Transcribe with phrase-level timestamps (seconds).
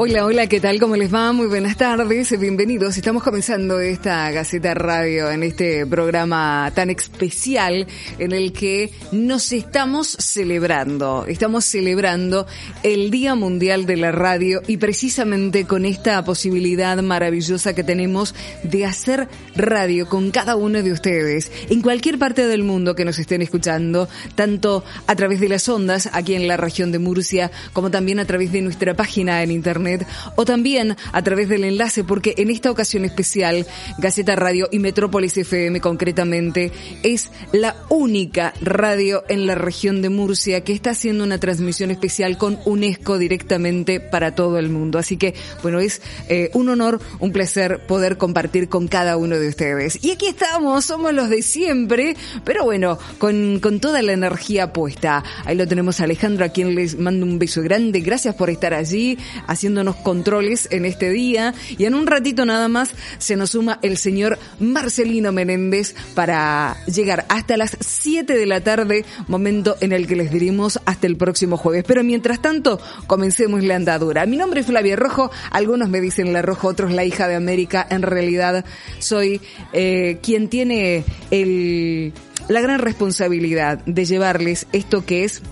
[0.00, 0.78] Hola, hola, ¿qué tal?
[0.78, 1.32] ¿Cómo les va?
[1.32, 2.96] Muy buenas tardes, bienvenidos.
[2.96, 7.84] Estamos comenzando esta Gaceta Radio en este programa tan especial
[8.20, 11.26] en el que nos estamos celebrando.
[11.26, 12.46] Estamos celebrando
[12.84, 18.86] el Día Mundial de la Radio y precisamente con esta posibilidad maravillosa que tenemos de
[18.86, 23.42] hacer radio con cada uno de ustedes en cualquier parte del mundo que nos estén
[23.42, 28.20] escuchando, tanto a través de las ondas aquí en la región de Murcia como también
[28.20, 29.87] a través de nuestra página en internet
[30.36, 33.66] o también a través del enlace porque en esta ocasión especial
[33.98, 40.62] Gaceta Radio y Metrópolis FM concretamente es la única radio en la región de Murcia
[40.62, 44.98] que está haciendo una transmisión especial con UNESCO directamente para todo el mundo.
[44.98, 49.48] Así que bueno, es eh, un honor, un placer poder compartir con cada uno de
[49.48, 50.02] ustedes.
[50.04, 55.24] Y aquí estamos, somos los de siempre, pero bueno, con, con toda la energía puesta.
[55.44, 58.00] Ahí lo tenemos a Alejandro, a quien les mando un beso grande.
[58.00, 62.92] Gracias por estar allí haciendo controles en este día y en un ratito nada más
[63.18, 69.04] se nos suma el señor Marcelino Menéndez para llegar hasta las 7 de la tarde,
[69.26, 71.84] momento en el que les diremos hasta el próximo jueves.
[71.86, 74.26] Pero mientras tanto, comencemos la andadura.
[74.26, 77.86] Mi nombre es Flavia Rojo, algunos me dicen la Rojo, otros la hija de América.
[77.90, 78.64] En realidad
[78.98, 79.40] soy
[79.72, 82.12] eh, quien tiene el,
[82.48, 85.42] la gran responsabilidad de llevarles esto que es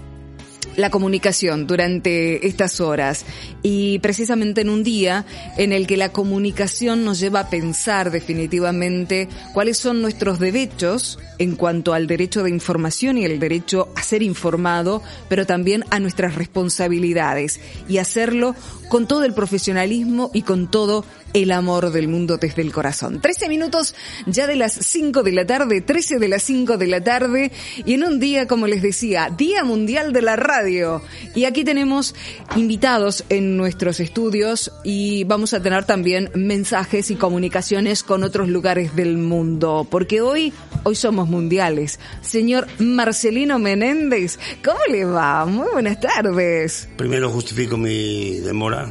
[0.76, 3.24] la comunicación durante estas horas.
[3.62, 5.24] Y precisamente en un día
[5.56, 11.56] en el que la comunicación nos lleva a pensar definitivamente cuáles son nuestros derechos en
[11.56, 16.34] cuanto al derecho de información y el derecho a ser informado, pero también a nuestras
[16.34, 18.54] responsabilidades y hacerlo
[18.88, 21.04] con todo el profesionalismo y con todo
[21.42, 23.20] el amor del mundo desde el corazón.
[23.20, 27.04] Trece minutos ya de las cinco de la tarde, trece de las cinco de la
[27.04, 27.52] tarde
[27.84, 31.02] y en un día, como les decía, Día Mundial de la Radio.
[31.34, 32.14] Y aquí tenemos
[32.56, 38.96] invitados en nuestros estudios y vamos a tener también mensajes y comunicaciones con otros lugares
[38.96, 40.54] del mundo, porque hoy,
[40.84, 42.00] hoy somos mundiales.
[42.22, 45.44] Señor Marcelino Menéndez, ¿cómo le va?
[45.44, 46.88] Muy buenas tardes.
[46.96, 48.90] Primero justifico mi demora,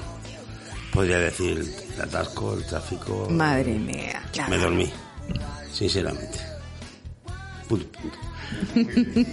[0.96, 1.62] podría decir
[1.96, 3.28] el atasco, el tráfico.
[3.30, 4.24] Madre mía.
[4.50, 4.90] Me dormí,
[5.72, 6.40] sinceramente.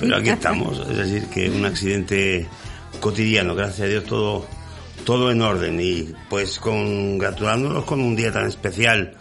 [0.00, 2.48] Pero aquí estamos, es decir, que un accidente
[3.00, 4.46] cotidiano, gracias a Dios todo,
[5.04, 9.14] todo en orden y pues congratulándonos con un día tan especial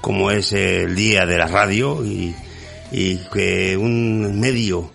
[0.00, 2.34] como es el día de la radio y,
[2.92, 4.92] y que un medio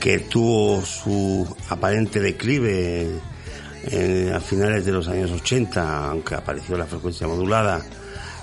[0.00, 3.08] que tuvo su aparente declive
[4.34, 7.82] a finales de los años 80, aunque apareció la frecuencia modulada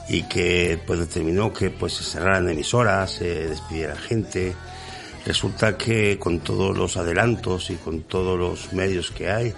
[0.09, 4.55] y que pues determinó que pues se cerraran emisoras, se despidiera gente.
[5.25, 9.53] Resulta que con todos los adelantos y con todos los medios que hay,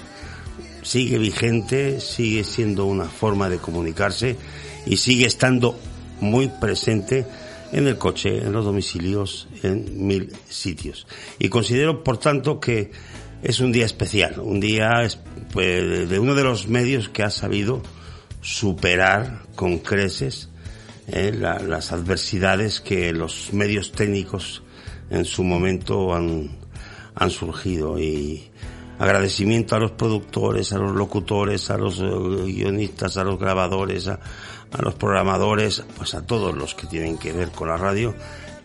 [0.82, 4.36] sigue vigente, sigue siendo una forma de comunicarse
[4.86, 5.78] y sigue estando
[6.20, 7.26] muy presente
[7.72, 11.06] en el coche, en los domicilios, en mil sitios.
[11.38, 12.92] Y considero, por tanto, que
[13.42, 15.08] es un día especial, un día
[15.54, 17.82] pues, de uno de los medios que ha sabido
[18.42, 20.50] superar con creces
[21.08, 24.62] eh, las adversidades que los medios técnicos
[25.10, 26.52] en su momento han,
[27.16, 28.00] han surgido.
[28.00, 28.50] Y
[29.00, 32.10] agradecimiento a los productores, a los locutores, a los eh,
[32.46, 34.20] guionistas, a los grabadores, a
[34.82, 38.14] los programadores, pues a todos los que tienen que ver con la radio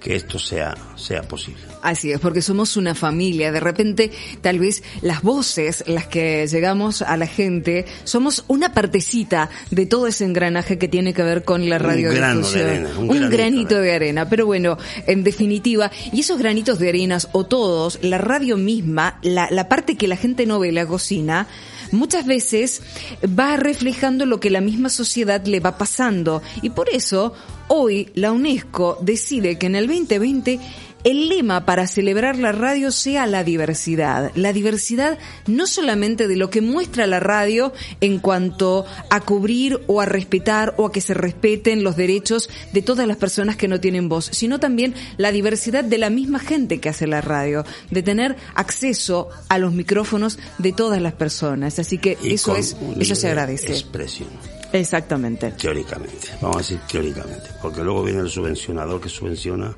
[0.05, 1.63] que esto sea, sea posible.
[1.81, 3.51] Así es, porque somos una familia.
[3.51, 4.11] De repente,
[4.43, 10.07] tal vez las voces, las que llegamos a la gente, somos una partecita de todo
[10.07, 12.11] ese engranaje que tiene que ver con la radio.
[12.11, 12.91] Un grano de arena.
[12.99, 14.29] Un, granito, de arena.
[14.29, 14.77] Pero bueno,
[15.07, 19.97] en definitiva, y esos granitos de arenas, o todos, la radio misma, la, la parte
[19.97, 21.49] que la gente no ve, la cocina,
[21.95, 22.83] muchas veces
[23.27, 26.43] va reflejando lo que la misma sociedad le va pasando.
[26.63, 27.33] Y por eso,
[27.69, 30.61] hoy la UNESCO decide que en el 2020
[31.05, 34.33] el lema para celebrar la radio sea la diversidad.
[34.35, 40.01] La diversidad no solamente de lo que muestra la radio en cuanto a cubrir o
[40.01, 43.81] a respetar o a que se respeten los derechos de todas las personas que no
[43.81, 48.03] tienen voz, sino también la diversidad de la misma gente que hace la radio, de
[48.03, 51.79] tener acceso a los micrófonos de todas las personas.
[51.79, 53.73] Así que eso es, eso se agradece.
[53.73, 54.29] Expresión.
[54.73, 55.53] Exactamente.
[55.53, 59.75] Teóricamente, vamos a decir teóricamente, porque luego viene el subvencionador que subvenciona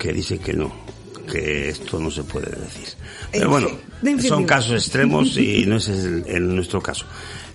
[0.00, 0.72] que dice que no,
[1.30, 2.88] que esto no se puede decir.
[3.30, 3.68] Pero bueno,
[4.26, 7.04] son casos extremos y no es el, el nuestro caso.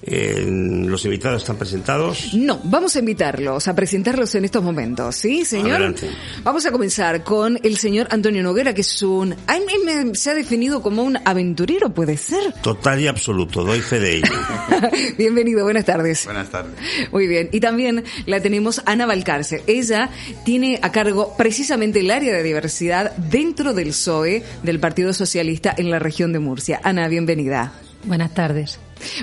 [0.04, 0.46] Eh,
[0.86, 2.34] ¿Los invitados están presentados?
[2.34, 5.78] No, vamos a invitarlos a presentarlos en estos momentos, ¿sí, señor?
[5.78, 6.10] Adelante.
[6.44, 9.34] Vamos a comenzar con el señor Antonio Noguera, que es un...
[9.48, 12.54] A mí me, se ha definido como un aventurero, ¿puede ser?
[12.62, 14.34] Total y absoluto, doy fe de ello.
[15.18, 16.26] Bienvenido, buenas tardes.
[16.26, 16.74] Buenas tardes.
[17.12, 19.64] Muy bien, y también la tenemos Ana Valcarce.
[19.68, 20.10] Ella
[20.44, 25.90] tiene a cargo precisamente el área de diversidad dentro del PSOE del Partido Socialista en
[25.90, 26.80] la región de Murcia.
[26.84, 27.74] Ana, bienvenida.
[28.04, 28.80] Buenas tardes.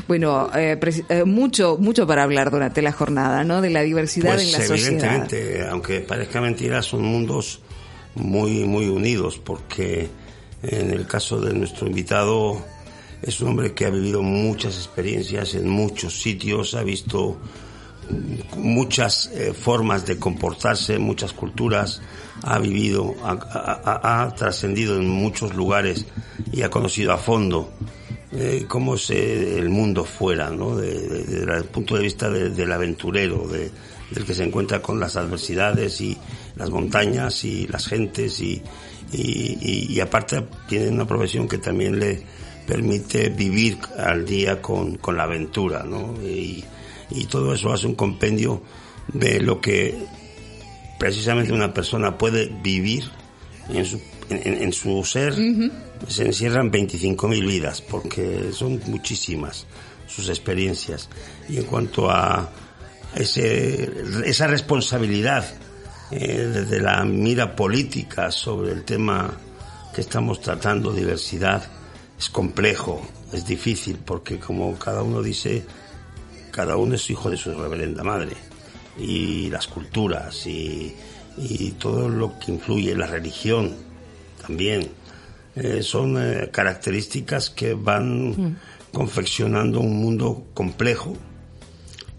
[0.06, 0.78] Bueno, eh,
[1.08, 3.60] eh, mucho, mucho para hablar durante la jornada, ¿no?
[3.60, 5.70] De la diversidad pues en la evidentemente, sociedad.
[5.70, 7.60] aunque parezca mentira, son mundos
[8.14, 10.08] muy, muy unidos, porque
[10.62, 12.62] en el caso de nuestro invitado
[13.22, 17.38] es un hombre que ha vivido muchas experiencias en muchos sitios, ha visto
[18.56, 22.02] muchas eh, formas de comportarse, muchas culturas,
[22.42, 26.04] ha vivido, ha, ha, ha trascendido en muchos lugares
[26.52, 27.70] y ha conocido a fondo
[28.34, 30.76] eh, cómo es eh, el mundo fuera, ¿no?
[30.76, 33.70] Desde el punto de vista de, del aventurero, de,
[34.10, 36.16] del que se encuentra con las adversidades y
[36.56, 38.62] las montañas y las gentes y,
[39.12, 42.22] y, y, y aparte tiene una profesión que también le
[42.66, 46.14] permite vivir al día con, con la aventura, ¿no?
[46.22, 46.64] Y,
[47.10, 48.62] y todo eso hace un compendio
[49.12, 50.06] de lo que
[50.98, 53.04] precisamente una persona puede vivir
[53.68, 54.00] en su,
[54.44, 55.32] en, en su ser.
[55.32, 55.70] Uh -huh
[56.08, 59.66] se encierran 25.000 vidas, porque son muchísimas
[60.06, 61.08] sus experiencias.
[61.48, 62.50] Y en cuanto a
[63.14, 63.90] ese,
[64.24, 65.44] esa responsabilidad
[66.10, 69.32] eh, desde la mira política sobre el tema
[69.94, 71.62] que estamos tratando, diversidad,
[72.18, 75.64] es complejo, es difícil, porque como cada uno dice,
[76.50, 78.32] cada uno es hijo de su reverenda madre.
[78.98, 80.94] Y las culturas y,
[81.38, 83.91] y todo lo que influye, la religión
[84.44, 84.88] también
[85.54, 88.56] eh, son eh, características que van mm.
[88.92, 91.14] confeccionando un mundo complejo,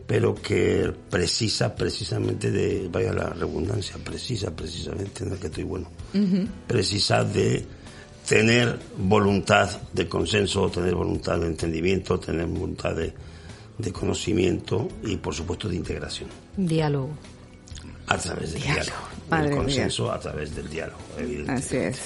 [0.05, 5.89] pero que precisa precisamente de, vaya la redundancia, precisa precisamente, en el que estoy bueno,
[6.13, 6.47] uh -huh.
[6.67, 7.65] precisa de
[8.27, 13.13] tener voluntad de consenso, tener voluntad de entendimiento, tener voluntad de,
[13.77, 16.29] de conocimiento y por supuesto de integración.
[16.55, 17.09] Diálogo.
[18.07, 18.83] A través del diálogo.
[18.83, 19.12] diálogo.
[19.37, 20.99] Madre el consenso a través del diálogo,
[21.47, 21.99] Así es.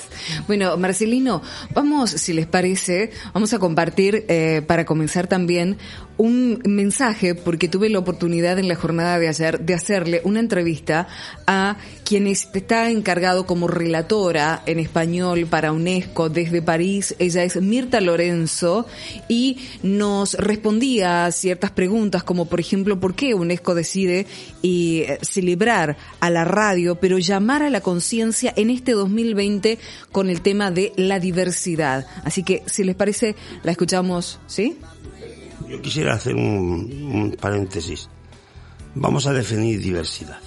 [0.47, 1.41] Bueno, Marcelino,
[1.73, 5.77] vamos, si les parece, vamos a compartir eh, para comenzar también
[6.17, 11.07] un mensaje, porque tuve la oportunidad en la jornada de ayer de hacerle una entrevista
[11.45, 17.15] a quien está encargado como relatora en español para UNESCO desde París.
[17.19, 18.85] Ella es Mirta Lorenzo
[19.27, 24.25] y nos respondía a ciertas preguntas como, por ejemplo, ¿por qué UNESCO decide
[24.61, 29.77] y celebrar a la radio, pero llamar a la conciencia en este 2020
[30.11, 32.07] con el tema de la diversidad?
[32.23, 34.77] Así que, si les parece, la escuchamos, ¿sí?
[35.69, 38.09] Yo quisiera hacer un, un paréntesis.
[38.95, 40.39] Vamos a definir diversidad.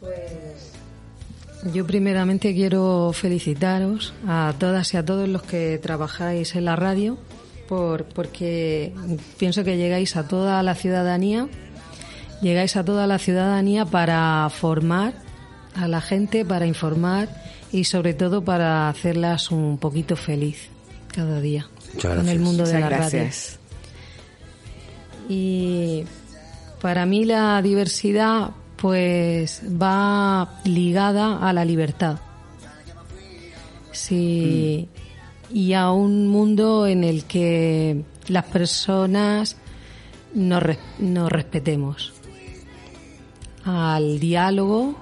[0.00, 6.76] Pues yo primeramente quiero felicitaros a todas y a todos los que trabajáis en la
[6.76, 7.18] radio
[7.68, 8.92] por, porque
[9.38, 11.48] pienso que llegáis a toda la ciudadanía,
[12.40, 15.14] llegáis a toda la ciudadanía para formar
[15.74, 17.28] a la gente, para informar
[17.72, 20.68] y sobre todo para hacerlas un poquito feliz
[21.12, 21.68] cada día
[22.00, 23.58] con el mundo de Muchas la gracias.
[23.58, 23.60] radio.
[25.28, 26.04] Y
[26.80, 32.18] para mí la diversidad pues va ligada a la libertad.
[33.92, 34.88] Sí,
[35.50, 35.56] mm.
[35.56, 39.56] y a un mundo en el que las personas
[40.34, 40.62] nos,
[40.98, 42.12] nos respetemos,
[43.64, 44.96] al diálogo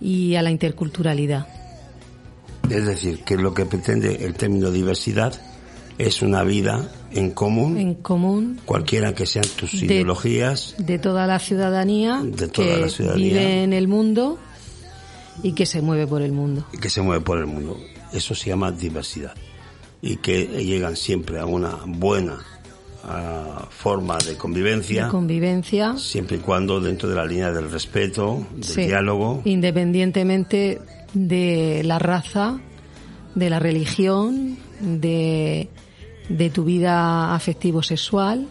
[0.00, 1.46] y a la interculturalidad.
[2.70, 5.34] Es decir, que lo que pretende el término diversidad
[5.98, 11.26] es una vida en común, en común, cualquiera que sean tus de, ideologías, de toda
[11.26, 14.38] la ciudadanía, de toda que la ciudadanía, vive en el mundo
[15.42, 16.64] y que se mueve por el mundo.
[16.72, 17.78] Y que se mueve por el mundo.
[18.12, 19.34] Eso se llama diversidad.
[20.00, 22.38] Y que llegan siempre a una buena
[23.04, 25.06] uh, forma de convivencia.
[25.06, 25.96] De convivencia.
[25.96, 29.42] Siempre y cuando dentro de la línea del respeto, del sí, diálogo.
[29.44, 30.80] Independientemente
[31.14, 32.60] de la raza,
[33.34, 35.68] de la religión, de
[36.28, 38.46] de tu vida afectivo-sexual,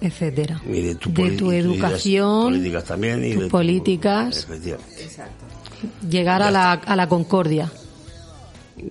[0.00, 0.60] etcétera.
[0.66, 4.46] Y de tu, de tu educación, políticas también y tus de políticas.
[4.46, 7.70] Tu, llegar a la, a la concordia.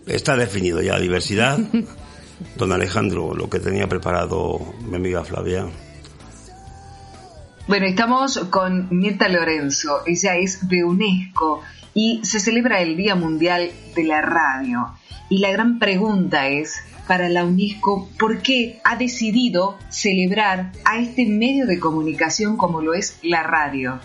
[0.06, 1.60] Está definido ya diversidad.
[2.58, 5.68] Don Alejandro, lo que tenía preparado mi amiga Flavia.
[7.68, 11.62] Bueno, estamos con Mirta Lorenzo, ella es de UNESCO
[11.96, 14.92] y se celebra el Día Mundial de la Radio.
[15.30, 16.76] Y la gran pregunta es,
[17.08, 22.94] para la UNESCO, ¿por qué ha decidido celebrar a este medio de comunicación como lo
[22.94, 24.00] es la radio?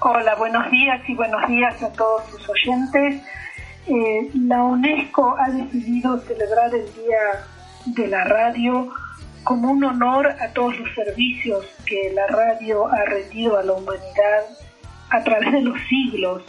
[0.00, 3.22] Hola, buenos días y buenos días a todos sus oyentes.
[3.86, 7.46] Eh, la UNESCO ha decidido celebrar el Día
[7.86, 8.90] de la Radio
[9.44, 14.44] como un honor a todos los servicios que la radio ha rendido a la humanidad
[15.10, 16.42] a través de los siglos.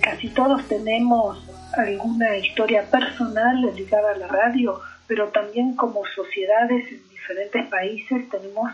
[0.00, 1.38] Casi todos tenemos
[1.76, 8.70] alguna historia personal ligada a la radio, pero también como sociedades en diferentes países tenemos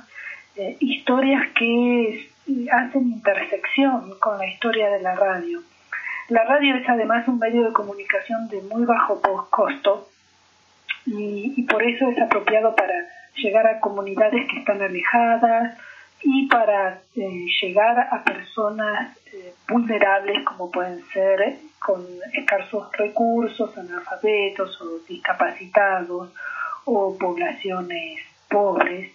[0.57, 2.31] eh, historias que
[2.73, 5.62] hacen intersección con la historia de la radio.
[6.28, 10.09] La radio es además un medio de comunicación de muy bajo costo
[11.07, 12.95] y por eso es apropiado para
[13.37, 15.78] llegar a comunidades que están alejadas
[16.23, 24.81] y para eh, llegar a personas eh, vulnerables como pueden ser con escasos recursos, analfabetos
[24.81, 26.31] o discapacitados
[26.85, 29.13] o poblaciones pobres,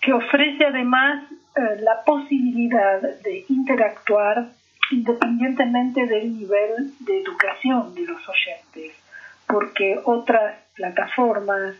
[0.00, 1.24] que ofrece además
[1.56, 4.48] eh, la posibilidad de interactuar
[4.90, 8.92] independientemente del nivel de educación de los oyentes,
[9.46, 11.74] porque otras plataformas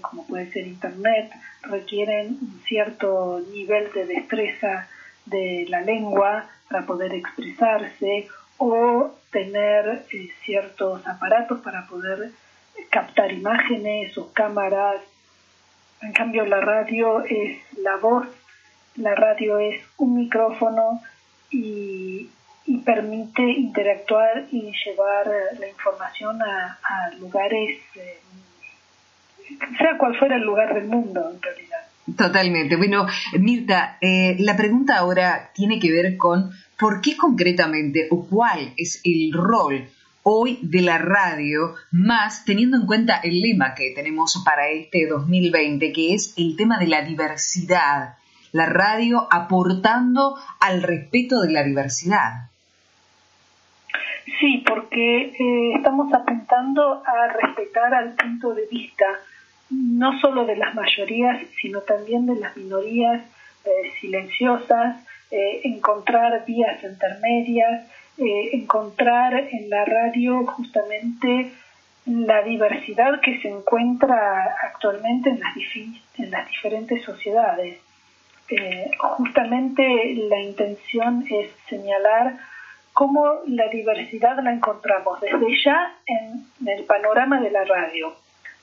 [0.00, 1.30] como puede ser Internet,
[1.62, 4.88] requieren un cierto nivel de destreza
[5.26, 8.28] de la lengua para poder expresarse
[8.62, 12.30] o tener eh, ciertos aparatos para poder
[12.90, 15.00] captar imágenes o cámaras.
[16.02, 18.26] En cambio, la radio es la voz,
[18.96, 21.00] la radio es un micrófono
[21.50, 22.28] y,
[22.84, 25.26] permite interactuar y llevar
[25.58, 28.18] la información a, lugares eh,
[29.76, 31.80] sea cual fuera el lugar del mundo en realidad.
[32.16, 32.76] Totalmente.
[32.76, 33.06] Bueno,
[33.38, 39.00] Mirta, eh, la pregunta ahora tiene que ver con por qué concretamente o cuál es
[39.04, 39.86] el rol
[40.22, 45.92] hoy de la radio, más teniendo en cuenta el lema que tenemos para este 2020,
[45.92, 48.14] que es el tema de la diversidad.
[48.52, 52.50] La radio aportando al respeto de la diversidad.
[54.40, 59.04] Sí, porque eh, estamos apuntando a respetar al punto de vista
[59.70, 63.22] no solo de las mayorías, sino también de las minorías
[63.64, 64.96] eh, silenciosas,
[65.30, 67.86] eh, encontrar vías intermedias,
[68.18, 71.52] eh, encontrar en la radio justamente
[72.06, 75.54] la diversidad que se encuentra actualmente en las,
[76.18, 77.78] en las diferentes sociedades.
[78.98, 79.82] justamente
[80.28, 82.36] la intención es señalar
[82.92, 88.12] cómo la diversidad la encontramos desde ya en el panorama de la radio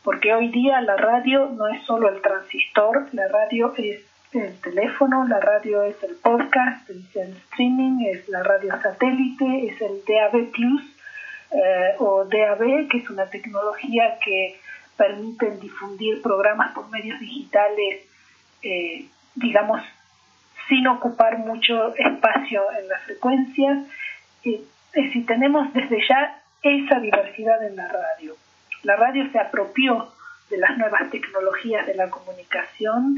[0.08, 4.00] porque hoy día la radio no es solo el transistor, la radio es
[4.34, 9.82] el teléfono, la radio es el podcast, es el streaming, es la radio satélite, es
[9.82, 10.82] el DAB Plus
[11.52, 14.60] eh, o DAB, que es una tecnología que
[14.96, 18.06] permite difundir programas por medios digitales,
[18.64, 19.06] eh,
[19.36, 19.82] digamos,
[20.68, 23.80] sin ocupar mucho espacio en las frecuencias.
[24.44, 24.62] Eh,
[25.26, 28.36] tenemos desde ya esa diversidad en la radio
[28.84, 30.08] la radio se apropió
[30.50, 33.18] de las nuevas tecnologías de la comunicación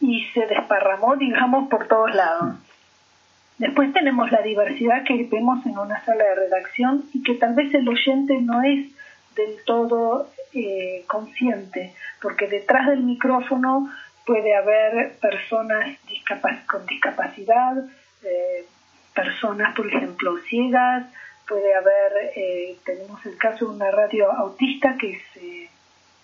[0.00, 2.56] y se desparramó, digamos, por todos lados.
[3.58, 7.72] Después tenemos la diversidad que vemos en una sala de redacción y que tal vez
[7.72, 8.90] el oyente no es
[9.36, 13.90] del todo eh, consciente, porque detrás del micrófono
[14.26, 15.96] puede haber personas
[16.66, 17.76] con discapacidad,
[18.24, 18.66] eh,
[19.14, 21.06] personas, por ejemplo, ciegas,
[21.46, 25.68] puede haber, eh, tenemos el caso de una radio autista que se,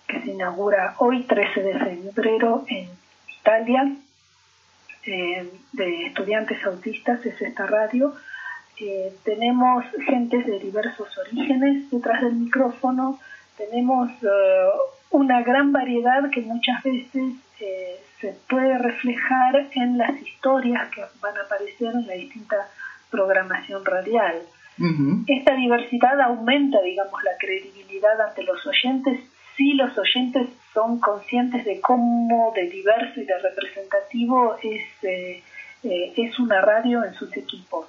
[0.07, 2.89] que se inaugura hoy, 13 de febrero, en
[3.41, 3.91] Italia,
[5.05, 8.13] eh, de estudiantes autistas, es esta radio.
[8.79, 13.19] Eh, tenemos gentes de diversos orígenes detrás del micrófono,
[13.57, 14.11] tenemos
[15.11, 17.33] una gran variedad que muchas veces
[18.19, 22.55] se puede reflejar en las historias que van a aparecer en la distinta
[23.09, 24.41] programación radial.
[25.27, 29.19] Esta diversidad aumenta, digamos, la credibilidad ante los oyentes
[29.55, 35.43] si los oyentes son conscientes de cómo de diverso y de representativo es, eh,
[35.83, 37.87] eh, es una radio en sus equipos.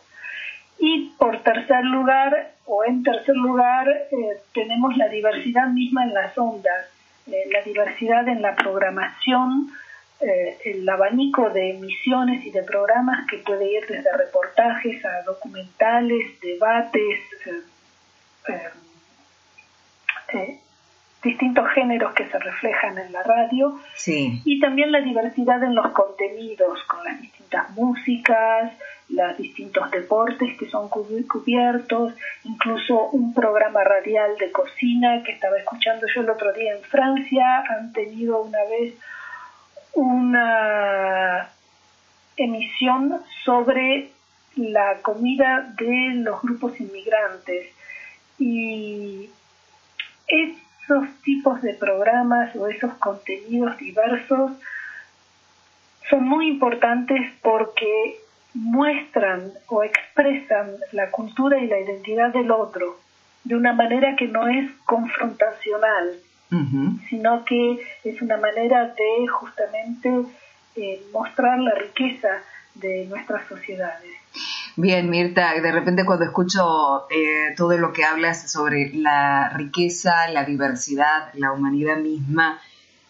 [0.79, 6.37] Y por tercer lugar, o en tercer lugar, eh, tenemos la diversidad misma en las
[6.37, 6.89] ondas,
[7.27, 9.71] la diversidad en la programación,
[10.65, 17.21] el abanico de emisiones y de programas que puede ir desde reportajes a documentales, debates,
[21.23, 24.43] distintos géneros que se reflejan en la radio sí.
[24.45, 28.73] y también la diversidad en los contenidos con las distintas músicas,
[29.09, 32.15] los distintos deportes que son cubiertos,
[32.45, 37.65] incluso un programa radial de cocina que estaba escuchando yo el otro día en Francia,
[37.69, 38.95] han tenido una vez
[39.95, 41.51] una
[42.37, 44.11] emisión sobre
[44.57, 47.69] la comida de los grupos inmigrantes
[48.39, 49.31] y
[50.85, 54.53] esos tipos de programas o esos contenidos diversos
[56.09, 58.19] son muy importantes porque
[58.55, 62.99] muestran o expresan la cultura y la identidad del otro
[63.45, 66.15] de una manera que no es confrontacional,
[67.09, 70.11] sino que es una manera de justamente
[70.77, 72.29] eh, mostrar la riqueza
[72.75, 74.13] de nuestras sociedades.
[74.77, 80.45] Bien, Mirta, de repente cuando escucho eh, todo lo que hablas sobre la riqueza, la
[80.45, 82.59] diversidad, la humanidad misma,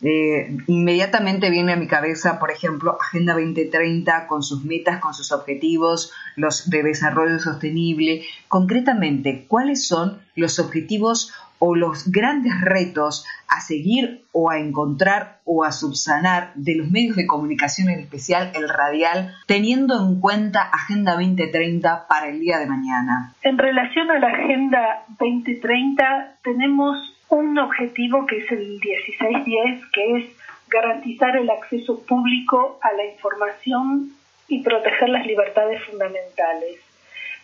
[0.00, 5.30] eh, inmediatamente viene a mi cabeza, por ejemplo, Agenda 2030 con sus metas, con sus
[5.30, 8.24] objetivos, los de desarrollo sostenible.
[8.48, 11.32] Concretamente, ¿cuáles son los objetivos
[11.64, 17.14] o los grandes retos a seguir o a encontrar o a subsanar de los medios
[17.14, 22.66] de comunicación, en especial el radial, teniendo en cuenta Agenda 2030 para el día de
[22.66, 23.32] mañana?
[23.42, 26.96] En relación a la Agenda 2030, tenemos
[27.28, 30.36] un objetivo que es el 1610, que es
[30.68, 34.10] garantizar el acceso público a la información
[34.48, 36.80] y proteger las libertades fundamentales.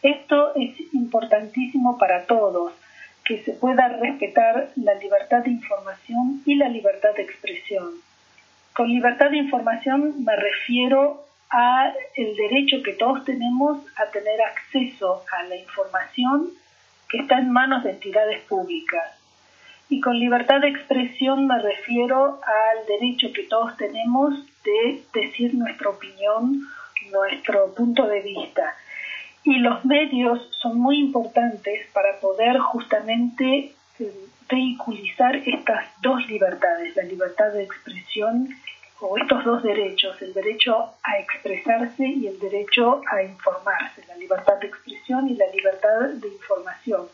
[0.03, 2.73] Esto es importantísimo para todos,
[3.29, 7.91] que se pueda respetar la libertad de información y la libertad de expresión.
[8.73, 15.25] Con libertad de información me refiero a el derecho que todos tenemos a tener acceso
[15.31, 16.49] a la información
[17.11, 19.19] que está en manos de entidades públicas
[19.91, 25.91] y con libertad de expresión me refiero al derecho que todos tenemos de decir nuestra
[25.91, 26.67] opinión,
[27.11, 28.75] nuestro punto de vista.
[29.49, 34.13] Y los medios son muy importantes para poder justamente eh,
[34.51, 38.49] vehiculizar estas dos libertades, la libertad de expresión
[39.01, 44.59] o estos dos derechos, el derecho a expresarse y el derecho a informarse, la libertad
[44.61, 47.07] de expresión y la libertad de información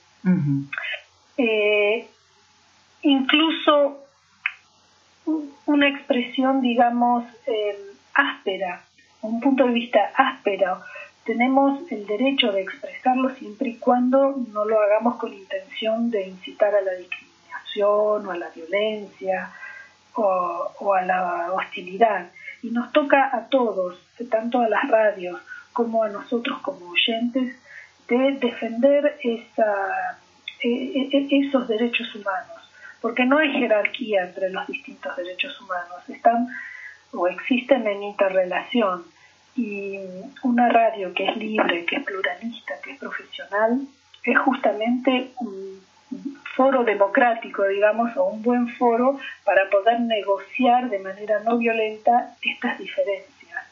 [3.04, 4.00] incluso
[5.66, 7.76] una expresión, digamos, eh,
[8.14, 8.82] áspera,
[9.22, 10.80] un punto de vista áspero.
[11.24, 16.74] Tenemos el derecho de expresarlo siempre y cuando no lo hagamos con intención de incitar
[16.74, 19.50] a la discriminación o a la violencia
[20.14, 22.30] o, a la hostilidad.
[22.62, 23.98] Y nos toca a todos,
[24.30, 25.40] tanto a las radios
[25.72, 27.56] como a nosotros como oyentes,
[28.06, 30.18] de defender esa,
[30.62, 32.70] e, e, e, esos derechos humanos.
[33.00, 36.48] Porque no hay jerarquía entre los distintos derechos humanos, están
[37.12, 39.04] o existen en interrelación
[39.56, 40.00] y
[40.42, 43.86] una radio que es libre, que es pluralista, que es profesional,
[44.24, 45.80] es justamente un
[46.56, 52.78] foro democrático, digamos, o un buen foro para poder negociar de manera no violenta estas
[52.78, 53.64] diferencias.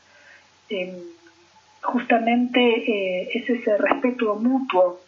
[0.68, 0.94] Em,
[1.82, 5.00] justamente eh, es ese respeto mutuo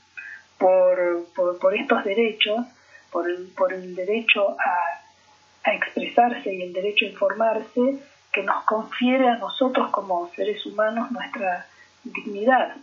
[0.58, 1.26] por,
[1.60, 2.66] por estos derechos
[3.14, 8.00] por el, por el derecho a, a expresarse y el derecho a informarse
[8.34, 11.66] que nos confiere a nosotros como seres humanos nuestra
[12.02, 12.74] dignidad.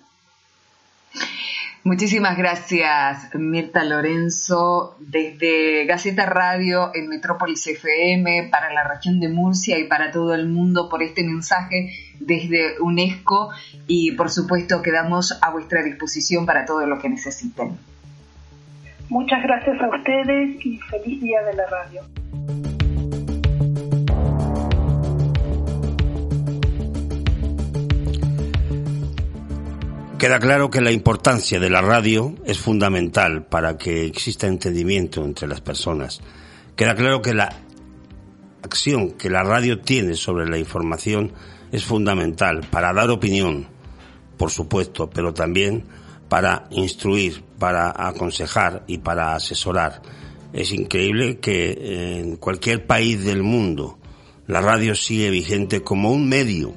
[1.83, 9.79] Muchísimas gracias, Mirta Lorenzo, desde Gaceta Radio en Metrópolis FM para la región de Murcia
[9.79, 13.49] y para todo el mundo por este mensaje desde UNESCO
[13.87, 17.77] y por supuesto quedamos a vuestra disposición para todo lo que necesiten.
[19.09, 22.70] Muchas gracias a ustedes y feliz día de la radio.
[30.21, 35.47] Queda claro que la importancia de la radio es fundamental para que exista entendimiento entre
[35.47, 36.21] las personas.
[36.75, 37.51] Queda claro que la
[38.62, 41.34] acción que la radio tiene sobre la información
[41.71, 43.65] es fundamental para dar opinión,
[44.38, 45.86] por supuesto, pero también
[46.29, 50.03] para instruir, para aconsejar y para asesorar.
[50.53, 53.97] Es increíble que en cualquier país del mundo
[54.45, 56.75] la radio sigue vigente como un medio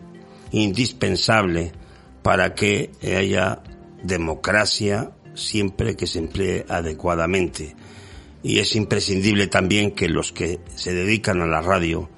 [0.51, 1.84] indispensable
[2.25, 3.61] para que haya
[4.03, 7.77] democracia siempre que se emplee adecuadamente.
[8.43, 12.09] Y es imprescindible también que los que se dedican a la radio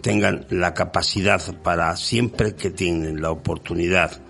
[0.00, 4.22] tengan la capacidad para siempre que tienen la oportunidad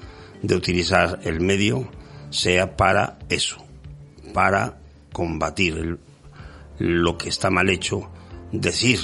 [0.43, 1.89] de utilizar el medio,
[2.31, 3.65] sea para eso,
[4.35, 4.81] para
[5.13, 6.01] combatir
[6.79, 8.11] lo que está mal hecho,
[8.51, 8.99] decir,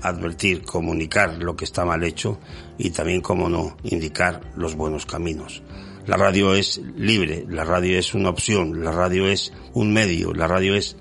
[0.00, 2.40] advertir, comunicar lo que está mal hecho
[2.82, 5.62] y también, como no, indicar los buenos caminos.
[6.06, 10.48] La radio es libre, la radio es una opción, la radio es un medio, la
[10.48, 10.96] radio es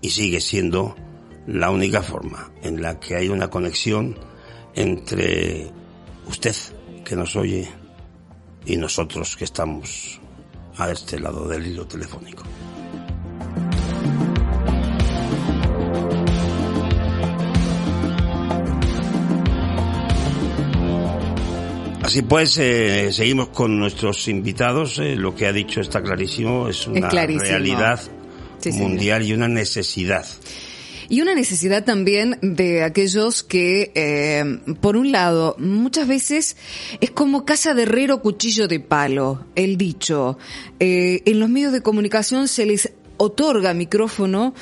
[0.00, 0.96] y sigue siendo
[1.46, 4.18] la única forma en la que hay una conexión
[4.74, 5.70] entre
[6.26, 6.56] usted
[7.04, 7.68] que nos oye
[8.66, 10.20] y nosotros que estamos
[10.76, 12.42] a este lado del hilo telefónico.
[22.06, 25.00] Así pues, eh, seguimos con nuestros invitados.
[25.00, 28.00] Eh, lo que ha dicho está clarísimo, es una realidad
[28.74, 30.24] mundial y una necesidad.
[31.08, 36.56] Y una necesidad también de aquellos que, eh, por un lado, muchas veces
[37.00, 40.38] es como casa de herrero, cuchillo de palo, el dicho.
[40.78, 44.54] Eh, en los medios de comunicación se les otorga micrófono,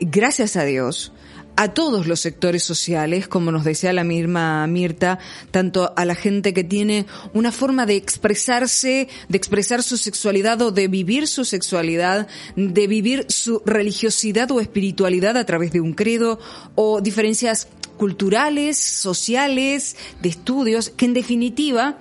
[0.00, 1.14] gracias a Dios,
[1.56, 5.18] a todos los sectores sociales, como nos decía la misma Mirta,
[5.50, 10.72] tanto a la gente que tiene una forma de expresarse, de expresar su sexualidad o
[10.72, 16.38] de vivir su sexualidad, de vivir su religiosidad o espiritualidad a través de un credo
[16.74, 21.98] o diferencias culturales, sociales, de estudios, que en definitiva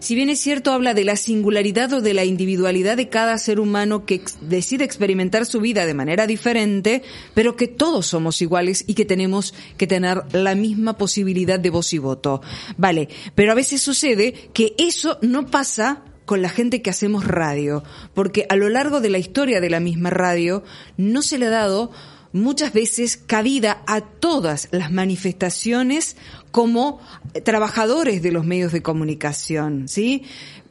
[0.00, 3.58] si bien es cierto, habla de la singularidad o de la individualidad de cada ser
[3.58, 7.02] humano que decide experimentar su vida de manera diferente,
[7.34, 11.92] pero que todos somos iguales y que tenemos que tener la misma posibilidad de voz
[11.92, 12.40] y voto.
[12.76, 17.82] Vale, pero a veces sucede que eso no pasa con la gente que hacemos radio,
[18.14, 20.62] porque a lo largo de la historia de la misma radio
[20.96, 21.90] no se le ha dado
[22.32, 26.16] muchas veces cabida a todas las manifestaciones
[26.50, 27.00] como
[27.44, 30.24] trabajadores de los medios de comunicación, ¿sí?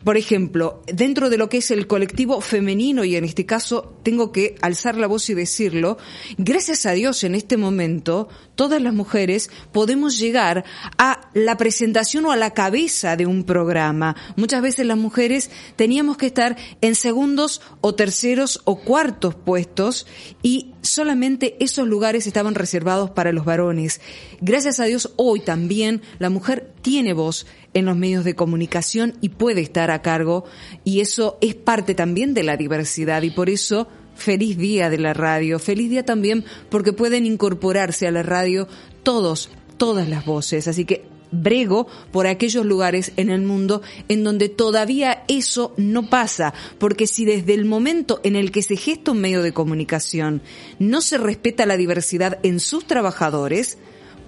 [0.08, 4.32] Por ejemplo, dentro de lo que es el colectivo femenino, y en este caso tengo
[4.32, 5.98] que alzar la voz y decirlo,
[6.38, 10.64] gracias a Dios en este momento, todas las mujeres podemos llegar
[10.98, 14.16] a la presentación o a la cabeza de un programa.
[14.38, 20.08] Muchas veces las mujeres teníamos que estar en segundos o terceros o cuartos puestos
[20.42, 24.00] y solamente esos lugares estaban reservados para los varones.
[24.40, 27.46] Gracias a Dios hoy también la mujer tiene voz
[27.78, 30.46] en los medios de comunicación y puede estar a cargo
[30.84, 35.14] y eso es parte también de la diversidad y por eso feliz día de la
[35.14, 38.68] radio, feliz día también porque pueden incorporarse a la radio
[39.04, 44.50] todos, todas las voces, así que brego por aquellos lugares en el mundo en donde
[44.50, 49.22] todavía eso no pasa, porque si desde el momento en el que se gesta un
[49.22, 50.42] medio de comunicación
[50.80, 53.78] no se respeta la diversidad en sus trabajadores,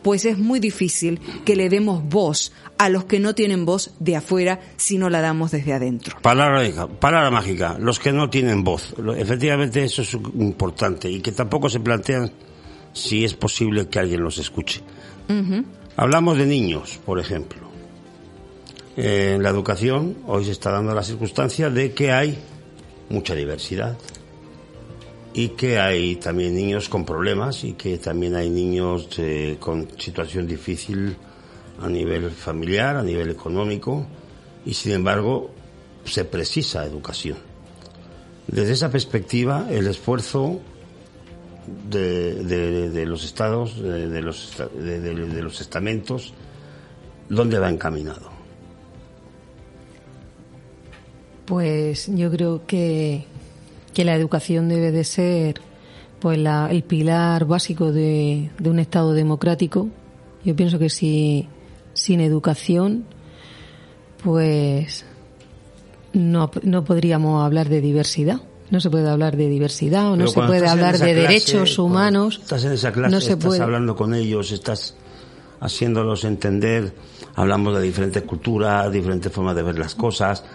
[0.02, 4.16] pues es muy difícil que le demos voz a los que no tienen voz de
[4.16, 6.18] afuera si no la damos desde adentro.
[6.22, 8.96] Palabra, palabra mágica, los que no tienen voz.
[9.18, 12.32] Efectivamente eso es importante y que tampoco se plantean
[12.94, 14.82] si es posible que alguien los escuche.
[15.96, 17.70] Hablamos de niños, por ejemplo.
[18.98, 22.38] en la educación hoy se está dando la circunstancia de que hay
[23.10, 23.98] mucha diversidad
[25.34, 30.48] y que hay también niños con problemas y que también hay niños eh, con situación
[30.48, 31.15] difícil
[31.82, 34.06] a nivel familiar, a nivel económico
[34.65, 35.52] y sin embargo
[36.06, 37.38] se precisa educación.
[38.48, 40.60] Desde esa perspectiva, el esfuerzo
[41.89, 46.34] de, los estados, de, los, de los estamentos,
[47.30, 48.32] ¿dónde va encaminado?
[51.46, 53.26] Pues yo creo que
[54.00, 55.60] que la educación debe de ser
[56.22, 59.90] pues el pilar básico de, un Estado democrático.
[60.46, 61.50] Yo pienso que si
[61.92, 63.04] sin educación,
[64.24, 65.04] pues
[66.14, 68.40] no, no podríamos hablar de diversidad.
[68.72, 72.40] No se puede hablar de diversidad o no se puede hablar de derechos humanos.
[72.42, 74.96] Estás en esa clase, no estás hablando con ellos, estás
[75.60, 76.94] haciéndolos entender.
[77.36, 80.46] Hablamos de diferentes culturas, diferentes formas de ver las cosas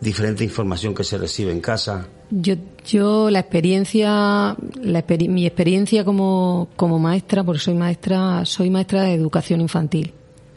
[0.00, 2.08] diferente información que se recibe en casa?
[2.30, 2.54] Yo,
[2.84, 9.14] yo la experiencia, la mi experiencia como, como maestra, porque soy maestra, soy maestra de
[9.14, 10.12] educación infantil,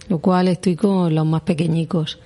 [0.08, 2.20] lo cual estoy con los más pequeñicos.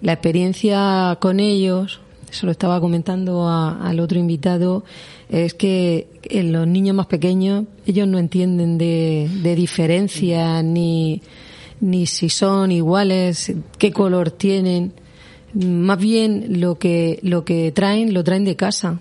[0.00, 2.00] La experiencia con ellos,
[2.30, 4.84] eso lo estaba comentando al otro invitado,
[5.28, 11.22] es que en los niños más pequeños ellos no entienden de, de diferencia ni,
[11.80, 14.92] ni si son iguales, qué color tienen
[15.54, 19.00] más bien lo que, lo que traen, lo traen de casa.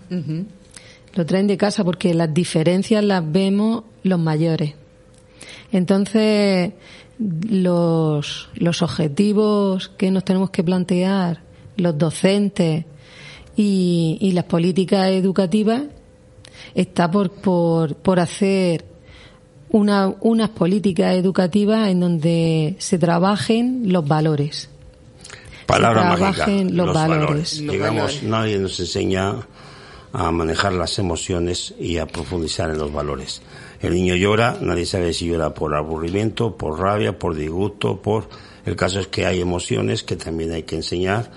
[1.16, 4.74] Lo traen de casa porque las diferencias las vemos los mayores.
[5.72, 6.72] Entonces,
[7.20, 11.42] los, los objetivos que nos tenemos que plantear,
[11.78, 12.86] los docentes
[13.56, 15.84] y, y las políticas educativas,
[16.74, 18.86] está por, por, por hacer
[19.70, 24.70] una, unas políticas educativas en donde se trabajen los valores.
[25.70, 27.62] Palabra trabajen los, valores.
[27.62, 29.36] Digamos, nadie nos enseña
[30.12, 33.44] a manejar las emociones y a profundizar en los valores.
[33.80, 38.28] El niño llora, nadie sabe si llora por aburrimiento, por rabia, por disgusto, por...
[38.66, 41.32] El caso es que hay emociones que también hay que enseñar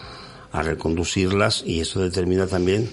[0.50, 2.90] a reconducirlas y eso determina también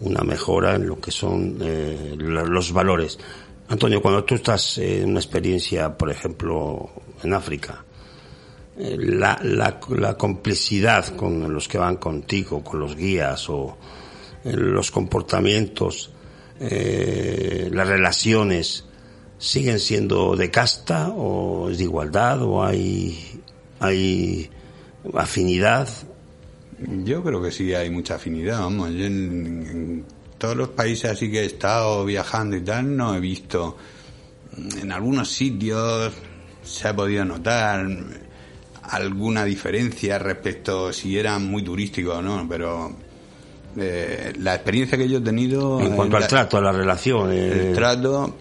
[0.00, 3.18] una mejora en lo que son eh, los valores.
[3.68, 6.90] Antonio, cuando tú estás en una experiencia, por ejemplo,
[7.22, 7.85] en África,
[8.76, 13.78] la, la, la, complejidad con los que van contigo, con los guías o
[14.44, 16.10] eh, los comportamientos,
[16.60, 18.84] eh, las relaciones,
[19.38, 23.40] siguen siendo de casta o es de igualdad o hay,
[23.80, 24.50] hay
[25.14, 25.88] afinidad.
[27.04, 28.90] Yo creo que sí hay mucha afinidad, vamos.
[28.90, 30.04] en
[30.36, 33.76] todos los países así que he estado viajando y tal, no he visto.
[34.80, 36.12] En algunos sitios
[36.62, 37.86] se ha podido notar
[38.90, 42.96] alguna diferencia respecto si eran muy turísticos o no, pero
[43.76, 45.80] eh, la experiencia que yo he tenido...
[45.80, 47.32] En cuanto al trato, a la relación...
[47.32, 48.34] El trato,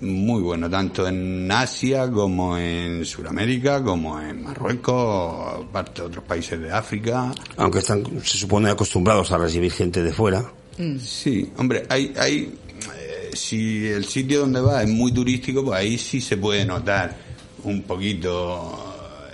[0.00, 6.60] muy bueno, tanto en Asia como en Sudamérica, como en Marruecos, parte de otros países
[6.60, 7.32] de África.
[7.56, 10.42] Aunque están, se supone, acostumbrados a recibir gente de fuera.
[10.78, 10.98] Mm.
[10.98, 12.54] Sí, hombre, hay, hay
[12.98, 17.16] eh, si el sitio donde va es muy turístico, pues ahí sí se puede notar
[17.64, 18.89] un poquito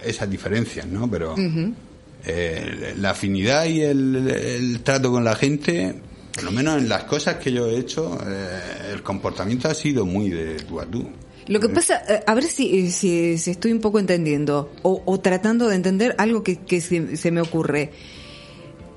[0.07, 1.11] esas diferencias, ¿no?
[1.11, 1.35] Pero
[2.25, 5.95] eh, la afinidad y el, trato con la gente,
[6.35, 10.05] por lo menos en las cosas que yo he hecho, eh, el comportamiento ha sido
[10.05, 11.09] muy de tú a tú.
[11.47, 16.17] Lo que pasa, a ver si, si, estoy un poco entendiendo o, tratando de entender
[16.19, 17.93] algo que, que se me ocurre.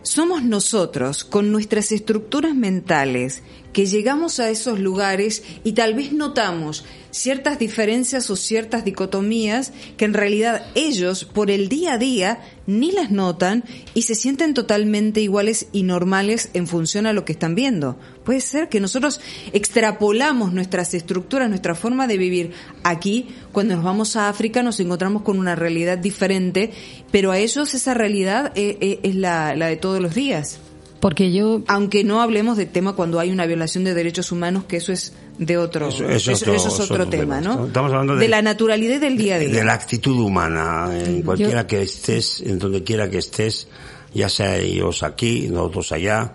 [0.02, 6.86] Somos nosotros, con nuestras estructuras mentales, que llegamos a esos lugares y tal vez notamos
[7.12, 12.92] ciertas diferencias o ciertas dicotomías que en realidad ellos por el día a día ni
[12.92, 17.56] las notan y se sienten totalmente iguales y normales en función a lo que están
[17.56, 17.98] viendo.
[18.30, 19.20] Puede ser que nosotros
[19.54, 22.52] extrapolamos nuestras estructuras, nuestra forma de vivir
[22.84, 26.70] aquí, cuando nos vamos a África nos encontramos con una realidad diferente,
[27.10, 30.60] pero a ellos esa realidad eh, eh, es la, la de todos los días.
[31.00, 31.64] Porque yo...
[31.66, 35.12] Aunque no hablemos del tema cuando hay una violación de derechos humanos, que eso es
[35.40, 35.90] de otro...
[35.90, 37.66] Eso, es otro, tema, ¿no?
[37.66, 39.50] Estamos hablando de, la naturalidad del día a día.
[39.50, 43.68] De la actitud humana, en cualquiera que estés, en donde quiera que estés,
[44.14, 46.32] ya sea ellos aquí, nosotros allá,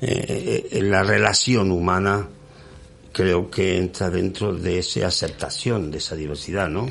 [0.00, 2.28] eh, la relación humana
[3.12, 6.86] creo que entra dentro de esa aceptación, de esa diversidad, ¿no?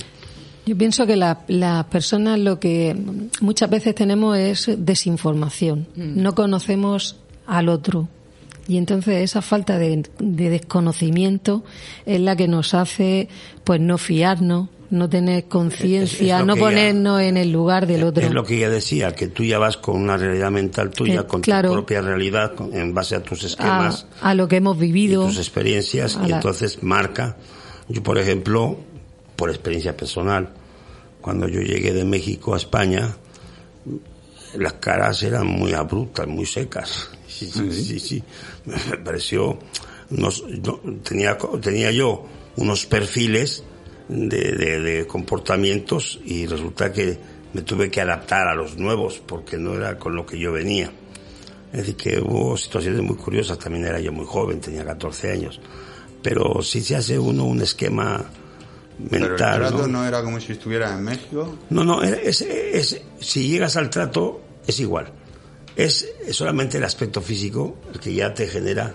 [0.65, 2.93] Yo pienso que las personas lo que
[3.39, 5.88] muchas veces tenemos es desinformación.
[5.96, 6.22] Mm.
[6.22, 7.15] No conocemos
[7.46, 8.10] al otro.
[8.67, 11.63] Y entonces esa falta de, desconocimiento
[12.06, 13.30] es la que nos hace
[13.63, 18.25] pues no fiarnos, no tener conciencia, no ponernos en el lugar del otro.
[18.25, 21.27] Es lo que ella decía, que tú ya vas con una realidad mental tuya, eh,
[21.27, 24.06] con tu propia realidad, en base a tus esquemas.
[24.21, 25.25] A, lo que hemos vivido.
[25.25, 27.38] tus experiencias, y entonces marca.
[27.88, 28.77] Yo, por ejemplo,
[29.38, 30.49] por experiencia personal,
[31.21, 33.15] cuando yo llegué de México a España,
[34.56, 37.10] las caras eran muy abruptas, muy secas.
[37.45, 38.23] Sí, sí, sí.
[38.65, 39.60] Me pareció,
[41.04, 43.63] tenía, tenía yo unos perfiles
[44.08, 47.17] de, de, comportamientos y resulta que
[47.54, 50.91] me tuve que adaptar a los nuevos porque no era con lo que yo venía.
[51.71, 55.60] Es decir, que hubo situaciones muy curiosas, también era yo muy joven, tenía 14 años,
[56.23, 58.26] pero si se hace uno un esquema
[58.97, 59.10] mental.
[59.10, 60.08] Pero el trato ¿no?
[60.08, 61.58] era como si estuviera en México.
[61.69, 65.12] No, no, es, es, si llegas al trato es igual.
[65.78, 68.94] Es, solamente el aspecto físico el que ya te genera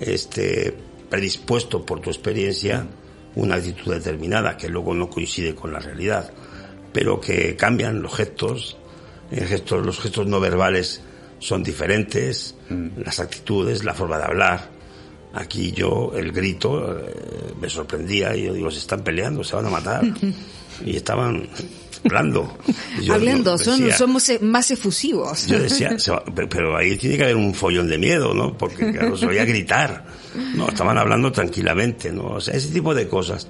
[0.00, 0.74] este
[1.08, 2.86] predispuesto por tu experiencia
[3.36, 6.30] una actitud determinada que luego no coincide con la realidad,
[6.92, 8.76] pero que cambian los gestos,
[9.30, 11.00] los gestos no verbales
[11.38, 13.02] son diferentes, mm.
[13.04, 14.78] las actitudes, la forma de hablar,
[15.34, 17.14] Aquí yo, el grito, eh,
[17.60, 20.02] me sorprendía y yo digo, se están peleando, se van a matar.
[20.84, 21.48] y estaban
[22.04, 22.56] hablando.
[23.10, 25.46] Hablando, son, somos más efusivos.
[25.46, 25.96] Yo decía,
[26.34, 28.56] pero, ahí tiene que haber un follón de miedo, ¿no?
[28.56, 30.04] Porque claro, se oía gritar.
[30.54, 32.26] No, estaban hablando tranquilamente, ¿no?
[32.34, 33.48] O sea, ese tipo de cosas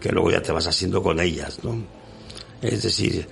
[0.00, 1.82] que luego ya te vas haciendo con ellas, ¿no?
[2.62, 3.28] Es decir,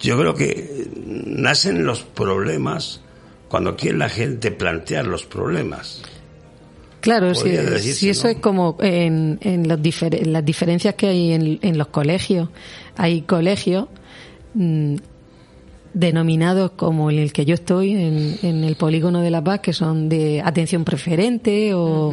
[0.00, 3.00] yo creo que nacen los problemas
[3.48, 6.02] cuando quiere la gente plantear los problemas.
[7.00, 9.80] Claro, si, eso es como en, en, los
[10.26, 12.50] las diferencias que hay en, en los colegios.
[13.00, 13.86] Hay colegios
[14.52, 14.96] mm,
[15.94, 20.10] denominados como el que yo estoy en, en, el polígono de La Paz, que son
[20.10, 22.12] de atención preferente o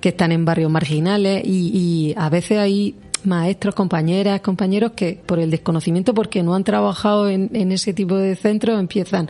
[0.00, 1.42] que están en barrios marginales.
[1.44, 6.64] Y, y a veces hay maestros, compañeras, compañeros que por el desconocimiento, porque no han
[6.64, 9.28] trabajado en, en ese tipo de centros, empiezan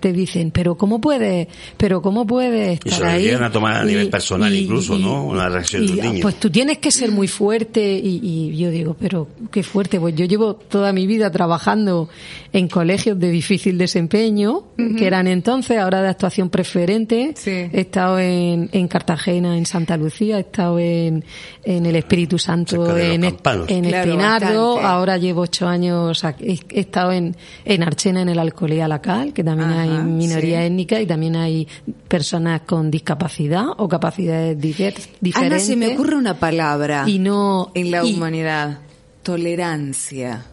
[0.00, 3.22] te dicen, pero ¿cómo puede, pero cómo puede estar y se lo ahí?
[3.24, 5.24] llegan a tomar a nivel personal incluso, ¿no?
[5.26, 6.22] Una reacción de un niño.
[6.22, 10.14] Pues tú tienes que ser muy fuerte y, y, yo digo, pero qué fuerte, pues
[10.14, 12.08] yo llevo toda mi vida trabajando
[12.52, 14.64] en colegios de difícil desempeño,
[14.96, 17.32] que eran entonces, ahora de actuación preferente.
[17.36, 17.50] Sí.
[17.50, 21.24] He estado en, en Cartagena, en Santa Lucía, he estado en,
[21.64, 24.86] en el Espíritu Santo, los en, en Claro, Espinardo, bastante.
[24.88, 26.44] ahora llevo ocho años, aquí.
[26.70, 30.60] he, he estado en, en Archena, en el Alcolea Lacal, que también Ajá, hay minoría
[30.60, 30.66] sí.
[30.66, 31.66] étnica y también hay
[32.08, 35.36] personas con discapacidad o capacidades difer- diferentes.
[35.36, 38.80] Ana, se me ocurre una palabra y no en la y- humanidad.
[39.22, 40.46] Tolerancia.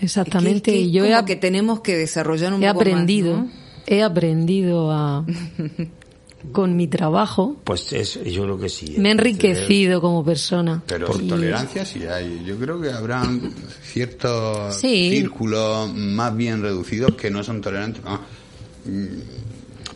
[0.00, 3.36] Exactamente, Que- que y yo como que tenemos que desarrollar un he poco más, aprendido,
[3.38, 3.50] ¿no?
[3.86, 5.24] he aprendido a
[6.52, 8.96] con mi trabajo, Pues es, yo creo que sí.
[8.98, 9.14] me he ¿eh?
[9.14, 10.82] enriquecido como persona.
[10.86, 12.42] Pero Y- tolerancia sí hay.
[12.44, 15.10] Yo creo que habrán ciertos Sí.
[15.10, 18.02] círculos más bien reducidos que no son tolerantes.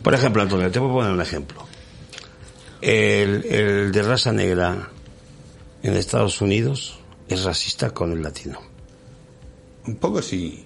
[0.01, 1.65] Por ejemplo, Antonio, te voy a poner un ejemplo.
[2.81, 4.89] El, el de raza negra
[5.83, 8.59] en Estados Unidos es racista con el latino.
[9.85, 10.65] un poco sí.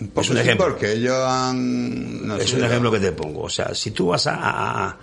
[0.00, 0.66] Un poco Es un sí, ejemplo.
[0.68, 2.26] porque ellos han...
[2.26, 3.42] no es un ejemplo que te pongo.
[3.42, 4.98] O sea, si tú vas a, a-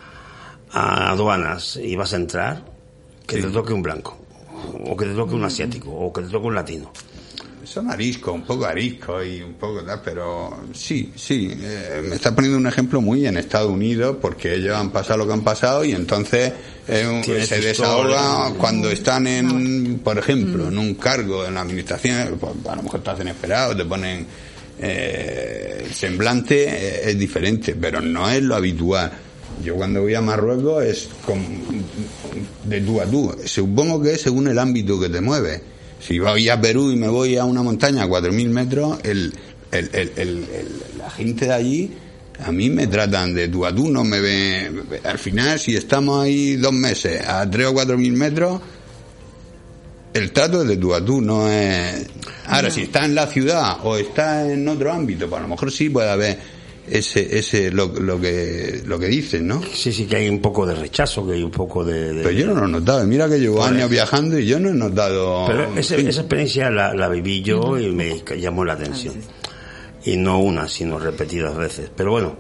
[0.71, 2.63] a aduanas y vas a entrar,
[3.27, 4.17] que te toque un blanco,
[4.85, 6.91] o que te toque un asiático, o que te toque un latino.
[7.67, 11.51] Son arisco, un poco arisco y un poco tal, pero sí, sí.
[11.51, 15.27] eh, me está poniendo un ejemplo muy en Estados Unidos porque ellos han pasado lo
[15.27, 16.53] que han pasado y entonces
[16.87, 22.53] eh, se desahoga cuando están en, por ejemplo, en un cargo en la administración, pues,
[22.69, 24.25] a lo mejor te hacen esperar o te ponen
[24.79, 29.11] eh, el semblante eh, es diferente, pero no es lo habitual.
[29.61, 31.43] Yo cuando voy a Marruecos es con,
[32.63, 33.35] de tú a tú.
[33.43, 35.61] Supongo que es según el ámbito que te mueves.
[35.99, 39.33] Si voy a Perú y me voy a una montaña a 4.000 metros, el,
[39.71, 40.45] el, el-
[40.97, 41.91] la gente de allí
[42.45, 44.83] a mí me tratan de tú a tú, no me ven.
[45.03, 48.61] Al final, si estamos ahí dos meses a 3 o 4.000 metros,
[50.13, 52.05] el trato es de tú a tú, no es...
[52.45, 55.71] Ahora, si está en la ciudad o está en otro ámbito, pues a lo mejor
[55.71, 56.39] sí puede haber
[56.89, 59.61] ese, ese lo, lo que lo que dicen, ¿no?
[59.73, 62.13] Sí, sí que hay un poco de rechazo, que hay un poco de...
[62.13, 63.05] de- Pero yo no lo he notado.
[63.05, 63.89] Mira que llevo años eso.
[63.89, 65.45] viajando y yo no he notado...
[65.47, 69.15] Pero ese- esa experiencia la, la viví yo y me llamó la atención.
[70.05, 71.89] Y no una, sino repetidas veces.
[71.95, 72.37] Pero bueno.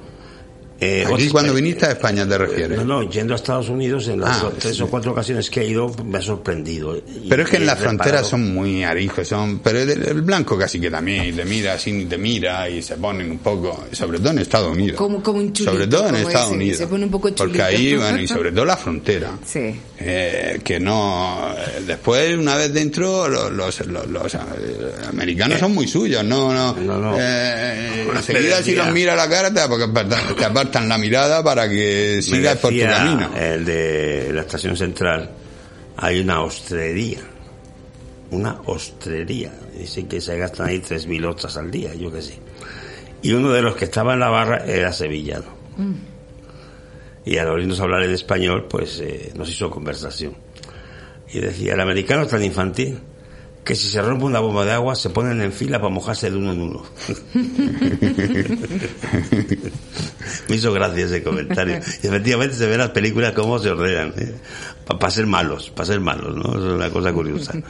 [0.79, 2.77] Eh, Aquí cuando viniste a España te refieres.
[2.77, 4.83] No, no, yendo a Estados Unidos en las Ah, tres sí.
[4.83, 6.95] o cuatro ocasiones que he ido me ha sorprendido.
[6.97, 10.57] Y Pero es que en las fronteras son muy arijos, son, pero el, el blanco
[10.57, 13.85] casi que también, y te mira así, ni te mira y se ponen un poco,
[13.91, 14.97] sobre todo en Estados Unidos.
[14.97, 16.77] Como- como un chulito, Sobre todo en Estados ese, Unidos.
[16.77, 17.63] se pone un poco Porque chulito.
[17.65, 19.31] ahí, bueno, y sobre todo la frontera.
[19.45, 19.79] Sí.
[19.99, 24.37] Eh, que no eh, después una vez dentro los, los, los- los, eh,
[25.09, 27.15] americanos son muy suyos no no, No, no.
[27.19, 31.69] Eh, enseguida si los mira a la cara te, apartan- te apartan la mirada para
[31.69, 35.29] que Me sigas por tu camino El de la estación central,
[35.95, 37.19] hay una ostrería.
[38.31, 39.51] Una ostrería.
[39.77, 42.39] Dicen que se gastan ahí 3.000 ostras al día, yo qué sé.
[43.21, 45.57] Y uno de los que estaba en la barra era sevillano.
[47.25, 50.33] Y al oírnos hablar en español, pues eh, nos hizo conversación.
[51.33, 52.99] Y decía, el americano es tan infantil
[53.67, 56.37] que si se rompe una bomba de agua se ponen en fila para mojarse de
[56.37, 56.83] uno en uno.
[60.47, 61.81] Me hizo gracia ese comentario.
[62.01, 64.13] Y efectivamente se ven las películas cómo se ordenan.
[64.85, 66.43] Para ser malos, para ser malos, ¿no?
[66.57, 67.61] Es una cosa curiosa.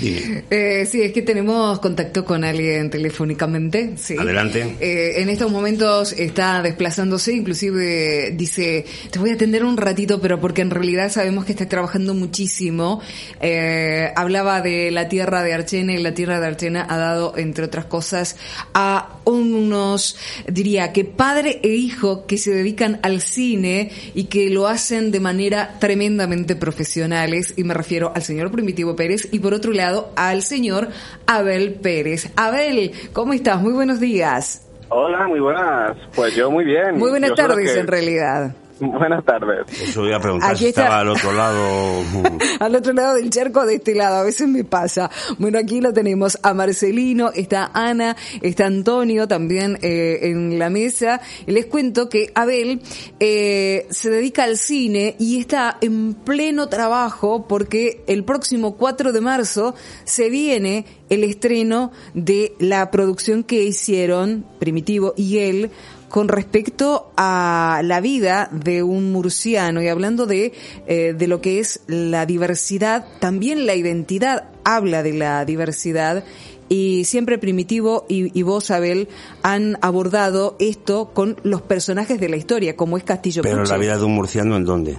[0.00, 0.44] Dime.
[0.50, 3.94] Eh, sí, es que tenemos contacto con alguien telefónicamente.
[3.96, 4.16] Sí.
[4.18, 4.76] Adelante.
[4.80, 10.40] Eh, en estos momentos está desplazándose, inclusive dice, te voy a atender un ratito, pero
[10.40, 13.00] porque en realidad sabemos que está trabajando muchísimo.
[13.40, 17.64] Eh, hablaba de la tierra de Archena y la tierra de Archena ha dado, entre
[17.64, 18.36] otras cosas,
[18.74, 24.68] a unos, diría que padre e hijo que se dedican al cine y que lo
[24.68, 29.72] hacen de manera tremendamente profesionales, y me refiero al señor Primitivo Pérez y por otro
[29.72, 29.85] lado
[30.16, 30.88] al señor
[31.26, 32.30] Abel Pérez.
[32.36, 33.60] Abel, ¿cómo estás?
[33.60, 34.62] Muy buenos días.
[34.88, 35.96] Hola, muy buenas.
[36.14, 36.96] Pues yo muy bien.
[36.98, 38.54] Muy buenas Yo tardes que- en realidad.
[38.80, 39.66] Buenas tardes.
[39.80, 40.82] Eso voy a preguntar Aquí si está.
[40.82, 42.02] estaba al otro lado.
[42.60, 45.10] Al otro lado del charco, de este lado, a veces me pasa.
[45.38, 51.20] Bueno, aquí lo tenemos a Marcelino, está Ana, está Antonio también eh, en la mesa.
[51.46, 52.80] Y les cuento que Abel
[53.20, 59.20] eh, se dedica al cine y está en pleno trabajo porque el próximo 4 de
[59.20, 59.74] marzo
[60.04, 65.70] se viene el estreno de la producción que hicieron Primitivo y él
[66.08, 70.52] con respecto a la vida de un murciano y hablando de,
[70.86, 76.24] eh, de lo que es la diversidad, también la identidad habla de la diversidad
[76.68, 79.08] y siempre Primitivo y, y, vos, Abel,
[79.42, 83.96] han abordado esto con los personajes de la historia, como es Castillo Pero la vida
[83.96, 84.98] de un murciano, ¿en dónde?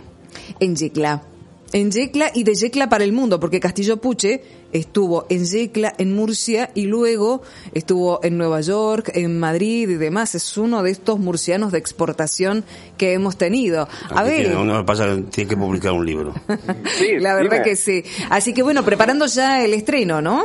[0.59, 1.23] En Yecla.
[1.74, 4.41] En Yecla y de Yecla para el mundo, porque Castillo Puche
[4.72, 7.41] estuvo en Yecla, en Murcia y luego
[7.74, 10.34] estuvo en Nueva York, en Madrid y demás.
[10.34, 12.63] Es uno de estos murcianos de exportación
[12.97, 13.82] que hemos tenido.
[14.11, 14.41] A Aquí ver.
[14.45, 16.34] tiene- uno pasa, tiene que publicar un libro.
[16.97, 17.63] Sí, La verdad dime.
[17.63, 18.03] que sí.
[18.30, 20.43] Así que bueno, preparando ya el estreno, ¿no?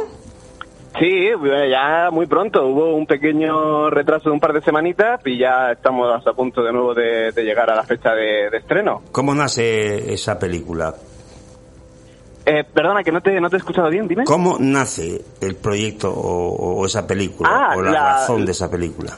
[0.99, 2.67] Sí, bueno, ya muy pronto.
[2.67, 6.71] Hubo un pequeño retraso de un par de semanitas y ya estamos a punto de
[6.73, 9.03] nuevo de, de llegar a la fecha de, de estreno.
[9.11, 10.95] ¿Cómo nace esa película?
[12.45, 14.25] Eh, perdona, que no te, no te he escuchado bien, dime.
[14.25, 17.49] ¿Cómo nace el proyecto o, o esa película?
[17.53, 19.13] Ah, o la, la- razón de esa película.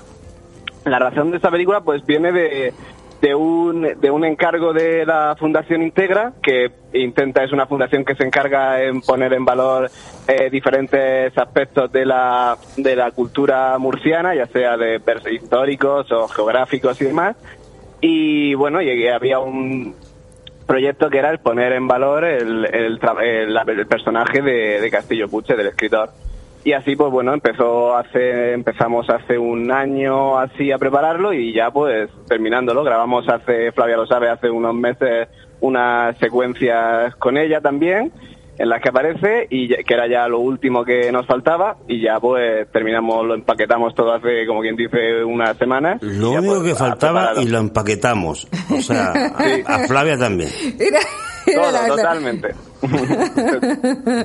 [0.85, 2.75] La razón de esta película pues viene de,
[3.22, 8.14] de, un, de un encargo de la Fundación Integra, que intenta, es una fundación que
[8.14, 9.91] se encarga en poner en valor
[10.29, 15.01] eh, diferentes aspectos de la, de la cultura murciana, ya sea de
[15.33, 17.37] históricos o geográficos y demás.
[18.03, 19.95] Y bueno, y había un
[20.67, 25.29] proyecto que era el poner en valor el, el, el- el personaje de, de Castillo
[25.29, 26.11] Puche, del escritor.
[26.65, 31.71] Y así, pues bueno, empezó hace, empezamos hace un año así a prepararlo y ya
[31.71, 32.83] pues terminándolo.
[32.85, 35.29] Grabamos hace, Flavia lo sabe, hace unos meses
[35.61, 38.12] unas secuencias con ella también
[38.59, 42.03] en las que aparece y ya- que era ya lo último que nos faltaba y
[42.03, 46.01] ya pues terminamos, lo empaquetamos todo hace como quien dice unas semanas.
[46.03, 48.47] Lo ya, único pues, que faltaba y lo empaquetamos.
[48.71, 49.13] O sea,
[49.67, 50.51] a, a Flavia también.
[50.79, 51.01] Era,
[51.47, 52.55] era Todo, la- totalmente.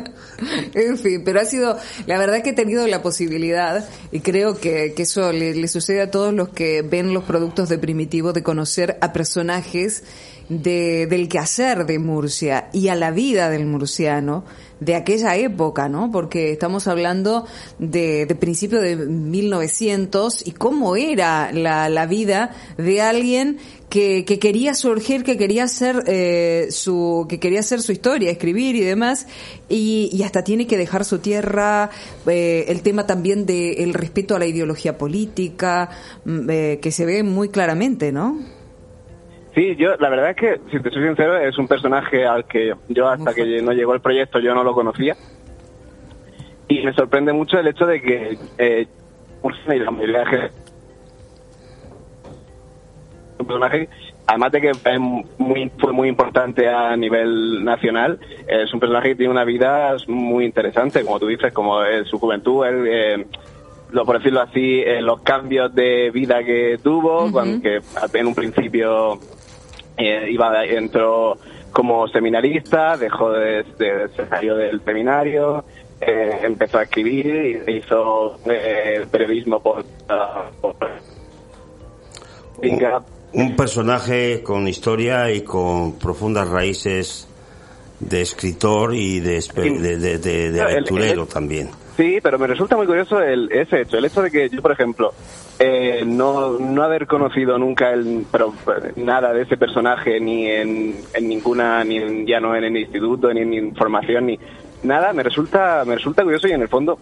[0.74, 1.78] en fin, pero ha sido,
[2.08, 6.02] la verdad que he tenido la posibilidad, y creo que, que eso le, le sucede
[6.02, 10.04] a todos los que ven los productos de Primitivo, de conocer a personajes
[10.50, 14.44] de, del quehacer de Murcia y a la vida del murciano
[14.80, 16.10] de aquella época, ¿no?
[16.12, 17.46] Porque estamos hablando
[17.80, 23.58] de, de principio de 1900 y cómo era la, la vida de alguien
[23.90, 28.76] que, que quería surgir, que quería hacer eh, su, que quería hacer su historia, escribir
[28.76, 29.28] y demás,
[29.68, 31.90] y, y hasta tiene que dejar su tierra,
[32.28, 35.90] eh, el tema también del respeto a la ideología política,
[36.24, 38.59] mm, eh, que se ve muy claramente, ¿no?
[39.60, 42.74] Sí, yo la verdad es que, si te soy sincero, es un personaje al que
[42.88, 45.18] yo hasta que no llegó el proyecto yo no lo conocía.
[46.70, 48.88] Y me sorprende mucho el hecho de que eh,
[49.44, 50.52] Murcia y la mayoría de gente-
[53.40, 53.90] un personaje,
[54.28, 55.00] además de que es
[55.38, 60.46] muy, fue muy importante a nivel nacional, es un personaje que tiene una vida muy
[60.46, 63.26] interesante, como tú dices, como en su juventud, él, eh,
[63.92, 67.82] lo, por decirlo así, eh, los cambios de vida que tuvo, cuando- que
[68.14, 69.20] en un principio
[70.00, 71.38] eh, iba entró
[71.72, 75.64] como seminarista, dejó de, de- salió del seminario,
[76.02, 79.84] eh, empezó a escribir y hizo eh, periodismo por,
[80.62, 80.76] por-
[82.62, 87.28] Venga, Un personaje con historia y con profundas raíces
[88.00, 91.70] de escritor y de, de, de- aventurero también.
[92.00, 94.72] Sí, pero me resulta muy curioso el, ese hecho, el hecho de que yo, por
[94.72, 95.14] ejemplo,
[95.60, 100.96] eh, no, no haber conocido nunca el, pero, eh, nada de ese personaje ni en,
[101.14, 104.40] en ninguna, ni en- ya no en el instituto, ni en información, ni
[104.84, 106.98] nada, me resulta, me resulta curioso y en el fondo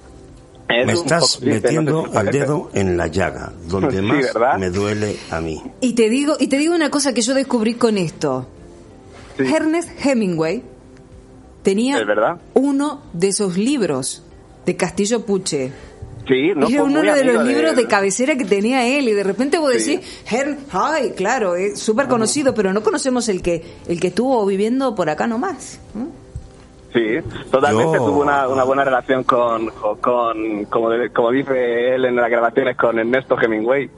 [0.67, 2.39] es Me un estás no sé metiendo parece.
[2.39, 4.57] dedo en la llaga, donde Sí, más ¿verdad?
[4.57, 5.61] me duele a mí.
[5.79, 8.47] Y te digo, y te digo una cosa que yo descubrí con esto.
[9.37, 9.43] Sí.
[9.53, 10.63] Ernest Hemingway
[11.61, 12.07] tenía Es
[12.55, 14.23] uno de esos libros
[14.67, 15.71] de Castillo Puche.
[16.27, 19.57] Sí, no Era uno de los libros de cabecera que tenía él y de repente
[19.57, 19.95] vos Sí.
[19.95, 24.45] decís, Hern, ay, claro, es súper conocido, pero no conocemos el que el que estuvo
[24.45, 25.79] viviendo por acá nomás.
[25.95, 26.09] ¿no?
[26.93, 26.99] Sí,
[27.49, 32.03] totalmente Yo- tuvo una, una buena relación con, con, con- como, de- como dice él
[32.03, 33.89] en las grabaciones, con Ernesto Hemingway.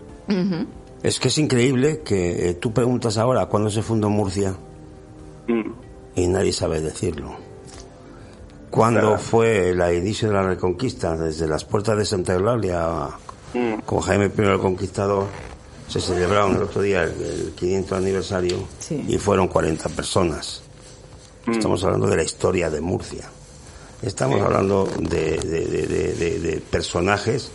[1.02, 4.54] Es que es increíble que eh, tú preguntas ahora cuándo se fundó Murcia
[5.48, 5.72] Mm.
[6.16, 7.32] y nadie sabe decirlo.
[8.70, 11.18] ¿Cuándo fue el inicio de la Reconquista?
[11.18, 13.10] Desde las puertas de Santa Eulalia
[13.54, 13.80] Mm.
[13.86, 15.26] con Jaime I el Conquistador
[15.88, 19.04] se celebraron el otro día el, el 500 aniversario Sí.
[19.08, 20.62] y fueron 40 personas.
[21.48, 23.28] Estamos hablando de la historia de Murcia.
[24.04, 27.52] Estamos hablando de, de- de- de- de- de personajes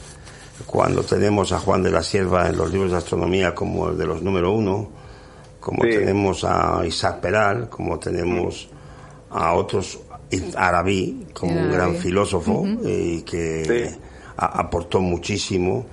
[0.66, 4.06] cuando tenemos a Juan de la Sierva en los libros de astronomía como el de
[4.06, 4.88] los número uno,
[5.60, 5.90] como Sí.
[5.90, 8.68] tenemos a Isaac Peral, como tenemos
[9.30, 10.00] a otros,
[10.56, 13.98] Arabí, como un gran filósofo y que Sí.
[14.36, 15.86] a- aportó muchísimo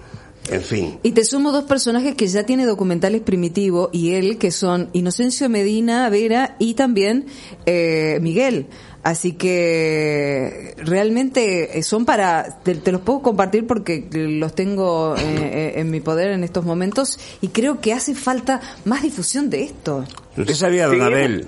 [0.49, 0.97] En fin.
[1.03, 5.47] Y te sumo dos personajes que ya tiene documentales Primitivo y él, que son Inocencio
[5.49, 7.27] Medina Vera y también
[7.67, 8.65] eh, Miguel.
[9.03, 15.21] Así que realmente eh, son para, te, te los puedo compartir porque los tengo eh,
[15.21, 19.63] eh, en mi poder en estos momentos y creo que hace falta más difusión de
[19.63, 20.05] esto.
[20.37, 21.01] ¿Usted sabía, don Sí.
[21.01, 21.47] Abel,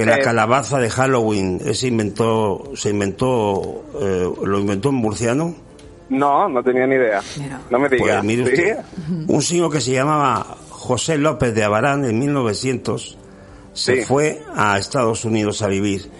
[0.00, 5.54] que la calabaza de Halloween se inventó, se inventó, eh, lo inventó un murciano?
[6.08, 7.20] No, no tenía ni idea.
[7.38, 7.60] Mira.
[7.70, 8.02] No me diga.
[8.04, 8.52] Pues mire ¿Sí?
[8.52, 8.78] usted,
[9.26, 13.18] un señor que se llamaba José López de Abarán en 1900
[13.72, 14.02] se Sí.
[14.02, 16.10] fue a Estados Unidos a vivir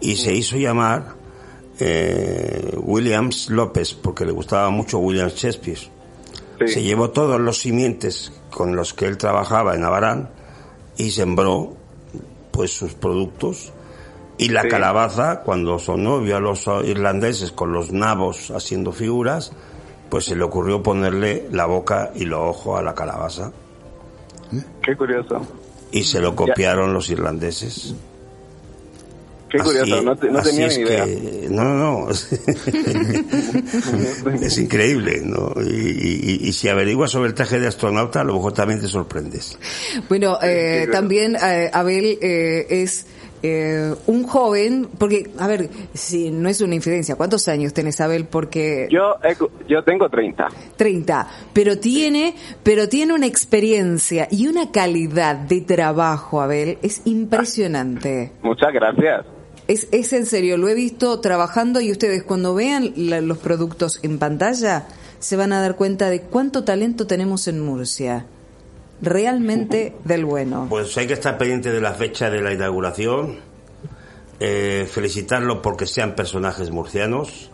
[0.00, 1.14] y se hizo llamar
[1.78, 5.78] eh, Williams López porque le gustaba mucho William Shakespeare.
[5.78, 6.68] Sí.
[6.68, 10.30] Se llevó todos los simientes con los que él trabajaba en Abarán
[10.96, 11.76] y sembró
[12.56, 13.72] pues sus productos
[14.38, 14.68] y la Sí.
[14.68, 19.52] calabaza cuando sonó vio a los irlandeses con los nabos haciendo figuras
[20.08, 23.52] pues se le ocurrió ponerle la boca y los ojos a la calabaza
[24.82, 25.40] Qué curioso.
[25.92, 27.94] y se lo copiaron los irlandeses
[29.58, 30.02] Qué curioso.
[30.02, 31.04] no, te- no así tenía es ni idea.
[31.04, 32.08] que- no, no, no.
[34.42, 35.52] es increíble, ¿no?
[35.62, 38.88] Y, y- y si averiguas sobre el traje de astronauta, a lo mejor también te
[38.88, 39.58] sorprendes.
[40.08, 43.06] Bueno, eh, sí, también eh, Abel eh, es
[43.42, 48.24] eh, un joven, porque, a ver, si no es una infidencia, ¿cuántos años tenés, Abel?
[48.26, 49.14] Porque Yo,
[49.68, 50.48] yo tengo 30.
[50.76, 58.32] 30, pero tiene, pero tiene una experiencia y una calidad de trabajo, Abel, es impresionante.
[58.42, 59.26] Muchas gracias.
[59.68, 63.98] Es, es en serio, lo he visto trabajando y ustedes cuando vean la- los productos
[64.02, 64.86] en pantalla
[65.18, 68.26] se van a dar cuenta de cuánto talento tenemos en Murcia.
[69.02, 70.66] Realmente del bueno.
[70.68, 73.36] Pues hay que estar pendiente de la fecha de la inauguración,
[74.40, 77.50] eh, felicitarlo porque sean personajes murcianos,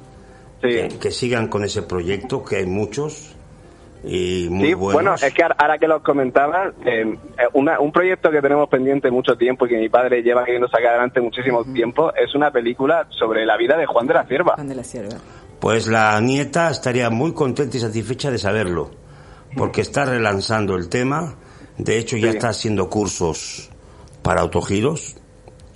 [0.62, 0.68] Sí.
[0.68, 3.30] que, que sigan con ese proyecto, que hay muchos
[4.04, 4.92] y muy Sí, buenos.
[4.94, 7.16] bueno, es que ahora- que los comentabas, eh, eh,
[7.52, 10.88] una- un proyecto que tenemos pendiente mucho tiempo y que mi padre lleva queriendo sacar
[10.88, 14.54] adelante muchísimo tiempo es una película sobre la vida de Juan de la Cierva.
[14.54, 15.16] Juan de la Sierva.
[15.60, 18.90] Pues la nieta estaría muy contenta y satisfecha de saberlo,
[19.56, 21.36] porque está relanzando el tema,
[21.78, 22.36] de hecho ya Sí.
[22.36, 23.70] está haciendo cursos
[24.22, 25.16] para autogiros,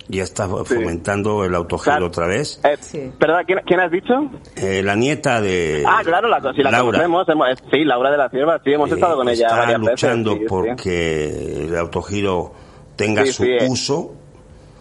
[0.09, 2.05] ya está fomentando el autogiro Claro.
[2.07, 2.59] otra vez.
[2.63, 3.11] Eh, Sí.
[3.19, 3.43] ¿Perdón?
[3.45, 4.13] ¿quién, quién has dicho?
[4.55, 7.27] Eh, la nieta de ah, claro, la, sí, la Laura conocemos.
[7.29, 10.39] hemos- sí, Laura de la Cierva, sí, hemos eh, estado con ella está luchando veces.
[10.39, 10.49] sí, sí.
[10.49, 12.51] porque el autogiro
[12.95, 14.13] tenga Sí, su sí, uso.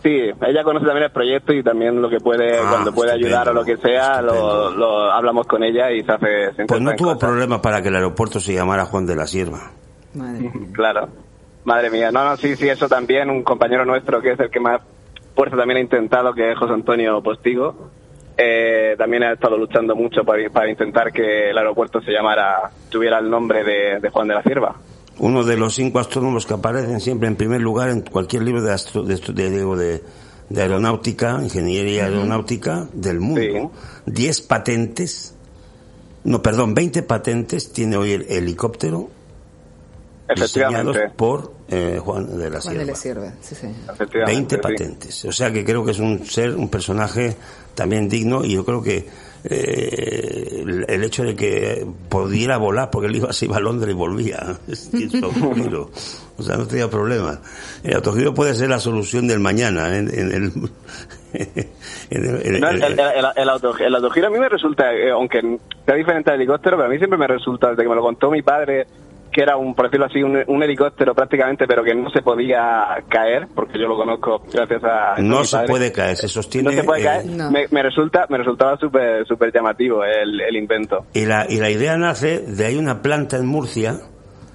[0.02, 0.10] Sí,
[0.46, 3.52] ella conoce también el proyecto y también lo que puede, Ah, cuando puede ayudar o
[3.52, 6.54] lo que sea, lo, lo hablamos con ella y se hace...
[6.54, 7.20] se Pues no tuvo cosas.
[7.28, 9.72] problema para que el aeropuerto se llamara Juan de la Sierva.
[10.14, 10.52] Madre.
[10.72, 11.08] Claro.
[11.64, 12.12] Madre mía.
[12.12, 13.28] No, no, sí, sí, eso también.
[13.28, 14.80] Un compañero nuestro que es el que más
[15.36, 17.90] fuerza también ha intentado, que es José Antonio Postigo.
[18.38, 23.18] eh, también ha estado luchando mucho para, para intentar que el aeropuerto se llamara, tuviera
[23.18, 24.76] el nombre de, de Juan de la Cierva.
[25.18, 28.72] Uno de los cinco astrónomos que aparecen siempre en primer lugar en cualquier libro de,
[28.72, 30.02] astro- de, de-
[30.50, 33.72] de- aeronáutica, ingeniería aeronáutica del mundo.
[34.04, 35.34] Diez patentes,
[36.24, 39.08] no, perdón, 20 patentes tiene hoy el helicóptero
[40.68, 42.94] diseñados por eh, Juan de la Juan de la.
[42.94, 43.66] Sierva, sí, sí.
[43.92, 44.60] efectivamente, 20 sí.
[44.62, 45.24] patentes.
[45.24, 47.36] O sea que creo que es un ser, un personaje
[47.74, 49.06] también digno y yo creo que
[49.48, 53.96] eh, el, hecho de que pudiera volar, porque él iba, se iba a Londres y
[53.96, 54.38] volvía,
[55.22, 55.90] autogiro.
[56.38, 57.40] o sea, no tenía problema.
[57.84, 60.52] El autogiro puede ser la solución del mañana en, en el...
[62.10, 64.48] en el- en el- No, el, el, el- el auto- el autogiro a mí me
[64.48, 65.40] resulta, eh, aunque
[65.84, 68.30] sea diferente al helicóptero, pero a mí siempre me resulta, desde que me lo contó
[68.30, 68.86] mi padre,
[69.36, 72.86] que era un, por decirlo así, un, un helicóptero prácticamente, pero que no se podía
[73.06, 75.16] caer, porque yo lo conozco gracias a...
[75.20, 75.68] no se padre.
[75.68, 76.70] puede caer, se sostiene...
[76.70, 77.26] No se puede eh, caer.
[77.26, 77.50] No.
[77.50, 81.04] Me, me resulta, me resultaba súper súper llamativo el, el invento.
[81.12, 84.00] Y la, y la idea nace de hay una planta en Murcia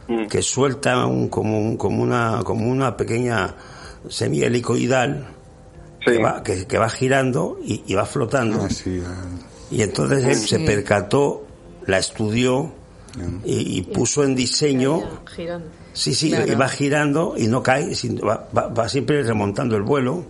[0.08, 0.26] Mm.
[0.28, 3.54] que suelta un, como, un- como, una, como una pequeña
[4.10, 5.28] semilla helicoidal
[6.04, 6.14] Sí.
[6.14, 8.64] que, va, que, que va girando y, y va flotando.
[8.66, 9.24] Ah, sí, ah,
[9.70, 11.46] Y entonces él se percató,
[11.86, 12.74] la estudió
[13.46, 15.00] y, y puso en diseño.
[15.36, 15.68] Girando.
[15.94, 16.52] Sí, sí, Claro.
[16.52, 20.24] y va girando y no cae, sino va, va- va siempre remontando el vuelo.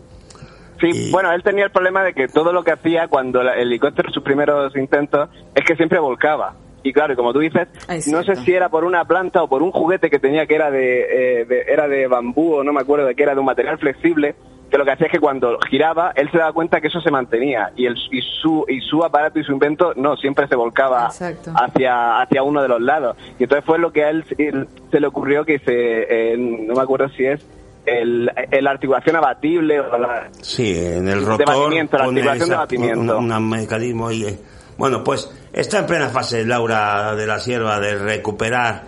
[0.79, 3.53] Sí, Y- bueno, él tenía el problema de que todo lo que hacía cuando la-
[3.53, 6.55] el helicóptero, sus primeros intentos, es que siempre volcaba.
[6.84, 9.47] Y claro, y como tú dices, Ah, no sé si era por una planta o
[9.47, 12.73] por un juguete que tenía que era de, eh, de- era de bambú o no
[12.73, 14.34] me acuerdo de qué era, de un material flexible,
[14.72, 17.11] que lo que hacía es que cuando giraba, él se daba cuenta que eso se
[17.11, 21.07] mantenía y, el, y, su, y su aparato y su invento no, siempre se volcaba
[21.07, 21.51] Exacto.
[21.55, 23.17] hacia, hacia uno de los lados.
[23.38, 24.53] Y entonces fue lo que a él se-
[24.89, 27.41] se le ocurrió que se, eh, no me acuerdo si es
[27.86, 32.55] el, el articulación abatible o la, Sí, en el De rotor batimiento, la articulación de
[32.55, 33.17] batimiento.
[33.17, 34.39] un, un mecanismo ahí eh,
[34.78, 38.84] Bueno, pues está en plena fase Laura de la Sierva de recuperar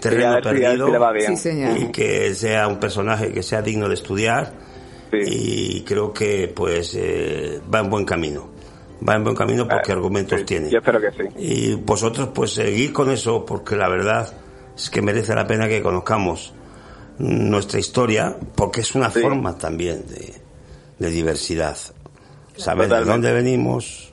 [0.00, 1.36] terreno Sí, perdido si le va bien.
[1.36, 1.76] Sí, señor.
[1.76, 4.52] y que sea un personaje que sea digno de estudiar
[5.10, 5.18] Sí.
[5.78, 8.48] y creo que pues eh, va en buen camino.
[9.06, 10.70] Va en buen camino porque Eh, argumentos sí, tiene.
[10.70, 11.28] Yo espero que sí.
[11.38, 14.32] Y vosotros pues seguir con eso porque la verdad
[14.76, 16.52] es que merece la pena que conozcamos
[17.18, 19.20] nuestra historia porque es una Sí.
[19.20, 20.34] forma también de,
[20.98, 21.76] de diversidad.
[22.56, 24.12] Saber de dónde venimos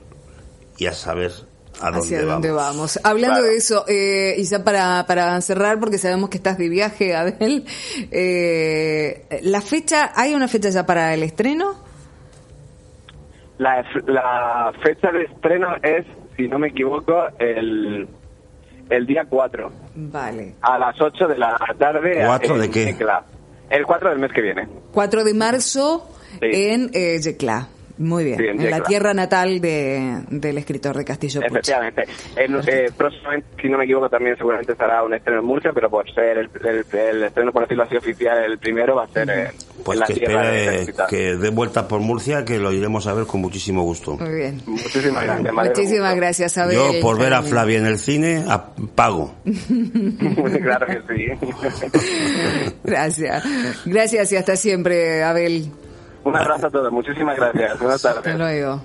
[0.76, 1.32] y a saber
[1.80, 2.32] a dónde hacia vamos.
[2.32, 3.00] dónde vamos.
[3.04, 3.50] Hablando Claro.
[3.50, 7.64] de eso, eh, y ya para, para cerrar, porque sabemos que estás de viaje, Abel,
[8.10, 11.74] eh, la fecha, ¿hay una fecha ya para el estreno?
[13.58, 16.04] La, la fecha de estreno es,
[16.36, 18.08] si no me equivoco, el,
[18.90, 20.54] el día 4, Vale.
[20.60, 22.22] a las 8 de la tarde.
[22.26, 22.88] ¿Cuatro en de qué?
[22.90, 23.24] Ecla.
[23.70, 24.68] El 4 del mes que viene.
[24.92, 26.08] 4 de marzo
[26.40, 26.48] Sí.
[26.52, 27.20] en eh.
[27.96, 31.50] Muy bien, Sí, en en la tierra natal de, del escritor de Castillo Puch.
[31.50, 32.02] Efectivamente.
[32.34, 35.88] En, eh, próximamente, si no me equivoco, también seguramente estará un estreno en Murcia, pero
[35.88, 39.30] por ser el, el, el estreno, por decirlo así, oficial, el primero va a ser
[39.30, 39.50] eh,
[39.84, 43.26] Pues en la que espere que dé vuelta por Murcia, que lo iremos a ver
[43.26, 44.16] con muchísimo gusto.
[44.16, 44.60] Muy bien.
[44.66, 45.54] Muchísimas gracias.
[45.54, 46.76] Muchísimas gracias, Abel.
[46.76, 47.42] Yo por ver a.
[47.42, 49.34] Flavia en el cine a- pago.
[49.44, 51.26] claro que sí.
[52.84, 53.44] Gracias.
[53.84, 55.70] Gracias y hasta siempre, Abel.
[56.24, 56.92] Un abrazo a todos.
[56.92, 57.78] Muchísimas gracias.
[57.78, 58.38] Buenas Hasta tardes.
[58.38, 58.82] luego.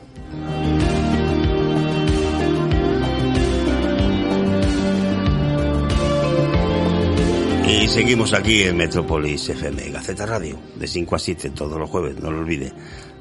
[7.68, 12.20] Y seguimos aquí en Metrópolis FM, Gaceta Radio, de 5 a 7 todos los jueves,
[12.20, 12.74] no lo olvide.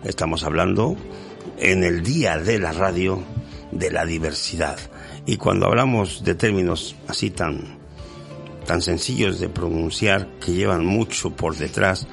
[0.04, 0.96] Estamos hablando
[1.58, 3.22] en el día de la radio
[3.72, 4.78] de la diversidad.
[5.26, 7.78] Y cuando hablamos de términos así tan,
[8.66, 12.06] tan sencillos de pronunciar, que llevan mucho por detrás,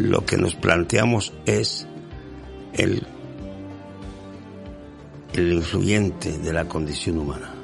[0.00, 1.86] lo que nos planteamos es
[2.72, 3.06] el,
[5.34, 7.54] el influyente de la condición humana.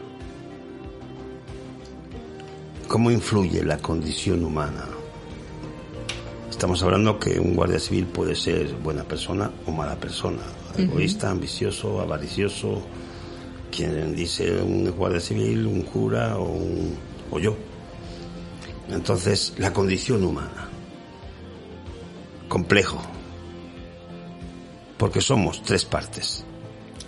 [2.89, 4.85] ¿Cómo influye la condición humana?
[6.51, 10.43] Estamos hablando que un guardia civil puede ser buena persona o mala persona,
[10.79, 12.81] egoísta, ambicioso, avaricioso,
[13.71, 16.95] quien dice un guardia civil, un cura o, un-
[17.31, 17.57] o yo.
[18.89, 20.69] Entonces, la condición humana,
[22.49, 23.01] complejo,
[24.99, 26.45] porque somos tres partes,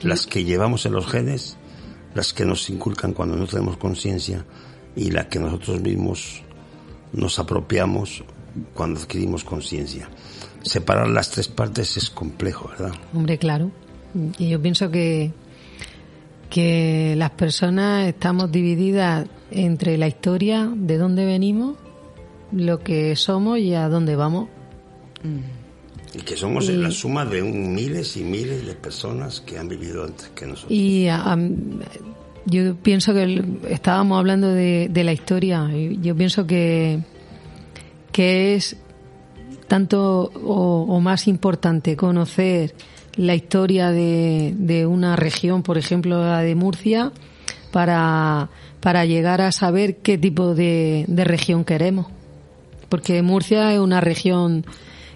[0.03, 1.57] las que llevamos en los genes,
[2.15, 4.45] las que nos inculcan cuando no tenemos conciencia
[4.97, 6.43] y las que nosotros mismos
[7.13, 8.25] nos apropiamos
[8.75, 10.09] cuando adquirimos conciencia.
[10.63, 12.93] Separar las tres partes es complejo, ¿verdad?
[13.15, 13.71] Hombre, claro.
[14.39, 15.33] Y yo pienso que,
[16.51, 21.77] que las personas estamos divididas entre la historia, de dónde venimos,
[22.53, 24.49] lo que somos y a dónde vamos.
[26.15, 29.69] Y que somos Y- la suma de un miles y miles de personas que han
[29.69, 30.73] vivido antes que nosotros.
[30.73, 31.07] Y
[32.47, 35.69] yo pienso que el- estábamos hablando de, de la historia.
[35.75, 37.01] y Yo pienso que,
[38.13, 38.77] que es
[39.67, 42.75] tanto o, o más importante conocer
[43.17, 47.13] la historia de, de una región, por ejemplo la de Murcia,
[47.71, 48.49] para,
[48.81, 52.07] para llegar a saber qué tipo de, de región queremos.
[52.89, 54.65] Porque Murcia es una región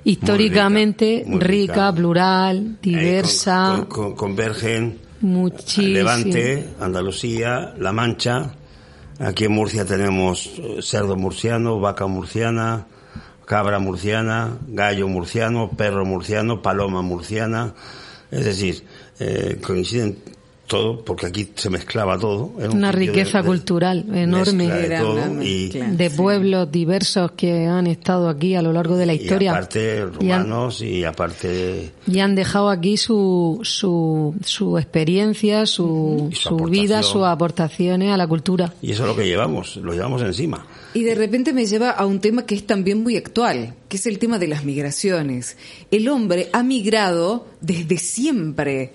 [0.04, 1.92] históricamente muy rica, rica.
[1.94, 3.74] plural, Eh, diversa.
[3.76, 5.88] con- con- convergen Muchísimo.
[5.94, 8.54] Levante, Andalucía, La Mancha.
[9.20, 12.86] Aquí en Murcia tenemos eh, cerdo murciano, vaca murciana,
[13.44, 17.74] cabra murciana, gallo murciano, perro murciano, paloma murciana.
[18.32, 18.82] Es decir,
[19.20, 20.18] eh, coinciden
[20.66, 22.52] todo, porque aquí se mezclaba todo.
[22.58, 24.68] Era un Una riqueza cultural enorme.
[24.68, 28.96] de Era todo una y, de pueblos diversos que han estado aquí a lo largo
[28.96, 33.60] de la y historia aparte y han, romanos y aparte y han dejado aquí su,
[33.62, 38.72] su, su experiencia, su, su su vida, sus aportaciones a la cultura.
[38.82, 40.66] y eso es lo que llevamos, lo llevamos encima.
[40.94, 44.06] Y de repente me lleva a un tema que es también muy actual, que es
[44.06, 45.56] el tema de las migraciones.
[45.90, 48.92] El hombre ha migrado desde siempre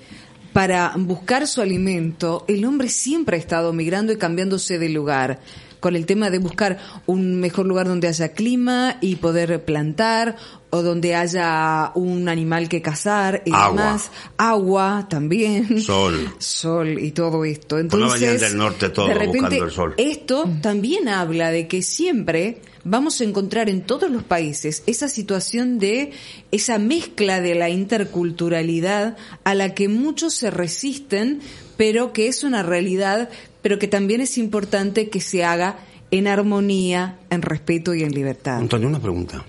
[0.54, 2.46] para buscar su alimento.
[2.48, 5.40] El hombre siempre ha estado migrando y cambiándose de lugar
[5.80, 10.36] con el tema de buscar un mejor lugar donde haya clima y poder plantar
[10.70, 13.70] o donde haya un animal que cazar y Agua.
[13.70, 14.12] demás.
[14.38, 15.82] Agua también.
[15.82, 16.30] Sol.
[16.40, 17.80] Sol y todo esto.
[17.80, 19.94] Entonces, del norte todo de repente, buscando el sol.
[19.98, 25.78] esto también habla de que siempre vamos a encontrar en todos los países esa situación
[25.78, 26.12] de
[26.52, 31.42] esa mezcla de la interculturalidad a la que muchos se resisten,
[31.76, 33.30] pero que es una realidad,
[33.68, 38.60] pero que también es importante que se haga en armonía, en respeto y en libertad.
[38.60, 39.44] Antonio, una pregunta.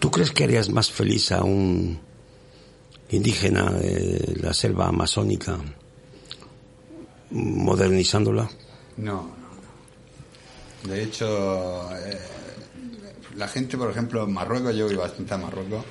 [0.00, 1.96] ¿Tú crees que harías más feliz a un
[3.10, 5.60] indígena de la selva amazónica
[7.30, 8.50] modernizándola?
[8.96, 9.30] No,
[10.82, 10.90] no.
[10.90, 12.18] De hecho, eh,
[13.36, 15.84] la gente, por ejemplo, en Marruecos, yo voy bastante a Marruecos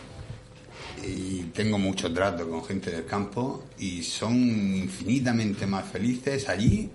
[1.07, 6.89] y tengo mucho trato con gente del campo y son infinitamente más felices allí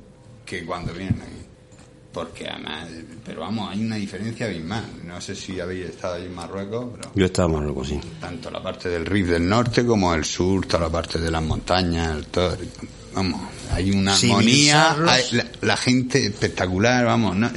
[0.45, 1.37] que cuando vienen aquí.
[2.13, 2.89] Porque además,
[3.25, 4.85] pero vamos, hay una diferencia abismal.
[5.05, 8.01] No sé si habéis estado allí en Marruecos, pero Yo estaba en Marruecos, sí.
[8.21, 11.43] tanto la parte del Rif del norte como el sur, toda la parte de las
[11.43, 12.57] montañas, el todo,
[13.15, 13.41] vamos,
[13.71, 17.51] hay una armonía, hay- la, la gente espectacular, vamos, no-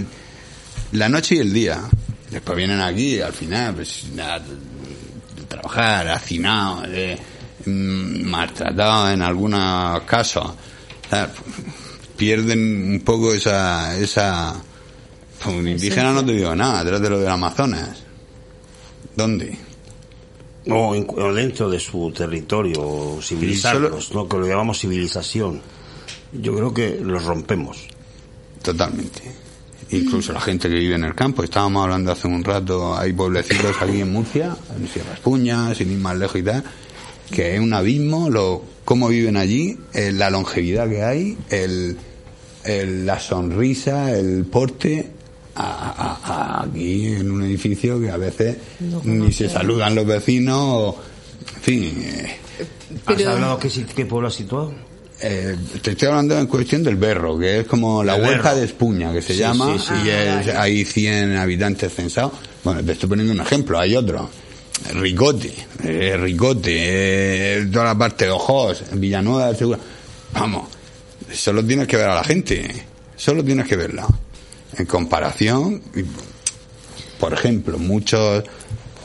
[0.92, 1.82] la noche y el día.
[2.30, 4.44] Después vienen aquí, al final, pues, nada,
[5.54, 7.18] trabajar, hacinados, de,
[7.66, 10.52] mm, maltratados en algunos casos.
[12.18, 14.54] Pierden un poco esa, esa,
[15.44, 18.04] pues, un indígena no te digo nada, atrás de lo del Amazonas.
[19.16, 19.58] ¿Dónde?
[20.70, 24.28] O, en- o dentro de su territorio, civilizarlos, ¿no?
[24.30, 25.62] que lo llamamos civilización.
[26.32, 27.80] Yo creo que los rompemos.
[28.62, 29.22] Totalmente.
[29.96, 31.44] Incluso la gente que vive en el campo.
[31.44, 35.98] Estábamos hablando hace un rato, hay pueblecitos aquí en Murcia, en Sierra Espuña, sin ir
[36.00, 36.64] más lejos y tal,
[37.32, 41.98] que es un abismo lo cómo viven allí, eh, la longevidad que hay, el,
[42.66, 45.10] el- la sonrisa, el porte.
[45.56, 48.58] a- a- a- aquí en un edificio que a veces
[49.04, 50.98] ni se saludan los vecinos, o,
[51.58, 51.94] en fin.
[52.04, 52.38] eh,
[53.06, 54.74] ¿Has hablado qué, qué pueblo has situado?
[55.24, 58.56] Eh, te estoy hablando en cuestión del Berro, que es como la Berro.
[58.56, 59.94] de Espuña, que se Sí, llama, sí, sí.
[60.06, 62.34] y Ah, es- hay 100 habitantes censados.
[62.64, 64.30] Bueno, te estoy poniendo un ejemplo, hay otro.
[64.94, 65.54] Ricote,
[65.84, 69.80] eh, Ricote, eh, toda la parte de Ojos, Villanueva del Segura.
[70.34, 70.68] Vamos,
[71.32, 74.06] solo tienes que ver a la gente, solo tienes que verla.
[74.78, 75.82] En comparación,
[77.20, 78.44] por ejemplo, muchos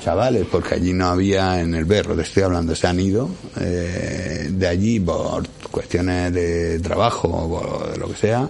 [0.01, 3.29] chavales, porque allí no había en el berro, te estoy hablando, se han ido
[3.61, 8.49] eh, de allí por cuestiones de trabajo o por de lo que sea,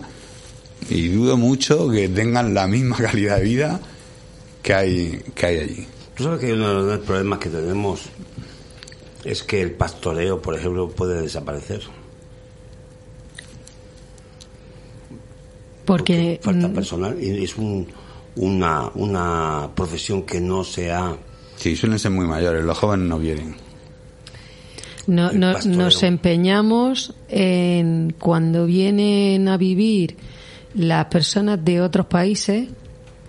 [0.91, 3.81] y dudo mucho que tengan la misma calidad de vida
[4.63, 5.87] que hay, que hay allí.
[6.15, 8.01] Tú sabes que uno de los problemas que tenemos
[9.25, 11.81] es que el pastoreo, por ejemplo, puede desaparecer.
[15.85, 17.87] Porque falta mm, personal y es un-
[18.37, 21.17] una, una profesión que no se ha
[21.59, 23.55] Sí, suelen ser muy mayores, los jóvenes no quieren.
[25.33, 30.17] no- nos empeñamos en cuando vienen a vivir
[30.75, 32.69] las personas de otros países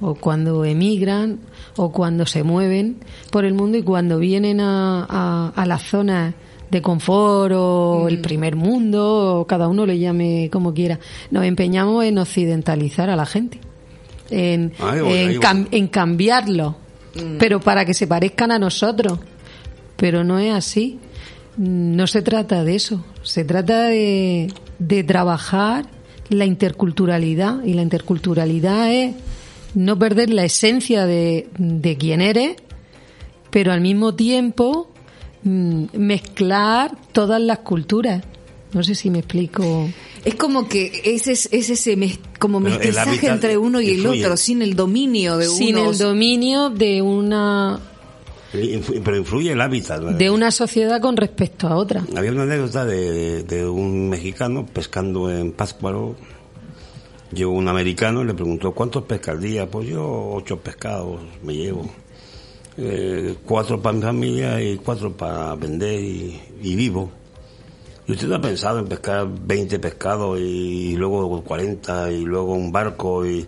[0.02, 1.40] o cuando emigran
[1.78, 2.98] o cuando se mueven
[3.32, 6.34] por el mundo y cuando vienen a, a, a las zonas
[6.70, 11.00] de confort o el primer mundo o cada uno le llame como quiera.
[11.32, 13.60] Nos empeñamos en occidentalizar a la gente
[14.30, 14.74] en,
[15.40, 16.76] cam- en cambiarlo
[17.38, 19.20] pero para que se parezcan a nosotros.
[19.96, 21.00] Pero no es así.
[21.58, 23.04] No se trata de eso.
[23.24, 25.86] Se trata de, de trabajar
[26.30, 27.64] la interculturalidad.
[27.64, 29.16] Y la interculturalidad es
[29.76, 32.56] no perder la esencia de, de quién eres
[33.50, 34.90] pero al mismo tiempo
[35.44, 38.24] mm, mezclar todas las culturas
[38.74, 39.90] no sé si me explico.
[40.26, 44.06] Es como que ese es, es ese mes- como Pero mestizaje entre uno y el
[44.06, 45.92] otro, sin el dominio de sin uno.
[45.92, 47.80] el dominio de una
[49.04, 50.12] pero influye el hábitat ¿no?
[50.18, 52.04] de una sociedad con respecto a otra.
[52.16, 56.16] Había una anécdota de, de un mexicano pescando en Pátzcuaro.
[57.32, 61.54] Llegó un americano y le preguntó cuántos pesca al día pues yo ocho pescados me
[61.56, 61.88] llevo.
[62.78, 67.12] Eh, cuatro para mi familia y cuatro para vender y, y vivo
[68.10, 72.72] ¿Y usted no ha pensado en pescar 20 pescados y, luego 40 y luego un
[72.72, 73.46] barco y,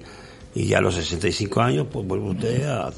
[0.53, 2.91] y ya a los 65 años pues vuelve usted a,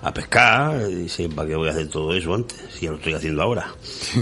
[0.00, 2.58] a pescar y dice, ¿para qué voy a hacer todo eso antes?
[2.72, 3.66] Si ya lo estoy haciendo ahora.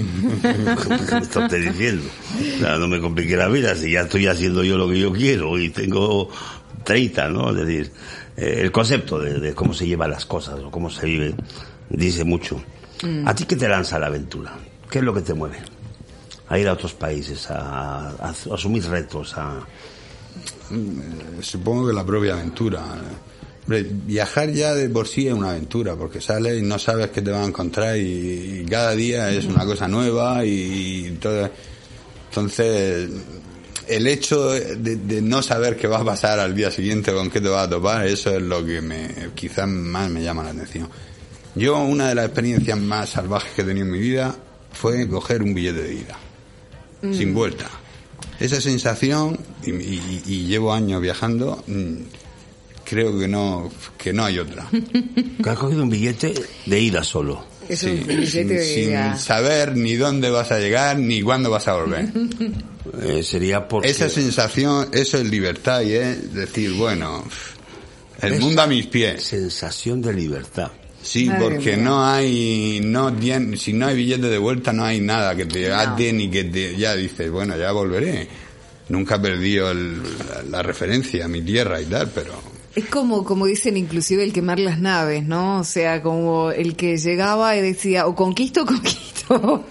[0.42, 2.08] ¿Qué me está usted diciendo?
[2.56, 5.12] O sea, no me complique la vida, si ya estoy haciendo yo lo que yo
[5.12, 6.30] quiero y tengo
[6.82, 7.50] 30, ¿no?
[7.50, 7.92] Es decir,
[8.36, 11.34] eh, el concepto de, de cómo se llevan las cosas o cómo se vive
[11.90, 12.60] dice mucho.
[13.24, 14.58] ¿A ti qué te lanza la aventura?
[14.90, 15.58] ¿Qué es lo que te mueve?
[16.48, 19.60] A ir a otros países, a, asumir retos, a...
[20.70, 22.82] Eh, Supongo que la propia aventura.
[23.62, 27.20] Hombre, viajar ya de por sí es una aventura, porque sales y no sabes qué
[27.20, 31.50] te vas a encontrar y, cada día es una cosa nueva y, y todo.
[32.30, 33.10] Entonces,
[33.88, 37.40] el hecho de, de no saber qué va a pasar al día siguiente, con qué
[37.40, 40.88] te vas a topar, eso es lo que me, quizás más me llama la atención.
[41.54, 44.34] Yo, una de las experiencias más salvajes que he tenido en mi vida
[44.72, 46.16] fue coger un billete de ida,
[47.02, 47.66] sin vuelta.
[48.40, 51.94] Esa sensación, y, y- y llevo años viajando, mm,
[52.84, 54.66] creo que no, que no hay otra.
[55.42, 56.34] Que has cogido un billete
[56.66, 57.44] de ida solo.
[57.68, 59.16] Es Sí, un billete sin, de sin ida.
[59.18, 62.08] saber ni dónde vas a llegar ni cuándo vas a volver.
[63.02, 63.88] eh, sería porque...
[63.90, 67.24] Esa sensación, eso es libertad y es decir, bueno,
[68.22, 69.22] el mundo a mis pies.
[69.22, 70.70] Sensación de libertad.
[71.08, 75.34] Sí, porque no hay, no tien- si no hay billete de vuelta no hay nada
[75.34, 78.28] que te ate ni que te, ya dices, bueno, ya volveré.
[78.90, 82.32] Nunca he perdido el- la, la referencia a mi tierra y tal, pero
[82.76, 85.60] Es como, como dicen inclusive el quemar las naves, ¿no?
[85.60, 89.64] O sea, como el que llegaba y decía, o conquisto conquisto,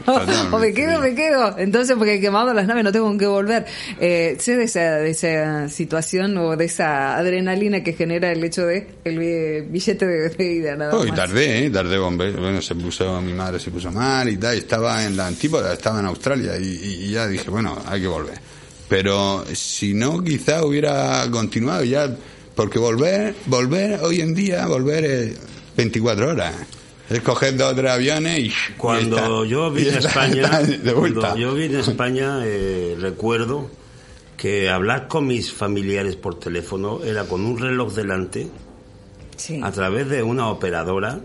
[0.52, 1.58] o me quedo me quedo.
[1.58, 3.66] Entonces, porque he quemado las naves no tengo con qué volver.
[4.00, 8.66] Eh, sé de esa, de esa situación o de esa adrenalina que genera el hecho
[8.66, 11.16] de el bi- billete de, de ida, nada Oh, y más.
[11.18, 11.70] tardé, ¿eh?
[11.70, 12.32] Tardé, bombe.
[12.32, 15.72] Bueno, se puso, mi madre se puso mal y tal, y estaba en la antípoda,
[15.74, 18.40] estaba en Australia, y, y- y ya dije, bueno, hay que volver.
[18.90, 22.10] Pero si no, quizá hubiera continuado ya,
[22.58, 25.40] porque volver, volver hoy en día, volver es
[25.78, 26.56] 24 horas.
[27.10, 28.42] Es coger dos o tres aviones y...
[28.48, 33.70] y Cuando está- yo vine a España, de cuando yo vine a España, eh, recuerdo
[34.36, 38.48] que hablar con mis familiares por teléfono era con un reloj delante,
[39.38, 39.62] Sí.
[39.64, 41.22] a través de una operadora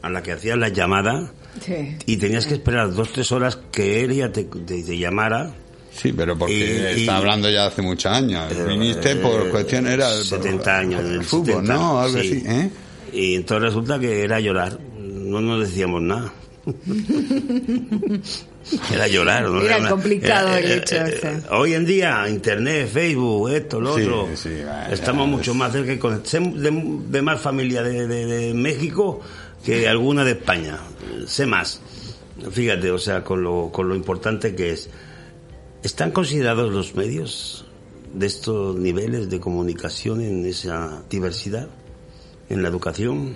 [0.00, 1.96] a la que hacías la llamada Sí.
[2.06, 5.52] y tenías que esperar dos tres horas que ella te, te- te llamara.
[5.94, 8.50] Sí, pero porque Y- y- está hablando ya hace muchos años.
[8.52, 10.10] Eh, Viniste por eh, cuestión, era...
[10.22, 12.00] 70 años en el el fútbol, 70, ¿no?
[12.00, 12.42] Algo sí.
[12.42, 12.70] así, ¿eh?
[13.12, 16.32] Y entonces resulta que era llorar, no nos decíamos nada.
[18.92, 19.42] Era llorar.
[19.48, 19.60] ¿no?
[19.60, 23.96] Era una- complicado el eh, hecho eh, eh, Hoy en día, Internet, Facebook, esto, lo
[23.96, 25.92] Sí, otro, sí, vaya, estamos es- mucho más cerca.
[26.08, 29.20] De, de más familia de, de- de México
[29.64, 30.78] que alguna de España.
[31.26, 31.80] Sé más.
[32.52, 34.88] Fíjate, o sea, con lo, con lo importante que es.
[35.82, 37.64] ¿Están considerados los medios
[38.14, 41.68] de estos niveles de comunicación en esa diversidad?
[42.48, 43.34] ¿En la educación?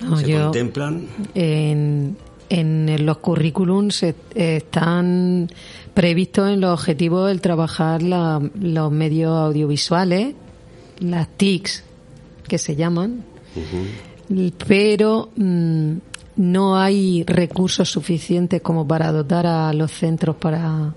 [0.00, 1.06] No, ¿Se yo- contemplan?
[1.34, 2.16] en,
[2.48, 5.48] en los currículums están
[5.92, 10.34] previstos en los objetivos el trabajar la- los medios audiovisuales,
[11.00, 11.84] las TICs
[12.48, 13.24] que se llaman,
[14.66, 15.92] pero mm,
[16.36, 20.92] no hay recursos suficientes como para dotar a los centros para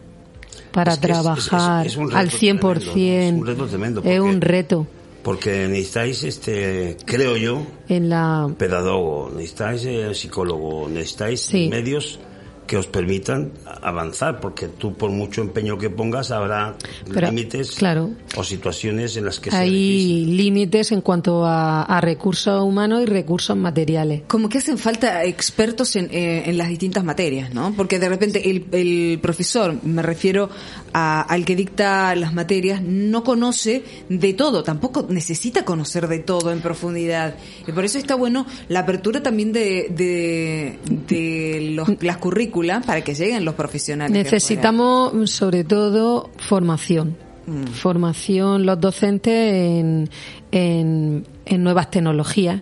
[0.72, 2.92] para Es que trabajar es- es al 100%.
[2.94, 3.22] tremendo.
[3.26, 4.88] Es un reto tremendo, Es porque- un reto
[5.24, 11.68] Porque necesitáis, este, creo yo, en la pedagogo, necesitáis eh, psicólogo, necesitáis Sí.
[11.68, 12.20] medios
[12.68, 13.52] que os permitan
[13.82, 16.76] avanzar, porque tú por mucho empeño que pongas habrá
[17.12, 18.12] Pero, límites claro.
[18.36, 23.56] o situaciones en las que hay límites en cuanto a, a recursos humanos y recursos
[23.56, 24.24] materiales.
[24.28, 27.74] Como que hacen falta expertos en, eh, en las distintas materias, ¿no?
[27.76, 30.50] Porque de repente el, el profesor, me refiero
[30.94, 36.52] a- al que dicta las materias, no conoce de todo, tampoco necesita conocer de todo
[36.52, 37.36] en profundidad.
[37.68, 43.02] Y por eso está bueno la apertura también de, de, de los, las currículas para
[43.02, 44.12] que lleguen los profesionales.
[44.12, 47.18] Necesitamos sobre todo formación.
[47.46, 47.64] Mm.
[47.68, 50.10] Formación los docentes en,
[50.52, 52.62] en, en nuevas tecnologías.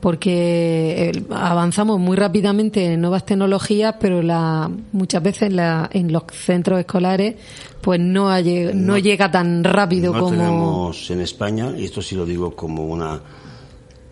[0.00, 6.24] Porque eh, avanzamos muy rápidamente en nuevas tecnologías, pero la, muchas veces la, en los
[6.32, 7.36] centros escolares
[7.80, 12.02] pues no, ha no, No- llega tan rápido no como tenemos en España, y esto
[12.02, 13.20] sí lo digo como una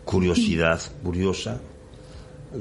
[0.04, 1.60] curiosidad curiosa,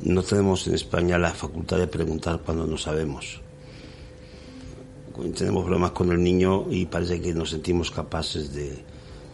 [0.03, 3.41] no tenemos en España la facultad de preguntar cuando no sabemos.
[5.35, 8.83] Tenemos problemas con el niño y parece que nos sentimos capaces de,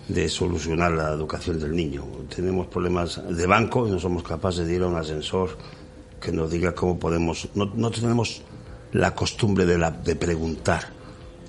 [0.07, 2.03] de solucionar la educación del niño.
[2.33, 5.57] Tenemos problemas de banco y no somos capaces de ir a un ascensor
[6.19, 7.47] que nos diga cómo podemos.
[7.55, 8.41] No, no tenemos
[8.91, 10.83] la costumbre de, la, de preguntar,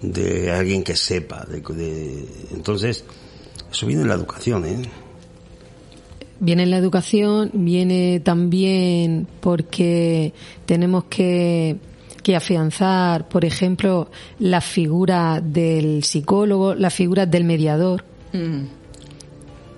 [0.00, 1.44] de alguien que sepa.
[1.44, 3.04] De, de- entonces,
[3.70, 4.82] eso viene en la educación, ¿eh?
[6.40, 10.32] Viene la educación, viene también porque
[10.66, 11.76] tenemos que,
[12.22, 18.04] que afianzar, por ejemplo, la figura del psicólogo, la figura del mediador.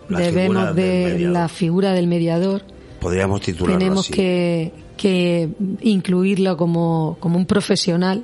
[0.08, 2.62] La Debemos de la figura del mediador.
[3.00, 4.12] Podríamos titularlo Tenemos así.
[4.14, 5.48] que, que
[5.82, 8.22] incluirlo como, como un profesional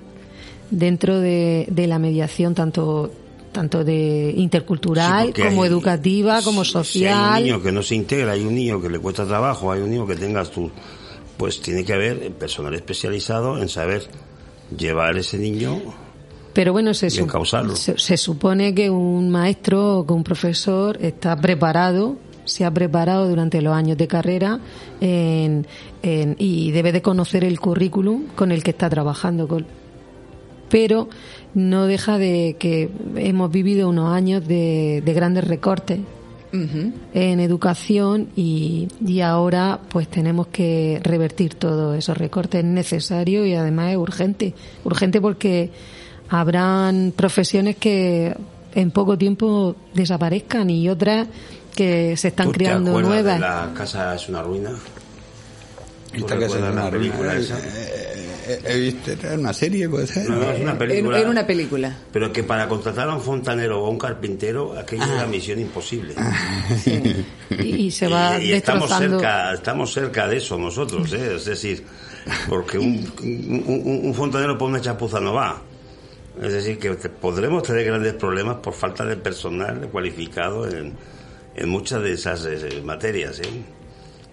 [0.71, 3.11] dentro de, de la mediación, tanto
[3.53, 7.37] tanto de intercultural como hay- educativa, como si- Si hay social.
[7.41, 9.91] un niño que no se integra, hay un niño que le cuesta trabajo, hay un
[9.91, 10.71] niño que tengas tú,
[11.37, 14.05] pues tiene que haber personal especializado en saber
[14.75, 15.83] llevar ese niño.
[16.53, 17.75] Pero bueno, se, y su- encauzarlo.
[17.77, 23.29] se, se supone que un maestro o que un profesor está preparado, se ha preparado
[23.29, 24.59] durante los años de carrera
[25.01, 25.67] en-
[26.03, 29.47] en- y debe de conocer el currículum con el que está trabajando.
[29.49, 29.67] con-
[30.69, 31.09] pero
[31.55, 36.01] no deja de que hemos vivido unos años de, de grandes recortes
[37.15, 42.61] en educación y, y ahora pues tenemos que revertir todos esos recortes.
[42.63, 44.55] Es necesario y además es urgente.
[44.85, 45.71] Urgente porque
[46.33, 48.35] habrán profesiones que
[48.75, 51.29] en poco tiempo desaparezcan y otras
[51.75, 53.35] que se están ¿Tú te creando nuevas.
[53.35, 54.71] de la casa es una ruina?
[56.13, 57.39] ¿Tú Esta casa es una película ruina.
[57.39, 57.59] esa?
[57.59, 58.19] Eh,
[58.49, 60.29] eh, He visto, ¿era una serie, puede ser?
[60.29, 61.19] No, es una película.
[61.19, 61.97] era una película.
[62.13, 66.15] Pero que para contratar a un fontanero o a un carpintero, aquello era misión imposible.
[67.51, 71.37] Y, y se va y, y estamos cerca, estamos cerca de eso nosotros, ¿eh?
[71.37, 71.85] es decir,
[72.49, 75.63] porque un, un, un- un fontanero por una chapuza no va.
[76.41, 80.93] Es decir, que te- podremos tener grandes problemas por falta de personal cualificado en,
[81.57, 83.41] en muchas de esas eh, materias.
[83.41, 83.63] ¿eh?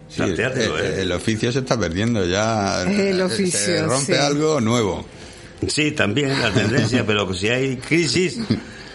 [0.08, 1.02] Sí, el, ¿eh?
[1.02, 2.84] el oficio se está perdiendo ya.
[2.84, 4.20] El Eh, oficio, Se rompe sí.
[4.20, 5.06] algo nuevo.
[5.68, 8.40] Sí, también la tendencia, pero si hay crisis,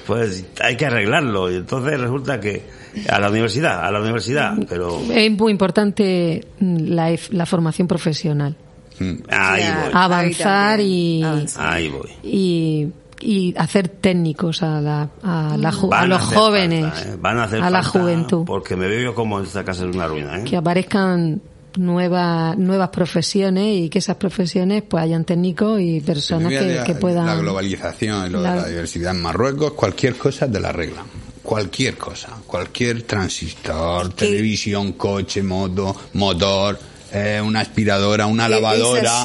[0.06, 1.52] pues hay que arreglarlo.
[1.52, 2.62] Y entonces resulta que
[3.08, 8.56] a la universidad, a la universidad, pero Es muy importante la, la formación profesional.
[8.98, 9.12] Mm.
[9.28, 11.22] ahí voy, Avanzar y,
[11.58, 12.10] ahí voy.
[12.22, 12.86] y,
[13.20, 17.16] y hacer técnicos a, la, a, la a los jóvenes, falta, ¿eh?
[17.20, 20.06] Van a, hacer a la juventud, Porque me veo yo como esta casa es una
[20.06, 20.38] ruina.
[20.40, 20.44] ¿eh?
[20.44, 21.40] que aparezcan
[21.76, 26.94] nuevas nuevas profesiones y que esas profesiones pues hayan técnicos y personas que, la- que
[26.94, 30.68] puedan La globalización y lo La- de la diversidad en Marruecos, cualquier cosa te la
[30.68, 31.04] arreglan.
[31.42, 32.28] Cualquier cosa.
[32.46, 36.78] Cualquier transistor, televisión, coche, moto, motor,
[37.14, 39.24] eh, una aspiradora, una Es lavadora.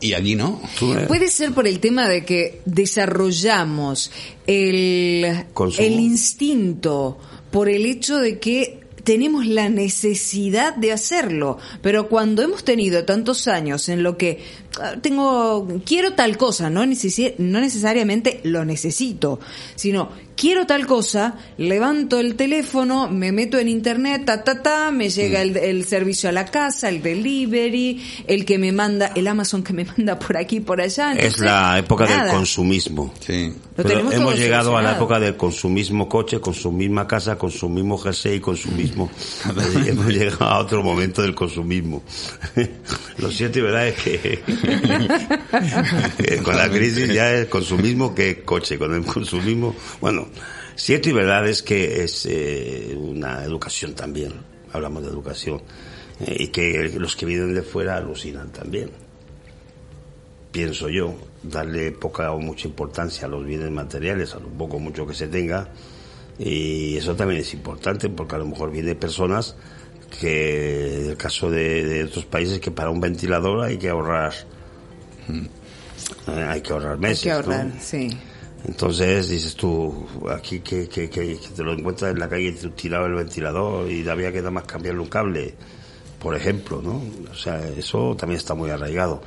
[0.00, 0.60] Y allí no.
[0.80, 4.10] Eh, Puede ser por el tema de que desarrollamos
[4.46, 5.86] el, Consumo.
[5.86, 7.18] el instinto,
[7.52, 13.48] por el hecho de que tenemos la necesidad de hacerlo, pero cuando hemos tenido tantos
[13.48, 14.40] años en lo que
[15.00, 19.40] tengo, quiero tal cosa, no, necesi- no necesariamente lo necesito,
[19.74, 25.10] sino quiero tal cosa, levanto el teléfono, me meto en internet, ta, ta, ta, me
[25.10, 29.62] llega el, el servicio a la casa, el delivery, el que me manda, el Amazon
[29.62, 31.12] que me manda por aquí, por allá.
[31.12, 33.12] es la época del consumismo.
[33.20, 33.52] Sí.
[33.74, 37.68] Pero hemos llegado a la época del consumismo coche, con su misma casa, con su
[37.68, 39.10] mismo jersey, con su mismo...
[39.86, 42.02] hemos llegado a otro momento del consumismo.
[43.18, 44.42] Lo cierto y verdad es que
[46.44, 49.74] con la crisis ya es consumismo que coche, con el consumismo...
[50.00, 50.28] Bueno,
[50.74, 54.32] cierto y verdad es que es eh, una educación también,
[54.72, 55.62] hablamos de educación,
[56.20, 58.90] eh, y que los que vienen de fuera alucinan también.
[60.50, 64.80] Pienso yo, darle poca o mucha importancia a los bienes materiales, a lo poco o
[64.80, 65.68] mucho que se tenga,
[66.38, 69.56] y eso también es importante porque a lo mejor vienen personas
[70.20, 74.32] que, en el caso de, de otros países, que para un ventilador hay que ahorrar,
[76.28, 77.22] eh, hay que ahorrar Hay meses.
[77.22, 77.72] que ahorrar, ¿no?
[77.80, 78.10] sí.
[78.64, 82.52] Entonces dices tú, aquí que, que, que, que te lo encuentras en la calle y
[82.52, 85.54] tú tirado el ventilador y había que nada más cambiarle un cable,
[86.20, 87.02] por ejemplo, ¿no?
[87.28, 89.20] O sea, eso también está muy arraigado.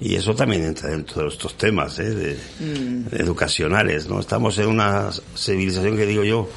[0.00, 2.10] Y eso también entra dentro de estos temas ¿eh?
[2.10, 4.18] de, de educacionales, ¿no?
[4.18, 6.48] Estamos en una civilización que digo yo,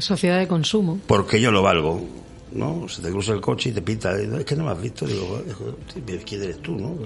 [0.00, 1.00] sociedad de consumo.
[1.06, 2.04] porque yo lo valgo,
[2.52, 2.88] ¿no?
[2.88, 5.42] Se te cruza el coche y te pita, es que no me has visto, digo,
[6.24, 6.96] ¿quién eres tú, no?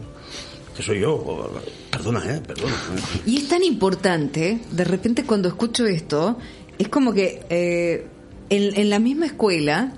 [0.76, 1.50] Que soy yo,
[1.90, 2.40] perdona, ¿eh?
[2.46, 2.74] Perdona.
[3.26, 6.38] Y es tan importante, de repente cuando escucho esto,
[6.78, 8.06] es como que eh,
[8.50, 9.94] en, en la misma escuela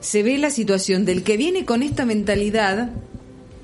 [0.00, 2.90] se ve la situación del que viene con esta mentalidad,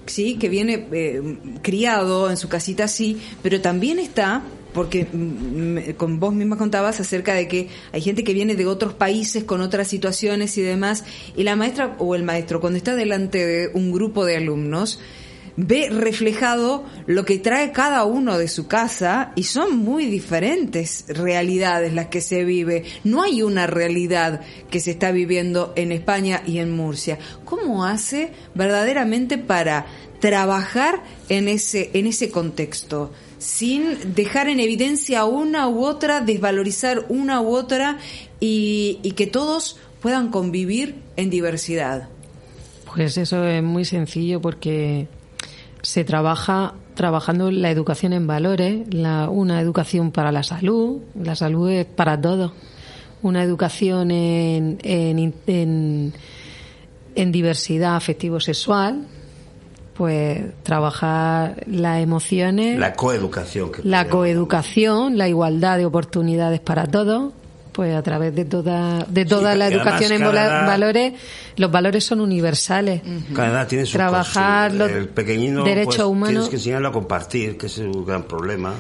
[0.07, 4.43] sí, que viene eh, criado en su casita así, pero también está
[4.77, 8.93] porque mm, con vos misma contabas acerca de que hay gente que viene de otros
[8.93, 11.03] países con otras situaciones y demás,
[11.35, 15.01] y la maestra o el maestro cuando está delante de un grupo de alumnos,
[15.57, 21.95] ve reflejado lo que trae cada uno de su casa y son muy diferentes realidades
[21.95, 22.85] las que se vive.
[23.03, 27.19] No hay una realidad que se está viviendo en España y en Murcia.
[27.47, 29.87] ¿Cómo hace verdaderamente para
[30.21, 33.11] trabajar en ese, en ese contexto?
[33.47, 37.99] Sin dejar en evidencia una u otra, desvalorizar una u otra
[38.41, 42.09] y, que todos puedan convivir en diversidad.
[42.93, 45.07] Pues eso es muy sencillo porque
[45.81, 51.71] se trabaja trabajando la educación en valores, la, una educación para la salud, la salud
[51.71, 52.51] es para todos,
[53.23, 56.13] una educación en, en, en,
[57.15, 59.07] en diversidad afectivo-sexual,
[59.97, 63.73] pues trabajar las emociones, La coeducación.
[63.73, 67.33] Que la coeducación, la igualdad de oportunidades para todos,
[67.73, 71.13] pues a través de toda de toda Sí, la educación en cada valores,
[71.57, 73.03] los valores son universales.
[73.35, 76.29] Cada edad tiene su Trabajar su- los El pequeñino, derechos pues, humanos.
[76.31, 78.75] Tienes que enseñarlo a compartir, que ese es un gran problema.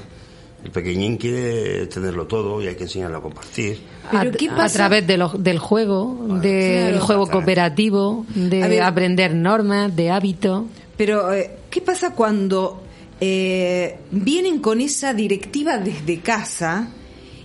[0.64, 3.78] El pequeñín quiere tenerlo todo y hay que enseñarlo a compartir.
[4.10, 4.74] A, Pero ¿qué a pasa?
[4.78, 7.06] través de lo- del juego, del claro.
[7.06, 8.82] juego cooperativo, de A ver.
[8.82, 10.64] aprender normas, de hábitos.
[10.96, 12.82] Pero, eh, ¿qué pasa cuando
[13.20, 16.92] eh, vienen con esa directiva desde casa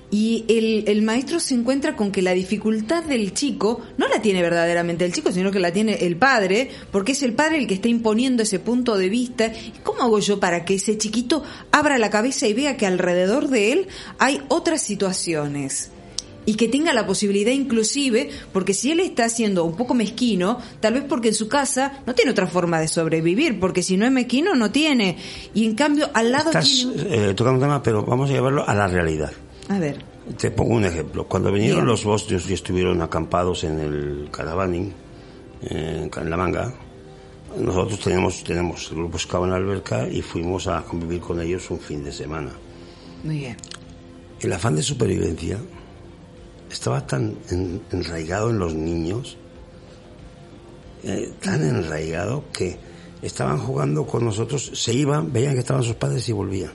[0.10, 4.42] y el, el, maestro se encuentra con que la dificultad del chico no la tiene
[4.42, 7.76] verdaderamente el chico, sino que la tiene el padre, porque es el padre el que
[7.76, 9.54] está imponiendo ese punto de vista.
[9.84, 13.72] ¿Cómo hago yo para que ese chiquito abra la cabeza y vea que alrededor de
[13.72, 13.88] él
[14.20, 15.92] hay otras situaciones?
[16.46, 20.94] Y que tenga la posibilidad inclusive, porque si él está siendo un poco mezquino, tal
[20.96, 24.12] vez porque en su casa no tiene otra forma de sobrevivir, porque si no es
[24.12, 25.18] mezquino no tiene,
[25.54, 27.30] y en cambio al lado Estás tiene...
[27.30, 29.32] eh, tocando un tema, pero vamos a llevarlo a la realidad.
[29.70, 30.04] A ver.
[30.38, 31.26] Te pongo un ejemplo.
[31.28, 31.88] Cuando vinieron Bien.
[31.88, 34.94] los bosnios y estuvieron acampados en el Caravaning,
[35.64, 36.74] en, en La Manga,
[37.58, 41.70] nosotros teníamos, tenemos el grupo Scout en la alberca y fuimos a convivir con ellos
[41.70, 42.52] un fin de semana.
[43.24, 43.58] Muy bien.
[44.40, 45.58] El afán de supervivencia
[46.72, 49.38] estaba tan en- enraigado en los niños,
[51.04, 52.78] eh, tan enraigado que
[53.22, 56.72] estaban jugando con nosotros, se iban, veían que estaban sus padres y volvían.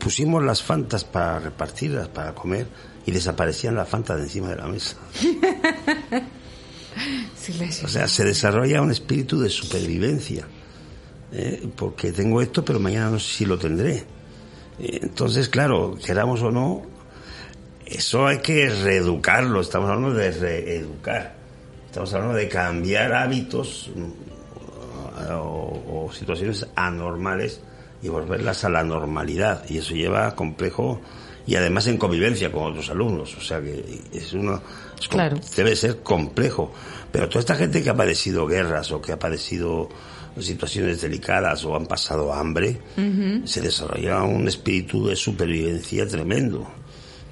[0.00, 2.66] Pusimos las fantas para repartirlas, para comer,
[3.04, 4.96] y desaparecían las fantas de encima de la mesa.
[7.36, 7.86] Silencio.
[7.86, 10.46] O sea, se desarrolla un espíritu de supervivencia.
[11.32, 11.68] ¿eh?
[11.76, 14.04] Porque tengo esto, pero mañana no sé si lo tendré.
[14.78, 16.82] Eh, Entonces, claro, queramos o no,
[17.90, 19.60] eso hay que reeducarlo.
[19.60, 21.34] Estamos hablando de reeducar.
[21.86, 27.60] Estamos hablando de cambiar hábitos mm, o, o situaciones anormales
[28.02, 29.64] y volverlas a la normalidad.
[29.68, 31.00] Y eso lleva complejo
[31.46, 33.36] y además en convivencia con otros alumnos.
[33.36, 34.60] O sea que es uno,
[35.00, 35.38] es Claro.
[35.56, 36.72] debe ser complejo.
[37.10, 39.88] Pero toda esta gente que ha padecido guerras o que ha padecido
[40.38, 42.78] situaciones delicadas o han pasado hambre,
[43.44, 46.68] se desarrolla un espíritu de supervivencia tremendo.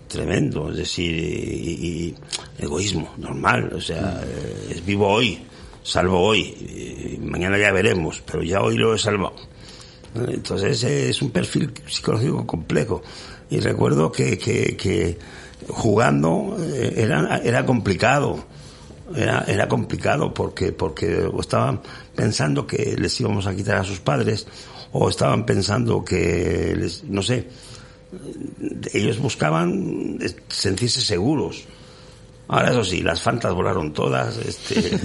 [0.08, 2.14] Tremendo, es decir, y, y
[2.58, 5.44] egoísmo, normal, o sea, eh, es vivo hoy,
[5.82, 9.34] salvo hoy, mañana ya veremos, pero ya hoy lo he salvado.
[10.28, 13.02] Entonces es un perfil psicológico complejo.
[13.50, 15.18] Y recuerdo que, que, que
[15.68, 18.44] jugando eh, era, era complicado.
[19.14, 21.80] Era, era complicado porque, porque o estaban
[22.16, 24.48] pensando que les íbamos a quitar a sus padres
[24.90, 27.46] o estaban pensando que, les, no sé,
[28.92, 31.64] ellos buscaban eh, sentirse seguros.
[32.48, 34.36] Ahora eso sí, las fantas volaron todas.
[34.38, 34.80] Este,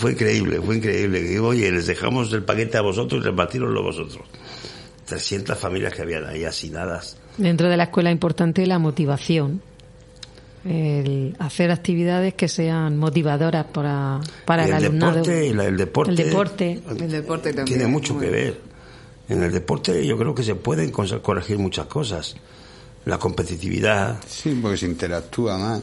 [0.00, 1.22] fue increíble, fue increíble.
[1.22, 4.24] Que, Oye, les dejamos el paquete a vosotros y repartiroslo vosotros.
[5.06, 7.18] 300 familias que habían ahí asinadas.
[7.36, 9.60] Dentro de la escuela es importante la motivación.
[10.64, 15.22] El hacer actividades que sean motivadoras para, para el, el alumnado.
[15.22, 16.82] deporte, el deporte, El deporte.
[17.04, 17.78] El deporte también.
[17.78, 18.32] tiene mucho que bien.
[18.32, 18.73] ver.
[19.28, 22.34] En el deporte yo creo que se pueden corregir muchas cosas.
[23.06, 25.82] La competitividad, Sí, porque se interactúa más.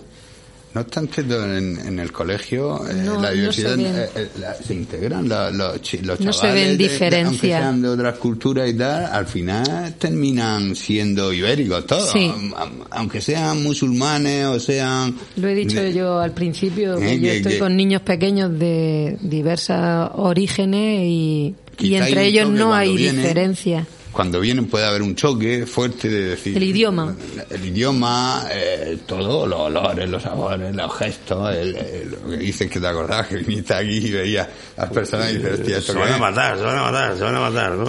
[0.73, 3.93] No obstante, en, en el colegio eh, No, la no diversidad se ven.
[3.93, 7.27] eh, eh, la- se integran la- los, los No se chavales, ven de- de- diferencias.
[7.27, 12.31] aunque sean de otras culturas y tal, al final terminan siendo ibéricos todos, Sí.
[12.55, 15.13] am- aunque sean musulmanes o sean...
[15.35, 18.01] Lo he dicho de- yo al principio, que Eh, yo que- estoy que- con niños
[18.03, 23.85] pequeños de diversos orígenes y, y entre ellos no hay diferencia.
[24.11, 26.57] Cuando vienen puede haber un choque fuerte de decir...
[26.57, 27.15] El idioma.
[27.49, 32.69] El idioma, eh, todo, los olores, los sabores, los gestos, el, el- lo que dices
[32.69, 35.93] que te acordabas que viniste aquí y veías a las personas y dices, hostia, ¿esto
[35.93, 37.71] se van a matar, se van a matar, se van a matar.
[37.77, 37.85] ¿no?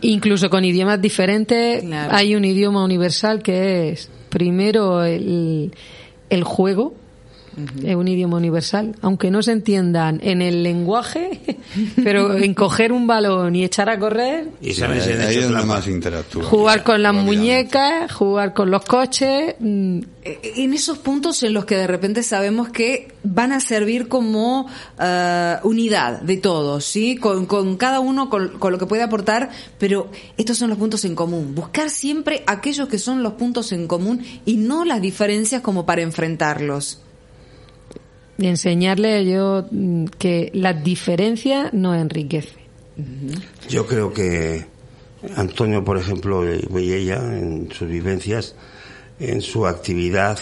[0.00, 2.16] Incluso con idiomas diferentes Claro.
[2.16, 5.70] hay un idioma universal que es primero el,
[6.30, 6.96] el juego,
[7.84, 11.40] es un idioma universal, aunque no se entiendan en el lenguaje,
[12.02, 15.66] pero en coger un balón y echar a correr, Y han ahí hecho es donde
[15.66, 16.44] más interactúa.
[16.44, 21.64] jugar con las muñecas, jugar con los coches, mm, Eh, En esos puntos en los
[21.64, 24.66] que de repente sabemos que van a servir como
[25.00, 27.16] eh, unidad de todos, ¿sí?
[27.16, 29.48] Con, con cada uno con, con lo que puede aportar,
[29.78, 31.54] pero estos son los puntos en común.
[31.54, 36.02] Buscar siempre aquellos que son los puntos en común y no las diferencias como para
[36.02, 37.00] enfrentarlos.
[38.40, 42.58] Y enseñarle yo mm, que las diferencias nos enriquece.
[43.68, 44.66] Yo creo que
[45.36, 48.54] Antonio, por ejemplo, y ella, en sus vivencias,
[49.18, 50.38] en su actividad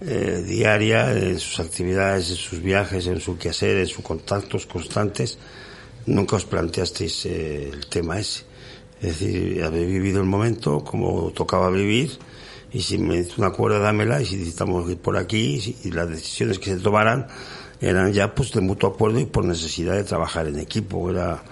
[0.00, 5.38] eh, diaria, en sus actividades, en sus viajes, en su quehacer, en sus contactos constantes,
[6.06, 8.44] nunca os planteasteis eh, el tema ese.
[9.00, 12.12] Es decir, habéis vivido el momento como tocaba vivir,
[12.72, 16.08] y si me dices una cuerda, dámela, y si necesitamos ir por aquí, y, las
[16.08, 17.26] decisiones que se tomaran
[17.80, 21.42] eran ya pues de mutuo acuerdo y por necesidad de trabajar en equipo, era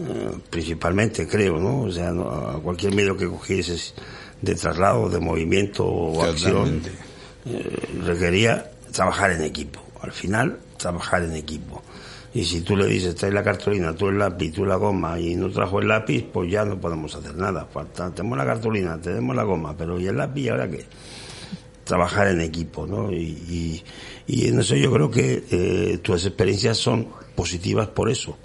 [0.00, 1.82] eh, principalmente, creo, ¿no?
[1.82, 3.94] O sea, no- a cualquier medio que cogieses
[4.40, 6.80] de traslado, de movimiento o acción,
[7.46, 9.80] eh, requería trabajar en equipo.
[10.00, 11.82] Al final, trabajar en equipo.
[12.32, 15.34] Y si tú le dices, trae la cartulina, tú el lápiz, tú la goma, y
[15.34, 17.66] no trajo el lápiz, pues ya no podemos hacer nada.
[17.66, 20.84] Falta, tenemos la cartulina, tenemos la goma, pero ¿y el lápiz ahora qué?
[21.82, 23.10] Trabajar en equipo, ¿no?
[23.10, 23.82] Y,
[24.28, 28.36] y, en eso yo creo que eh, tus experiencias son positivas por eso.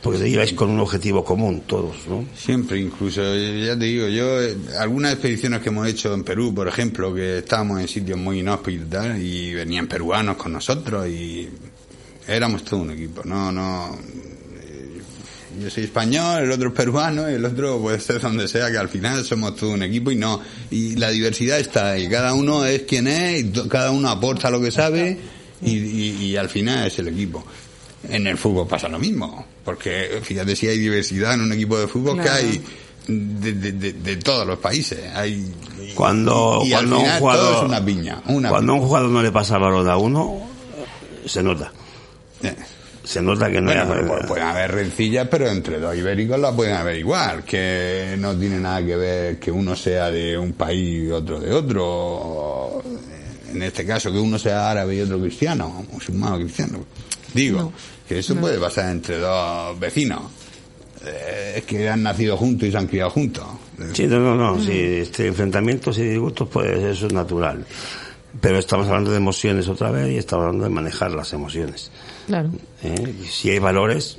[0.00, 2.24] Porque te lleváis con un objetivo común todos, ¿no?
[2.36, 6.68] Siempre, incluso, ya te digo, yo, eh, algunas expediciones que hemos hecho en Perú, por
[6.68, 11.48] ejemplo, que estábamos en sitios muy inhóspitos y y venían peruanos con nosotros y
[12.28, 13.98] éramos todo un equipo, no, no.
[15.60, 18.88] Yo soy español, el otro es peruano, el otro puede ser donde sea, que al
[18.88, 20.40] final somos todo un equipo y no.
[20.70, 24.60] Y la diversidad está ahí, cada uno es quien es, y cada uno aporta lo
[24.60, 25.18] que sabe
[25.62, 27.44] y, y, al final es el equipo.
[28.08, 31.88] En el fútbol pasa lo mismo, porque fíjate si hay diversidad en un equipo de
[31.88, 32.62] fútbol que hay
[33.08, 35.00] de, de, de, todos los países.
[35.14, 35.52] Hay,
[35.94, 38.22] cuando cuando un jugador, una piña.
[38.26, 40.46] Una cuando un jugador no le pasa balón a uno,
[41.26, 41.72] se nota.
[43.04, 43.78] Se nota que no hay...
[44.26, 48.84] pueden haber rencillas, pero entre dos ibéricos la pueden haber igual, que no tiene nada
[48.84, 52.82] que ver que uno sea de un país y otro de otro.
[53.50, 56.84] En este caso, que uno sea árabe y otro cristiano, musulmán o cristiano.
[57.32, 57.72] Digo,
[58.06, 60.20] que eso puede pasar entre dos vecinos.
[61.06, 63.44] Eh, es que han nacido juntos y se han criado juntos.
[63.94, 64.62] Sí, no, no, no.
[64.62, 67.64] Sí, este enfrentamientos y disgustos, pues eso es natural.
[68.40, 71.90] Pero estamos hablando de emociones otra vez y estamos hablando de manejar las emociones.
[72.28, 72.50] Claro.
[72.82, 73.14] ¿Eh?
[73.26, 74.18] Si hay valores,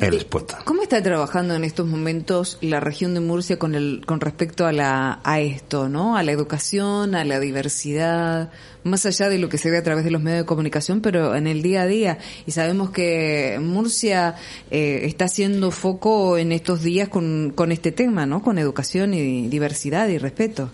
[0.00, 0.58] hay respuesta.
[0.64, 4.72] ¿Cómo está trabajando en estos momentos la región de Murcia con el con respecto a
[4.72, 6.16] la a esto, ¿no?
[6.16, 8.50] A la educación, a la diversidad,
[8.82, 11.36] más allá de lo que se ve a través de los medios de comunicación, pero
[11.36, 12.18] en el día a día.
[12.46, 14.34] Y sabemos que Murcia
[14.72, 18.42] eh, está haciendo foco en estos días con, con este tema, ¿no?
[18.42, 20.70] Con educación y diversidad y respeto.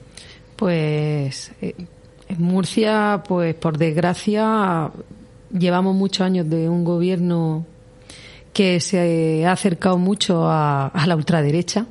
[0.57, 1.74] Pues eh,
[2.28, 4.91] en Murcia, pues por desgracia,
[5.59, 7.66] llevamos muchos años de un gobierno
[8.53, 11.87] que se ha acercado mucho a, la ultraderecha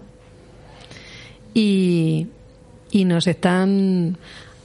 [1.53, 2.27] y,
[2.91, 4.17] y nos están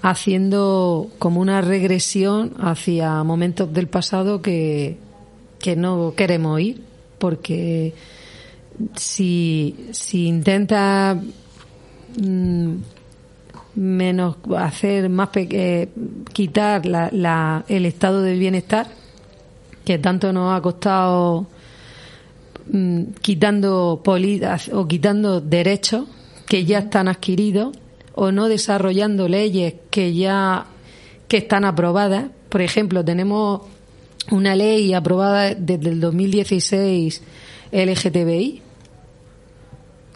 [0.02, 4.96] haciendo como una regresión hacia momentos del pasado que,
[5.58, 6.82] que no queremos ir
[7.18, 7.92] porque
[8.96, 11.20] si, si intenta
[12.18, 12.74] mm,
[13.74, 15.88] menos hacer más eh,
[16.32, 18.88] quitar la, el estado del bienestar
[19.84, 21.46] que tanto nos ha costado
[22.72, 26.06] mm, quitando polidas o quitando derechos
[26.46, 27.76] que ya están adquiridos
[28.14, 30.66] o no desarrollando leyes que ya
[31.28, 32.26] que están aprobadas.
[32.48, 33.62] Por ejemplo tenemos
[34.30, 37.22] una ley aprobada desde el 2016
[37.72, 38.62] LGTBI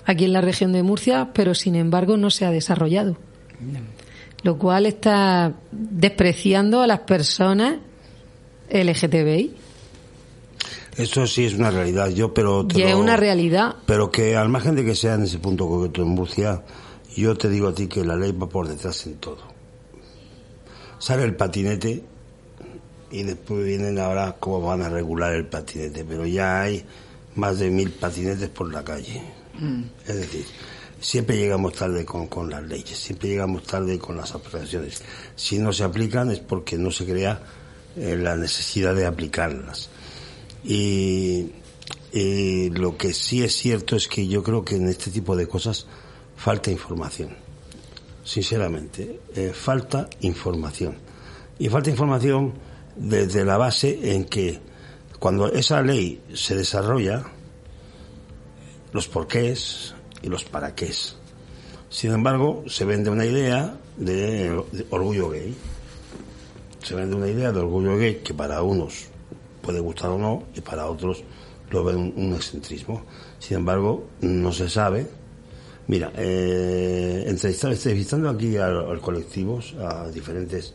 [0.05, 3.17] aquí en la región de Murcia pero sin embargo no se ha desarrollado
[4.43, 7.79] lo cual está despreciando a las personas
[8.71, 9.57] LGTBI.
[10.97, 13.77] Eso sí es una realidad, yo pero y es una realidad.
[13.87, 16.63] Pero que al margen de que sea en ese punto concreto en Murcia,
[17.17, 19.39] yo te digo a ti que la ley va por detrás en todo.
[20.99, 22.05] Sale el patinete
[23.11, 26.85] y después vienen ahora cómo van a regular el patinete, pero ya hay
[27.35, 29.23] más de mil patinetes por la calle.
[29.59, 29.83] Mm.
[30.07, 30.45] Es decir,
[31.05, 35.03] siempre llegamos tarde con, con las leyes, siempre llegamos tarde con las aplicaciones.
[35.37, 37.43] Si no se aplican es porque no se crea
[37.97, 39.91] eh, la necesidad de aplicarlas.
[40.65, 41.53] Y,
[42.71, 45.87] lo que sí es cierto es que yo creo que en este tipo de cosas
[46.37, 47.37] falta información.
[48.23, 50.97] Sinceramente, eh, falta información.
[51.59, 52.55] Y falta información
[52.95, 54.61] desde la base en que
[55.19, 57.25] cuando esa ley se desarrolla,
[58.93, 59.94] los porqués,
[60.25, 60.91] y los para qué.
[61.91, 65.55] Sin embargo, se vende una idea de, orgullo gay.
[66.83, 69.07] Se vende una idea de orgullo gay que para unos
[69.61, 71.23] puede gustar o no y para otros
[71.71, 73.05] lo ven un, excentrismo.
[73.39, 75.07] Sin embargo, no se sabe.
[75.87, 78.73] Mira, eh, entrevistando, aquí a,
[79.03, 80.73] colectivos, a diferentes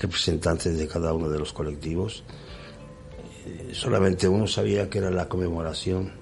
[0.00, 2.24] representantes de cada uno de los colectivos,
[3.46, 6.21] eh, solamente uno sabía que era la conmemoración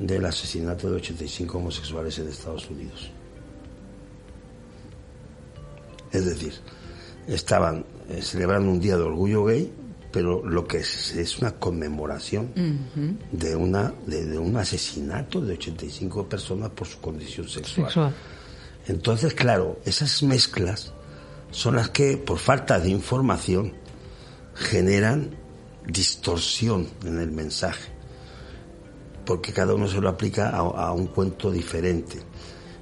[0.00, 3.10] del asesinato de 85 homosexuales en Estados Unidos.
[6.10, 6.54] Es decir,
[7.28, 9.70] estaban eh, celebrando un día de orgullo gay,
[10.10, 12.50] pero lo que es, es una conmemoración
[13.30, 18.12] de una de, un asesinato de 85 personas por su condición sexual.
[18.88, 20.92] Entonces, claro, esas mezclas
[21.52, 23.74] son las que, por falta de información,
[24.54, 25.30] generan
[25.86, 27.89] distorsión en el mensaje
[29.30, 32.18] porque cada uno se lo aplica a, un cuento diferente.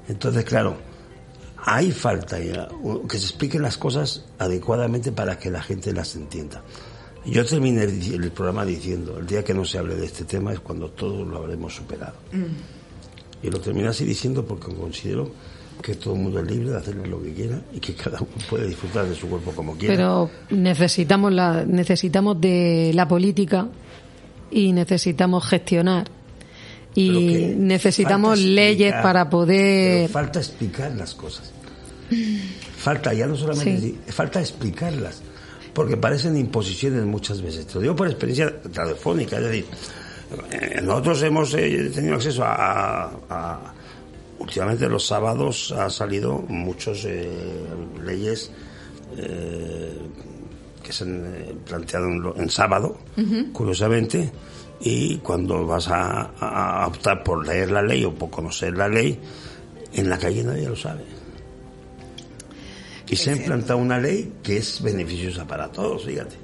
[0.09, 0.79] Entonces, claro,
[1.59, 2.67] hay falta ya,
[3.07, 6.63] que se expliquen las cosas adecuadamente para que la gente las entienda.
[7.27, 10.61] Yo terminé el programa diciendo, el día que no se hable de este tema es
[10.61, 12.17] cuando todos lo habremos superado.
[12.33, 13.47] Mm.
[13.47, 15.31] Y lo terminé así diciendo porque considero
[15.83, 18.31] que todo el mundo es libre de hacer lo que quiera y que cada uno
[18.49, 19.95] puede disfrutar de su cuerpo como quiera.
[19.95, 23.69] Pero necesitamos, la, necesitamos de la política
[24.51, 26.17] y necesitamos gestionar
[26.95, 30.09] y necesitamos leyes para poder...
[30.09, 31.53] falta explicar las cosas.
[32.77, 35.21] Falta, ya no solamente falta explicarlas,
[35.75, 37.67] porque parecen imposiciones muchas veces.
[37.67, 39.67] Te lo digo por experiencia radiofónica, es decir,
[40.51, 43.73] eh, nosotros hemos eh, tenido acceso a,
[44.39, 47.29] últimamente los sábados ha salido muchas eh,
[48.05, 48.51] leyes
[50.83, 51.25] que se han
[51.67, 52.99] planteado en, sábado,
[53.53, 54.31] curiosamente,
[54.81, 59.19] y cuando vas a, optar por leer la ley o por conocer la ley,
[59.93, 61.05] en la calle nadie lo sabe.
[63.09, 66.37] Y se ha implantado una ley que es beneficiosa para todos, fíjate.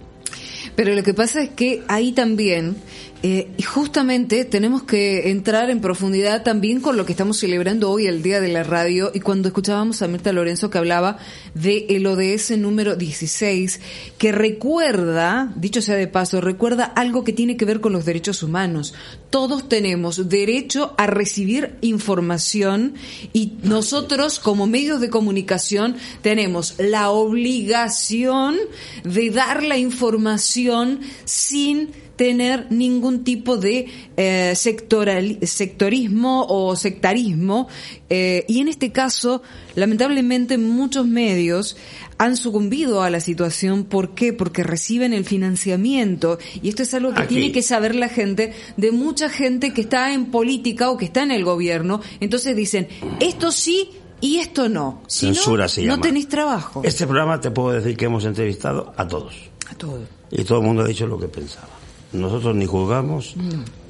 [0.75, 2.77] Pero lo que pasa es que ahí también
[3.27, 8.07] eh, y justamente tenemos que entrar en profundidad también con lo que estamos celebrando hoy,
[8.07, 11.17] el Día de la Radio, y cuando escuchábamos a Mirta Lorenzo que hablaba
[11.55, 13.81] de el ODS número 16,
[14.19, 18.43] que recuerda, dicho sea de paso, recuerda algo que tiene que ver con los derechos
[18.43, 18.93] humanos.
[19.31, 22.93] Todos tenemos derecho a recibir información
[23.33, 28.57] y nosotros como medios de comunicación tenemos la obligación
[29.03, 37.69] de dar la información sin tener ningún tipo de eh, sectoral, sectorismo o sectarismo.
[38.09, 39.43] Eh, y en este caso,
[39.75, 41.77] lamentablemente, muchos medios
[42.19, 43.85] han sucumbido a la situación.
[43.85, 44.33] ¿Por qué?
[44.33, 46.39] Porque reciben el financiamiento.
[46.63, 50.13] Y esto es algo que tiene que saber la gente, de mucha gente que está
[50.13, 52.01] en política o que está en el gobierno.
[52.21, 52.89] Entonces dicen,
[53.21, 55.03] esto sí y esto no.
[55.07, 56.83] Si Censura no, no tenéis trabajo.
[56.85, 59.35] Este programa te puedo decir que hemos entrevistado a todos.
[59.71, 60.09] A todos.
[60.31, 61.69] Y todo el mundo ha dicho lo que pensaba.
[62.15, 63.35] Nosotros ni juzgamos,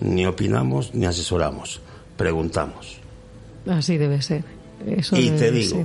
[0.00, 1.80] ni opinamos, ni asesoramos.
[2.16, 2.98] Preguntamos.
[3.68, 4.44] Así debe ser.
[5.12, 5.84] y te digo,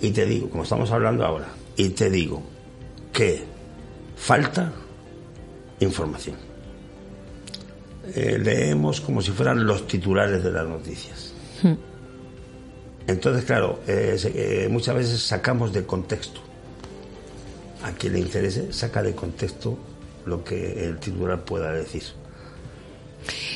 [0.00, 2.42] y te digo, como estamos hablando ahora, y te digo
[3.12, 3.42] que
[4.16, 4.72] falta
[5.80, 6.36] información.
[8.14, 11.32] Eh, leemos como si fueran los titulares de las noticias.
[11.62, 11.74] Hmm.
[13.08, 16.40] Entonces, claro, eh, eh, muchas veces sacamos de contexto.
[17.82, 19.76] A quien le interese, saca de contexto
[20.26, 22.02] lo que el titular pueda decir.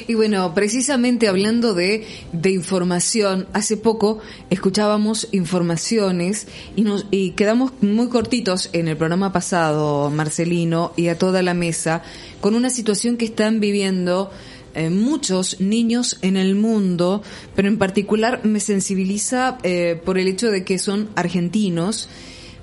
[0.07, 4.21] Y bueno, precisamente hablando de, de, información, hace poco
[4.51, 11.19] escuchábamos informaciones y, nos, y quedamos muy cortitos en el programa pasado, Marcelino, y a
[11.19, 12.03] toda la mesa,
[12.41, 14.31] con una situación que están viviendo
[14.75, 17.23] eh, muchos niños en el mundo,
[17.55, 22.09] pero en particular me sensibiliza eh, por el hecho de que son argentinos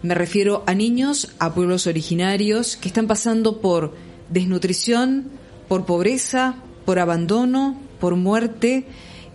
[0.03, 3.93] me refiero a niños, a pueblos originarios que están pasando por
[4.29, 5.29] desnutrición,
[5.67, 6.55] por pobreza,
[6.85, 8.85] por abandono, por muerte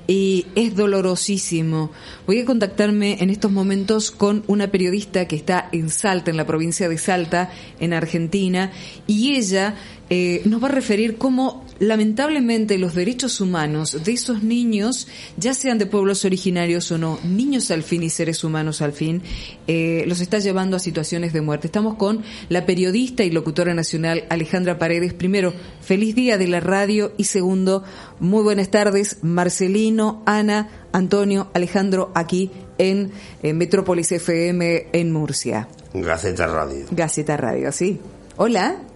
[0.07, 1.91] y es dolorosísimo.
[2.27, 6.47] Voy a contactarme en estos momentos con una periodista que está en Salta, en la
[6.47, 7.51] provincia de Salta,
[7.81, 8.71] en Argentina,
[9.07, 9.75] y ella
[10.11, 15.79] eh, nos va a referir cómo lamentablemente los derechos humanos de esos niños, ya sean
[15.79, 19.23] de pueblos originarios o no, niños al fin y seres humanos al fin,
[19.67, 21.67] eh, los está llevando a situaciones de muerte.
[21.67, 25.15] Estamos con la periodista y locutora nacional Alejandra Paredes.
[25.15, 27.85] Primero, feliz día de la radio y segundo,
[28.21, 33.11] muy buenas tardes, Marcelino, Ana, Antonio, Alejandro, aquí en,
[33.43, 35.69] en Metrópolis FM en Murcia.
[35.95, 36.87] Gaceta Radio.
[36.91, 38.01] Gaceta Radio, sí.
[38.37, 38.88] Hola.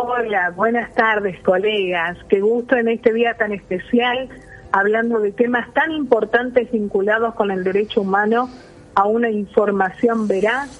[0.00, 2.16] Hola, buenas tardes, colegas.
[2.28, 4.28] Qué gusto en este día tan especial,
[4.70, 8.48] hablando de temas tan importantes vinculados con el derecho humano
[8.94, 10.70] a una información veraz,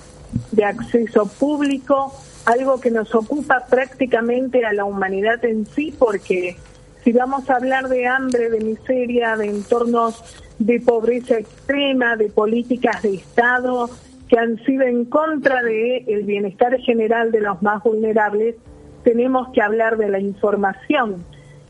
[0.53, 2.13] de acceso público,
[2.47, 6.57] algo que nos ocupa prácticamente a la humanidad en sí, porque
[7.03, 10.23] si vamos a hablar de hambre, de miseria, de entornos
[10.61, 13.91] de pobreza extrema, de políticas de Estado
[14.29, 18.55] que han sido en contra del el bienestar general de los más vulnerables,
[19.03, 21.25] tenemos que hablar de la información.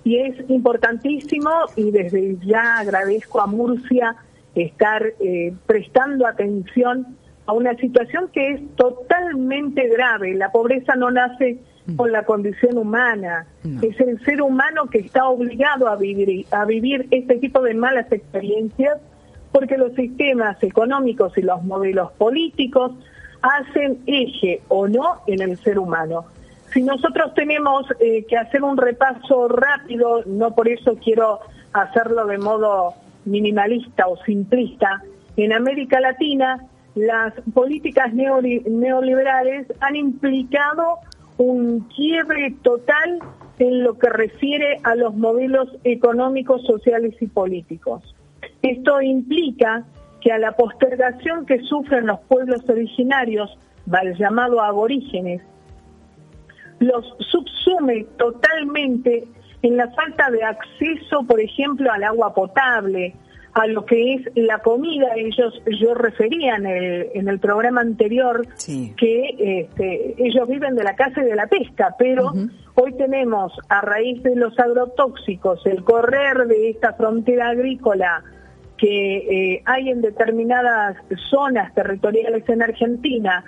[0.04, 4.16] Y es importantísimo y desde ya agradezco a Murcia
[4.54, 10.34] estar eh, prestando atención a una situación que es totalmente grave.
[10.34, 11.58] La pobreza no nace
[11.96, 13.46] con la condición humana,
[13.80, 18.12] es el ser humano que está obligado a vivir, a vivir este tipo de malas
[18.12, 18.98] experiencias
[19.52, 22.92] porque los sistemas económicos y los modelos políticos
[23.40, 26.26] hacen eje o no en el ser humano.
[26.78, 31.40] Si nosotros tenemos eh, que hacer un repaso rápido, no por eso quiero
[31.72, 32.94] hacerlo de modo
[33.24, 35.02] minimalista o simplista,
[35.36, 40.98] en América Latina las políticas neoliberales han implicado
[41.38, 43.18] un quiebre total
[43.58, 48.14] en lo que refiere a los modelos económicos, sociales y políticos.
[48.62, 49.82] Esto implica
[50.20, 55.42] que a la postergación que sufren los pueblos originarios, mal llamado aborígenes,
[56.80, 59.26] los subsume totalmente
[59.62, 63.14] en la falta de acceso, por ejemplo, al agua potable,
[63.54, 65.08] a lo que es la comida.
[65.16, 68.46] Ellos, yo refería en el, en el programa anterior
[68.96, 72.32] que este, ellos viven de la caza y de la pesca, pero
[72.74, 78.22] hoy tenemos, a raíz de los agrotóxicos, el correr de esta frontera agrícola
[78.76, 79.16] que
[79.54, 80.96] eh, hay en determinadas
[81.28, 83.44] zonas territoriales en Argentina,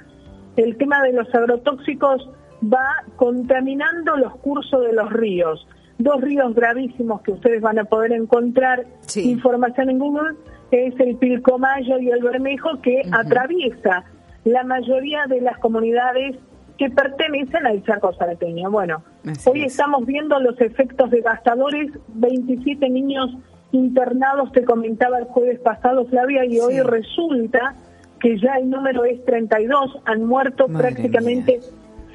[0.57, 2.29] el tema de los agrotóxicos
[2.63, 5.67] va contaminando los cursos de los ríos.
[5.99, 10.37] Dos ríos gravísimos que ustedes van a poder encontrar información en Google,
[10.71, 14.05] es el Pilcomayo y el Bermejo, que atraviesa
[14.45, 16.37] la mayoría de las comunidades
[16.79, 18.71] que pertenecen al Chaco Salteño.
[18.71, 19.03] Bueno,
[19.45, 23.37] hoy estamos viendo los efectos devastadores, 27 niños
[23.73, 27.75] internados, te comentaba el jueves pasado, Flavia, y hoy resulta
[28.19, 31.61] que ya el número es 32, han muerto prácticamente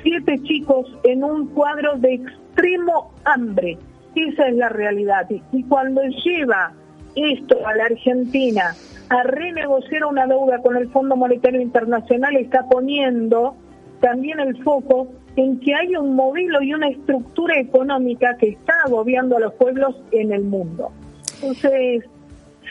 [0.06, 3.78] siete chicos en un cuadro de extremo hambre.
[4.16, 5.28] Esa es la realidad.
[5.52, 6.72] Y cuando lleva
[7.16, 8.76] esto a la Argentina
[9.10, 13.56] a renegociar una deuda con el Fondo Monetario Internacional, está poniendo
[14.00, 19.38] también el foco en que hay un modelo y una estructura económica que está agobiando
[19.38, 20.92] a los pueblos en el mundo.
[21.42, 22.06] Entonces,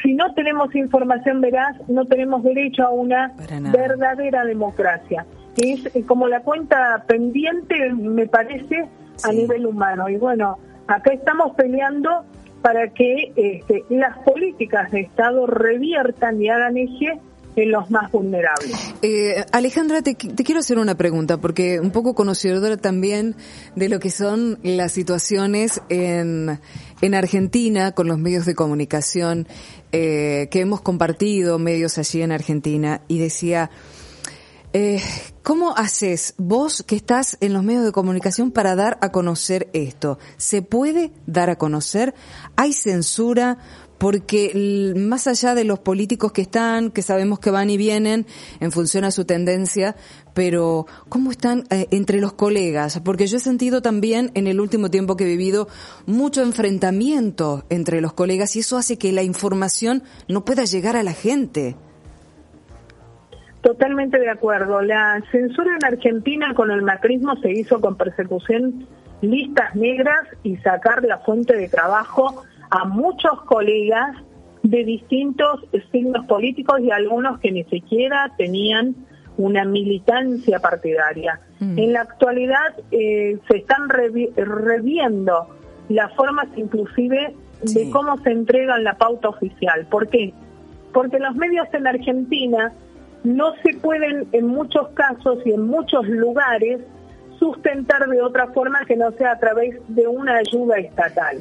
[0.02, 3.32] si no tenemos información veraz, no tenemos derecho a una
[3.72, 5.26] verdadera democracia.
[5.56, 8.88] Es eh, como la cuenta pendiente, me parece,
[9.22, 10.08] a nivel humano.
[10.08, 12.24] Y bueno, acá estamos peleando
[12.62, 17.20] para que este, las políticas de Estado reviertan y hagan eje
[17.56, 18.94] en los más vulnerables.
[19.02, 23.36] Eh, Alejandra, te, quiero hacer una pregunta, porque un poco conocedora también
[23.76, 26.58] de lo que son las situaciones en,
[27.00, 29.46] en Argentina con los medios de comunicación
[29.92, 33.70] eh, que hemos compartido, medios allí en Argentina, y decía,
[34.74, 35.00] eh,
[35.44, 40.18] ¿Cómo haces vos que estás en los medios de comunicación para dar a conocer esto?
[40.36, 42.14] ¿Se puede dar a conocer?
[42.56, 43.58] ¿Hay censura?
[43.98, 48.26] Porque más allá de los políticos que están, que sabemos que van y vienen
[48.58, 49.94] en función a su tendencia,
[50.34, 53.00] pero ¿cómo están eh, entre los colegas?
[53.04, 55.68] Porque yo he sentido también en el último tiempo que he vivido
[56.06, 61.04] mucho enfrentamiento entre los colegas y eso hace que la información no pueda llegar a
[61.04, 61.76] la gente.
[63.64, 64.82] Totalmente de acuerdo.
[64.82, 68.86] La censura en Argentina con el macrismo se hizo con persecución,
[69.22, 74.18] listas negras y sacar la fuente de trabajo a muchos colegas
[74.62, 78.96] de distintos signos políticos y algunos que ni siquiera tenían
[79.38, 81.40] una militancia partidaria.
[81.58, 81.78] Mm.
[81.78, 85.48] En la actualidad eh, se están reviendo
[85.88, 89.86] las formas inclusive de cómo se entregan la pauta oficial.
[89.86, 90.34] ¿Por qué?
[90.92, 92.74] Porque los medios en Argentina
[93.24, 96.80] no se pueden en muchos casos y en muchos lugares
[97.38, 101.38] sustentar de otra forma que no sea a través de una ayuda estatal.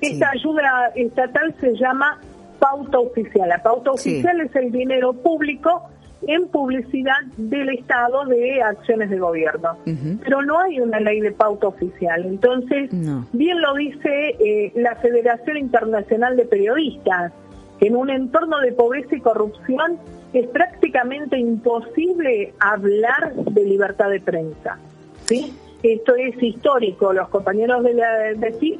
[0.00, 2.18] Esta ayuda estatal se llama
[2.58, 3.48] pauta oficial.
[3.48, 5.88] La pauta oficial es el dinero público
[6.26, 9.76] en publicidad del Estado de acciones de gobierno.
[10.22, 12.24] Pero no hay una ley de pauta oficial.
[12.24, 12.90] Entonces,
[13.32, 17.32] bien lo dice eh, la Federación Internacional de Periodistas,
[17.80, 19.98] en un entorno de pobreza y corrupción
[20.32, 24.78] es prácticamente imposible hablar de libertad de prensa.
[25.24, 25.52] ¿sí?
[25.82, 28.78] Esto es histórico, los compañeros de la de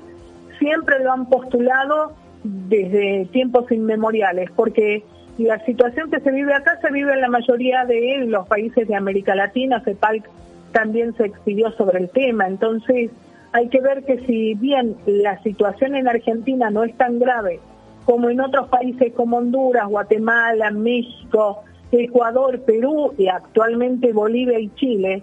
[0.58, 5.04] siempre lo han postulado desde tiempos inmemoriales, porque
[5.38, 8.94] la situación que se vive acá se vive en la mayoría de los países de
[8.94, 10.22] América Latina, CEPAL
[10.72, 13.10] también se expidió sobre el tema, entonces
[13.52, 17.60] hay que ver que si bien la situación en Argentina no es tan grave
[18.06, 25.22] como en otros países como Honduras, Guatemala, México, Ecuador, Perú y actualmente Bolivia y Chile,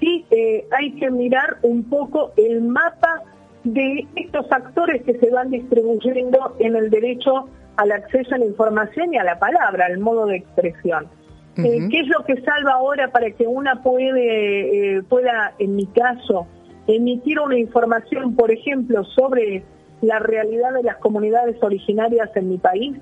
[0.00, 3.22] sí eh, hay que mirar un poco el mapa
[3.64, 9.12] de estos actores que se van distribuyendo en el derecho al acceso a la información
[9.14, 11.08] y a la palabra, al modo de expresión.
[11.56, 15.86] Eh, ¿Qué es lo que salva ahora para que una puede, eh, pueda, en mi
[15.86, 16.46] caso,
[16.86, 19.62] emitir una información, por ejemplo, sobre
[20.02, 22.98] la realidad de las comunidades originarias en mi país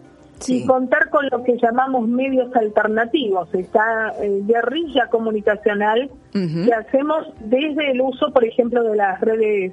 [0.47, 7.91] y contar con lo que llamamos medios alternativos, esta eh, guerrilla comunicacional que hacemos desde
[7.91, 9.73] el uso, por ejemplo, de las redes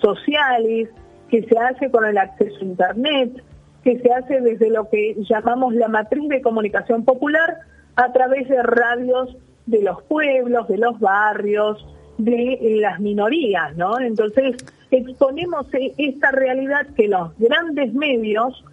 [0.00, 0.88] sociales,
[1.30, 3.42] que se hace con el acceso a Internet,
[3.84, 7.58] que se hace desde lo que llamamos la matriz de comunicación popular
[7.94, 9.36] a través de radios
[9.66, 11.86] de los pueblos, de los barrios,
[12.18, 13.98] de las minorías, ¿no?
[13.98, 14.56] Entonces,
[14.90, 18.64] exponemos e-, esta realidad que los grandes medios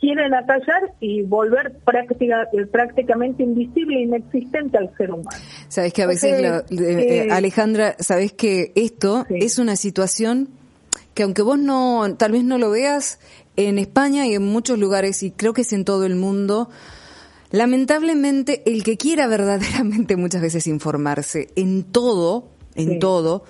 [0.00, 5.38] quieren atallar y volver práctica, prácticamente invisible e inexistente al ser humano.
[5.68, 10.48] Sabes que a veces, eh, eh, Alejandra, sabes que esto es una situación
[11.14, 13.18] que aunque vos no, tal vez no lo veas,
[13.56, 16.70] en España y en muchos lugares, y creo que es en todo el mundo,
[17.50, 23.44] lamentablemente el que quiera verdaderamente muchas veces informarse en todo, en todo,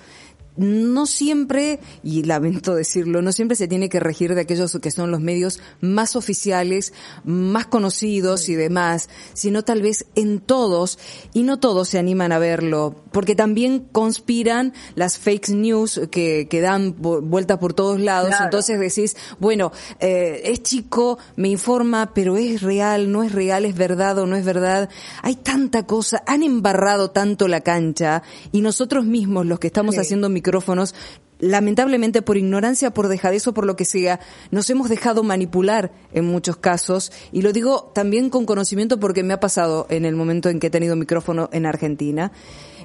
[0.59, 5.09] no siempre, y lamento decirlo, no siempre se tiene que regir de aquellos que son
[5.09, 10.99] los medios más oficiales, más conocidos y demás, sino tal vez en todos,
[11.33, 16.59] y no todos se animan a verlo, porque también conspiran las fake news que, que
[16.59, 19.71] dan vueltas por todos lados, entonces decís, bueno,
[20.01, 24.35] eh, es chico, me informa, pero es real, no es real, es verdad o no
[24.35, 24.89] es verdad.
[25.21, 30.27] Hay tanta cosa, han embarrado tanto la cancha, y nosotros mismos, los que estamos haciendo
[30.27, 30.95] micro micrófonos,
[31.37, 34.19] lamentablemente por ignorancia, por dejadez o por lo que sea,
[34.49, 37.11] nos hemos dejado manipular en muchos casos.
[37.31, 40.67] Y lo digo también con conocimiento porque me ha pasado en el momento en que
[40.67, 42.31] he tenido micrófono en Argentina.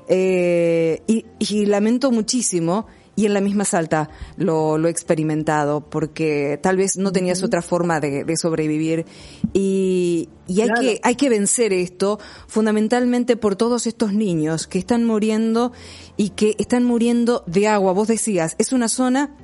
[0.09, 2.86] Eh, y, y lamento muchísimo
[3.16, 7.62] y en la misma Salta lo, lo he experimentado porque tal vez no tenías otra
[7.62, 9.07] forma de, de sobrevivir.
[9.53, 15.05] Y, y hay que hay que vencer esto fundamentalmente por todos estos niños que están
[15.05, 15.73] muriendo
[16.16, 17.93] y que están muriendo de agua.
[17.93, 19.36] Vos decías, es una zona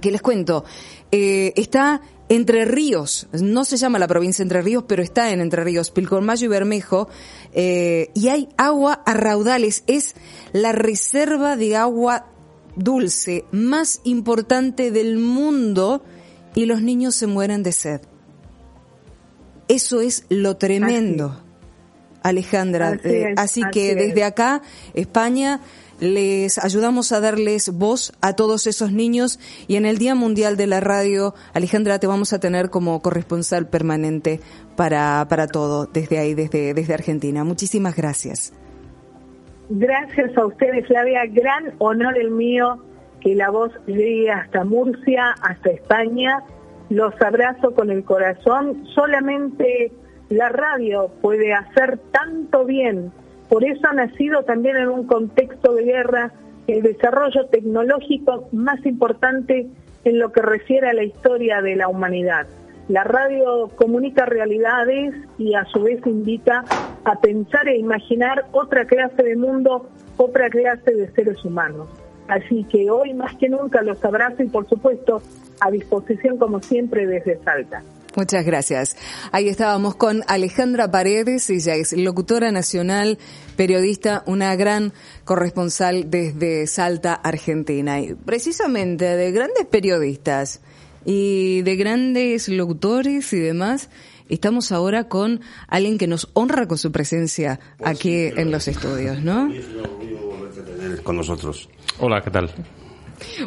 [0.00, 0.64] que les cuento,
[1.10, 5.62] eh, está entre Ríos, no se llama la provincia Entre Ríos, pero está en Entre
[5.62, 7.08] Ríos, Pilcomayo y Bermejo,
[7.52, 10.16] eh, y hay agua a raudales, es
[10.52, 12.26] la reserva de agua
[12.76, 16.04] dulce más importante del mundo
[16.54, 18.00] y los niños se mueren de sed.
[19.68, 21.42] Eso es lo tremendo,
[22.22, 23.00] Alejandra.
[23.36, 24.62] Así, eh, que desde acá,
[24.94, 25.60] España,
[25.98, 30.66] les ayudamos a darles voz a todos esos niños y en el Día Mundial de
[30.66, 34.40] la Radio, Alejandra, te vamos a tener como corresponsal permanente
[34.76, 37.44] para, para todo desde ahí, desde, desde Argentina.
[37.44, 38.52] Muchísimas gracias.
[39.68, 41.26] Gracias a ustedes, Flavia.
[41.26, 42.78] Gran honor el mío
[43.20, 46.42] que la voz llegue hasta Murcia, hasta España.
[46.88, 48.86] Los abrazo con el corazón.
[48.94, 49.90] Solamente
[50.28, 53.10] la radio puede hacer tanto bien.
[53.48, 56.32] Por eso ha nacido también en un contexto de guerra
[56.68, 59.66] el desarrollo tecnológico más importante
[60.04, 62.46] en lo que refiere a la historia de la humanidad.
[62.88, 66.64] La radio comunica realidades y a su vez invita
[67.04, 71.88] a pensar e imaginar otra clase de mundo, otra clase de seres humanos.
[72.28, 75.20] Así que hoy más que nunca los abrazo y por supuesto
[75.60, 77.82] a disposición como siempre desde Salta.
[78.16, 78.96] Muchas gracias.
[79.30, 83.18] Ahí estábamos con Alejandra Paredes, ella es locutora nacional,
[83.56, 84.92] periodista, una gran
[85.24, 88.00] corresponsal desde Salta, Argentina.
[88.00, 90.62] Y precisamente de grandes periodistas
[91.06, 93.88] y de grandes locutores y demás.
[94.28, 99.22] Estamos ahora con alguien que nos honra con su presencia pues aquí en los estudios,
[99.22, 99.48] ¿no?
[101.04, 101.68] Con nosotros.
[102.00, 102.50] Hola, ¿qué tal?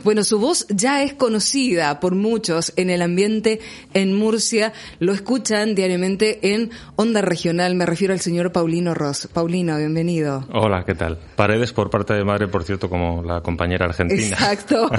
[0.04, 3.60] Bueno, su voz ya es conocida por muchos en el ambiente
[3.94, 4.74] en Murcia.
[5.00, 7.76] Lo escuchan diariamente en Onda Regional.
[7.76, 9.28] Me refiero al señor Paulino Ross.
[9.32, 10.46] Paulino, bienvenido.
[10.52, 11.20] Hola, ¿qué tal?
[11.36, 14.22] Paredes por parte de madre, por cierto, como la compañera argentina.
[14.22, 14.90] Exacto.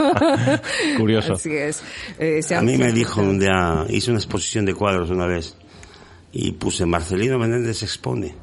[0.99, 1.35] Curioso.
[1.35, 1.83] Así es.
[2.19, 5.57] Eh, a mí me dijo un día, hice una exposición de cuadros una vez
[6.33, 8.35] y puse Marcelino Menéndez expone.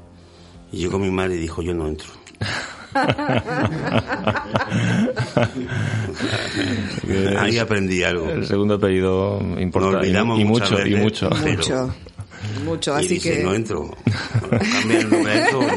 [0.71, 2.07] Y llegó mi madre y dijo, yo no entro.
[7.39, 8.29] Ahí aprendí algo.
[8.29, 10.09] El segundo apellido importante.
[10.09, 11.29] y, mucho, y mucho.
[11.29, 11.93] Mucho.
[12.63, 13.43] Mucho, así que.
[13.43, 13.89] No entro.
[14.85, 15.61] no entro.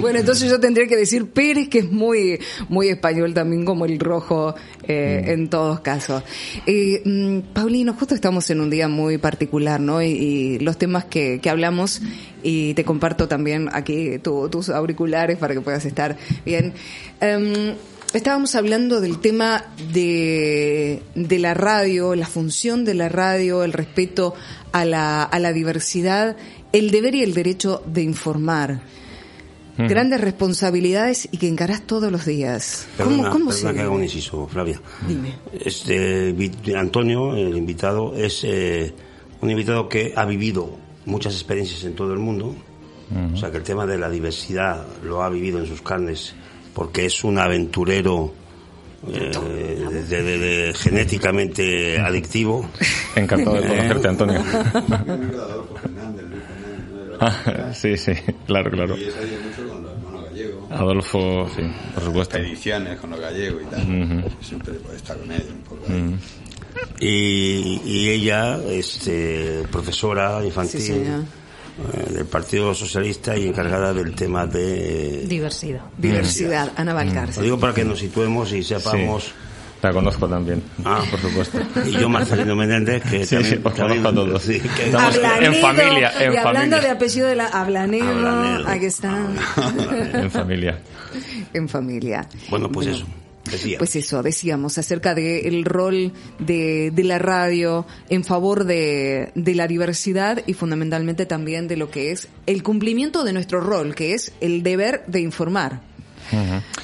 [0.00, 2.38] Bueno, entonces yo tendría que decir Pérez, que es muy,
[2.68, 4.54] muy español también, como el rojo
[4.88, 5.30] eh, mm.
[5.30, 6.22] en todos casos.
[6.66, 10.02] Eh, Paulino, justo estamos en un día muy particular, ¿no?
[10.02, 12.02] Y, los temas que, que hablamos,
[12.42, 16.74] y te comparto también aquí tus auriculares para que puedas estar bien.
[17.20, 17.74] Em,
[18.12, 24.34] estábamos hablando del tema de, de la radio, la función de la radio, el respeto
[24.72, 26.36] a la, a la diversidad,
[26.72, 28.80] el deber y el derecho de informar.
[29.88, 32.86] Grandes responsabilidades y que encarás todos los días.
[32.96, 34.80] ¿Cómo, cómo se que haga un inciso, Flavia.
[35.06, 35.34] Dime.
[35.52, 36.34] Este,
[36.76, 38.92] Antonio, el invitado, es eh,
[39.40, 40.76] un invitado que ha vivido
[41.06, 42.54] muchas experiencias en todo el mundo.
[43.32, 46.32] O sea que el tema de la diversidad lo ha vivido en sus carnes
[46.72, 48.32] porque es un aventurero
[49.08, 49.32] eh,
[50.08, 52.68] de, genéticamente adictivo.
[53.16, 54.44] Encantado de conocerte, Antonio.
[57.74, 58.12] sí, sí,
[58.46, 58.96] claro, claro.
[58.96, 60.70] Y mucho con los hermanos gallegos.
[60.70, 61.62] Adolfo, sí,
[61.94, 62.38] por supuesto.
[62.38, 64.24] Ediciones con los gallegos y tal.
[64.40, 65.82] Siempre pues, estar con ellos un poco.
[65.88, 66.16] ahí.
[67.00, 74.46] Y, y ella, este, profesora infantil Sí, eh, del Partido Socialista y encargada del tema
[74.46, 75.24] de...
[75.26, 75.80] Diversidad.
[75.96, 77.42] Diversidad, Ana Lo Valcárcel.
[77.42, 79.24] digo para que nos situemos y sepamos.
[79.24, 79.30] Sí.
[79.82, 81.02] La conozco también, Ah.
[81.10, 81.58] por supuesto.
[81.86, 83.54] Y yo, Marcelino Menéndez, que Sí, también...
[83.54, 84.42] sí, os también- conozco a todos.
[84.42, 86.80] sí, que- Estamos en familia, en y hablando familia.
[86.80, 88.68] de apellido de la Ablanedo, Ablanedo.
[88.68, 89.26] aquí está.
[90.12, 90.80] En familia.
[91.54, 92.28] en familia.
[92.50, 93.06] Bueno, pues eso.
[93.50, 93.78] Decía.
[93.78, 99.66] Pues eso, decíamos acerca del rol de, de la radio en favor de, de la
[99.66, 104.32] diversidad y fundamentalmente también de lo que es el cumplimiento de nuestro rol, que es
[104.42, 105.80] el deber de informar.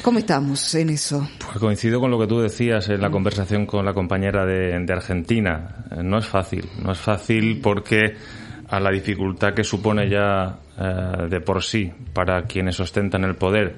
[0.03, 1.29] ¿Cómo estamos en eso?
[1.39, 4.93] Pues coincido con lo que tú decías en la conversación con la compañera de, de
[4.93, 5.85] Argentina.
[6.03, 8.15] No es fácil, no es fácil porque
[8.69, 13.77] a la dificultad que supone ya eh, de por sí para quienes ostentan el poder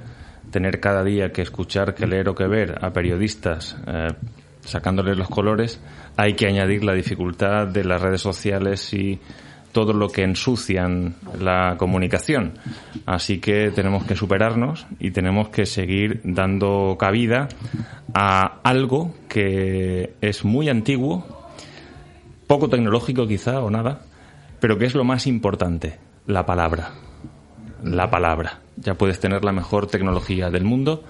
[0.51, 4.09] tener cada día que escuchar, que leer o que ver a periodistas eh,
[4.61, 5.81] sacándoles los colores,
[6.16, 9.20] hay que añadir la dificultad de las redes sociales y
[9.79, 12.55] todo lo que ensucian la comunicación.
[13.07, 17.47] Así que tenemos que superarnos y tenemos que seguir dando cabida
[18.13, 21.25] a algo que es muy antiguo,
[22.49, 24.01] poco tecnológico quizá o nada,
[24.59, 26.91] pero que es lo más importante, la palabra.
[27.85, 28.59] La palabra.
[28.79, 31.05] Ya puedes tener la mejor tecnología del mundo,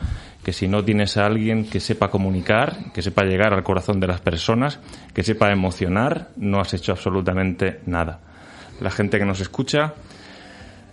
[0.44, 4.08] que si no tienes a alguien que sepa comunicar, que sepa llegar al corazón de
[4.08, 4.78] las personas,
[5.14, 8.27] que sepa emocionar, no has hecho absolutamente nada.
[8.80, 9.94] La gente que nos escucha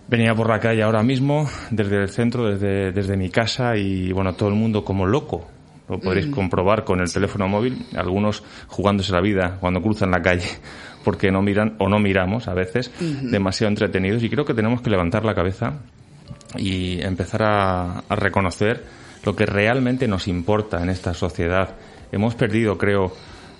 [0.08, 4.34] venía por la calle ahora mismo, desde el centro, desde, desde mi casa, y bueno,
[4.34, 5.48] todo el mundo como loco.
[5.88, 10.48] Lo podréis comprobar con el teléfono móvil, algunos jugándose la vida cuando cruzan la calle,
[11.04, 12.90] porque no miran o no miramos a veces,
[13.22, 14.22] demasiado entretenidos.
[14.24, 15.74] Y creo que tenemos que levantar la cabeza
[16.56, 18.84] y empezar a, a reconocer
[19.24, 21.76] lo que realmente nos importa en esta sociedad.
[22.10, 23.12] Hemos perdido, creo,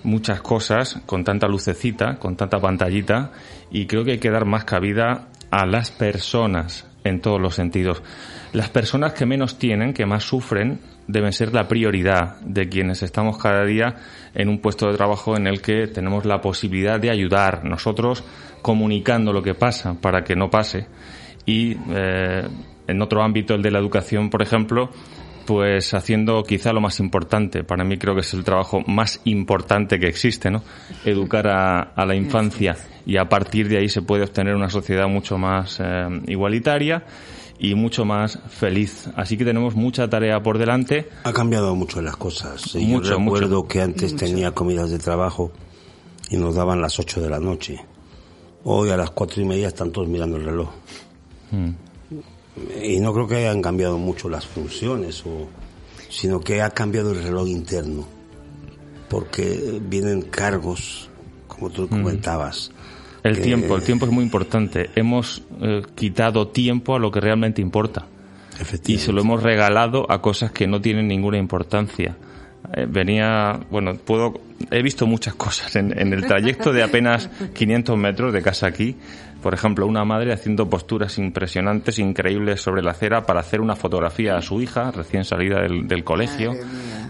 [0.06, 3.32] muchas cosas con tanta lucecita, con tanta pantallita,
[3.70, 8.02] y creo que hay que dar más cabida a las personas en todos los sentidos.
[8.52, 13.38] Las personas que menos tienen, que más sufren, deben ser la prioridad de quienes estamos
[13.38, 13.96] cada día
[14.34, 18.24] en un puesto de trabajo en el que tenemos la posibilidad de ayudar nosotros
[18.62, 20.86] comunicando lo que pasa para que no pase
[21.46, 22.42] y eh,
[22.88, 24.90] en otro ámbito, el de la educación, por ejemplo,
[25.46, 27.64] pues haciendo quizá lo más importante.
[27.64, 30.62] Para mí creo que es el trabajo más importante que existe, ¿no?
[31.04, 35.08] Educar a, a la infancia y a partir de ahí se puede obtener una sociedad
[35.08, 37.04] mucho más eh, igualitaria
[37.58, 39.08] y mucho más feliz.
[39.16, 41.08] Así que tenemos mucha tarea por delante.
[41.24, 42.74] Ha cambiado mucho las cosas.
[42.74, 43.68] Y Mucho, Yo recuerdo mucho.
[43.68, 45.52] que antes tenía comidas de trabajo
[46.30, 47.78] y nos daban las 8 de la noche.
[48.64, 50.68] Hoy a las cuatro y media están todos mirando el reloj.
[52.82, 55.48] Y no creo que hayan cambiado mucho las funciones, o,
[56.08, 58.06] sino que ha cambiado el reloj interno.
[59.08, 61.08] Porque vienen cargos,
[61.46, 62.72] como tú comentabas.
[63.22, 64.90] El que- tiempo, el tiempo es muy importante.
[64.96, 68.06] Hemos eh, quitado tiempo a lo que realmente importa.
[68.86, 72.16] y se lo hemos regalado a cosas que no tienen ninguna importancia.
[72.74, 77.96] Eh, venía, bueno, puedo, he visto muchas cosas en, en el trayecto de apenas 500
[77.98, 78.96] metros de casa aquí.
[79.42, 84.36] Por ejemplo, una madre haciendo posturas impresionantes, increíbles sobre la acera para hacer una fotografía
[84.36, 86.52] a su hija recién salida del, del colegio.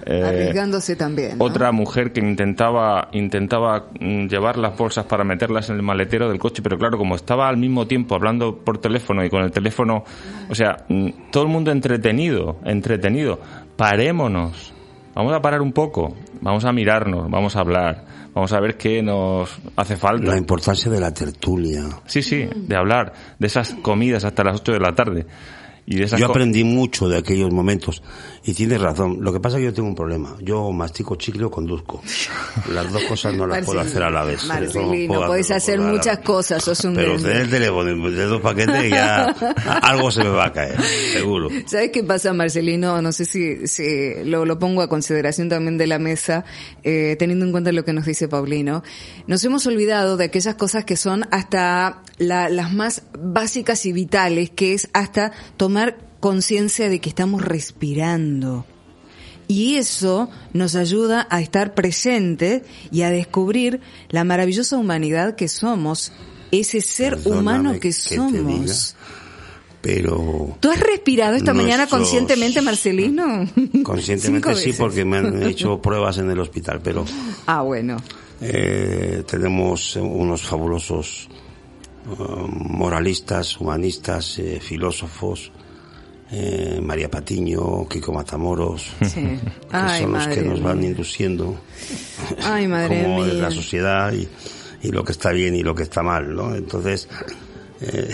[0.05, 1.39] Eh, Arriesgándose también.
[1.39, 1.44] ¿no?
[1.44, 6.39] otra mujer que intentaba intentaba mm, llevar las bolsas para meterlas en el maletero del
[6.39, 10.05] coche, pero claro, como estaba al mismo tiempo hablando por teléfono y con el teléfono,
[10.48, 13.40] o sea, mm, todo el mundo entretenido, entretenido.
[13.77, 14.73] Parémonos.
[15.15, 18.05] Vamos a parar un poco, vamos a mirarnos, vamos a hablar,
[18.36, 20.26] vamos a ver qué nos hace falta.
[20.26, 21.84] La importancia de la tertulia.
[22.04, 25.26] Sí, sí, de hablar, de esas comidas hasta las 8 de la tarde.
[25.86, 28.02] Y de esas Yo aprendí mucho de aquellos momentos
[28.47, 29.18] y tienes razón.
[29.20, 30.36] Lo que pasa es que yo tengo un problema.
[30.40, 32.01] Yo mastico chicle o conduzco.
[32.73, 34.43] Las dos cosas no las puedo hacer a la vez.
[34.44, 38.40] No Marcelino, puedes hacerlo hacer muchas cosas, sos un Pero tener el teléfono de dos
[38.40, 39.24] paquetes ya
[39.82, 40.81] algo se me va a caer,
[41.12, 41.48] seguro.
[41.66, 43.02] ¿Sabes qué pasa, Marcelino?
[43.02, 46.44] No sé si, si lo, lo pongo a consideración también de la mesa,
[46.85, 48.82] eh, teniendo en cuenta lo que nos dice Paulino.
[49.27, 54.51] Nos hemos olvidado de aquellas cosas que son hasta la- las más básicas y vitales,
[54.51, 58.64] que es hasta tomar conciencia de que estamos respirando.
[59.48, 66.12] Y eso nos ayuda a estar presente y a descubrir la maravillosa humanidad que somos,
[66.51, 68.97] ese ser Perdóname humano que somos.
[69.82, 73.48] Pero ¿Tú has respirado esta mañana conscientemente, Marcelino?
[73.84, 74.76] conscientemente sí, veces.
[74.80, 76.80] porque me han hecho pruebas en el hospital.
[76.82, 77.05] Pero
[77.47, 77.97] Ah, bueno.
[78.40, 81.28] eh, tenemos unos fabulosos
[82.10, 82.14] eh,
[82.48, 85.52] moralistas, humanistas, eh, filósofos
[86.32, 91.61] eh, María Patiño, Kiko Matamoros, que son los que nos van induciendo
[92.43, 93.43] Ay, madre cómo es mía.
[93.44, 94.28] la sociedad y,
[94.82, 96.55] y lo que está bien y lo que está mal, ¿no?
[96.55, 97.09] Entonces,
[97.81, 98.09] eh,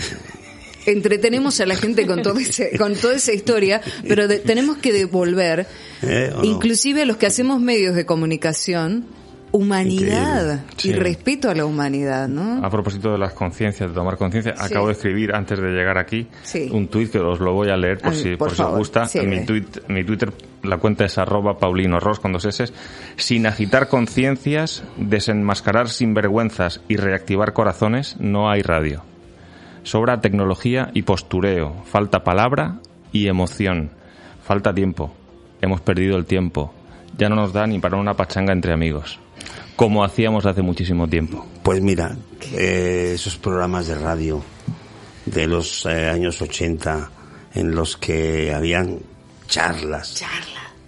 [0.85, 4.91] Entretenemos a la gente con, todo ese, con toda esa historia, pero de- tenemos que
[4.91, 5.65] devolver,
[6.01, 6.33] ¿eh?
[6.43, 9.05] Inclusive a los que hacemos medios de comunicación,
[9.53, 10.65] humanidad.
[10.77, 10.89] Sí.
[10.89, 12.65] y respeto a la humanidad, ¿no?
[12.65, 14.63] A propósito de las conciencias, de tomar conciencia, Sí.
[14.65, 16.69] acabo de escribir antes de llegar aquí Sí.
[16.71, 19.05] un tuit que os lo voy a leer por si, por por si os gusta.
[19.25, 22.65] Mi, tuit, mi Twitter, la cuenta es arroba Paulino Ross con dos S.
[23.15, 29.03] Sin agitar conciencias, desenmascarar sinvergüenzas y reactivar corazones, no hay radio.
[29.83, 32.79] Sobra tecnología y postureo, falta palabra
[33.11, 33.91] y emoción,
[34.43, 35.13] falta tiempo.
[35.61, 36.73] Hemos perdido el tiempo.
[37.17, 39.19] Ya no nos da ni para una pachanga entre amigos,
[39.75, 41.45] como hacíamos hace muchísimo tiempo.
[41.63, 42.15] Pues mira,
[42.53, 44.43] eh, esos programas de radio
[45.25, 47.09] de los eh, años 80
[47.55, 48.99] en los que habían
[49.47, 50.15] charlas,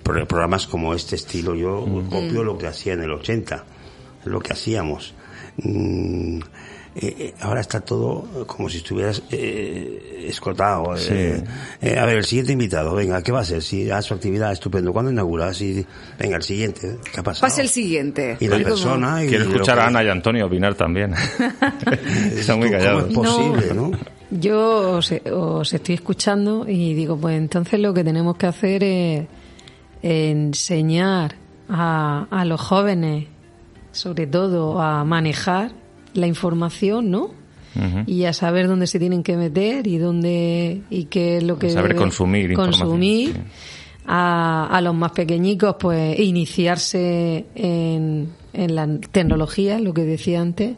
[0.04, 3.64] pro- programas como este estilo, yo copio lo que hacía en el 80,
[4.26, 5.14] lo que hacíamos.
[5.58, 6.40] Mm,
[6.96, 10.96] eh, eh, ahora está todo como si estuvieras eh, escotado.
[11.10, 11.44] eh,
[11.82, 13.62] eh, a ver, el siguiente invitado, venga, ¿qué va a ser?
[13.62, 14.94] Si a su actividad, estupendo.
[14.94, 15.54] ¿Cuándo inaugura?
[15.54, 15.86] Si,
[16.18, 16.98] venga, el siguiente.
[17.14, 17.42] ¿Qué ha pasado?
[17.50, 18.38] Pasa el siguiente.
[18.40, 19.24] Y la como- persona...
[19.24, 21.14] y Quiero escuchar que- a Ana y Antonio opinar también.
[22.34, 23.08] Están muy ¿Cómo callados.
[23.10, 23.92] es posible, no?
[24.32, 29.28] Yo os, os estoy escuchando y digo, pues entonces lo que tenemos que hacer es
[30.02, 31.36] enseñar
[31.70, 33.26] a, a los jóvenes,
[33.92, 35.72] sobre todo, a manejar
[36.16, 37.32] la información, ¿no?
[38.08, 41.70] Y a saber dónde se tienen que meter y dónde y qué es lo que
[41.70, 43.34] Saber consumir información, consumir.
[43.34, 43.42] sí.
[44.08, 50.78] A, a los más pequeñicos, pues iniciarse en, en la tecnología, lo que decía antes,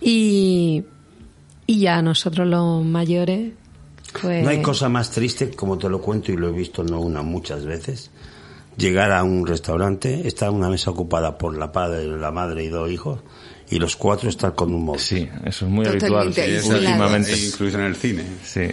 [0.00, 0.82] y,
[1.66, 3.52] y ya nosotros los mayores,
[4.20, 4.42] pues...
[4.42, 7.22] No hay cosa más triste, como te lo cuento y lo he visto no una,
[7.22, 8.10] muchas veces,
[8.76, 12.90] llegar a un restaurante, está una mesa ocupada por la padre, la madre y dos
[12.90, 13.20] hijos,
[13.70, 15.00] y los cuatro estar con un móvil.
[15.00, 17.32] Sí, eso es muy Totalmente habitual sí, últimamente.
[17.32, 18.24] E incluso en el cine.
[18.44, 18.68] Sí.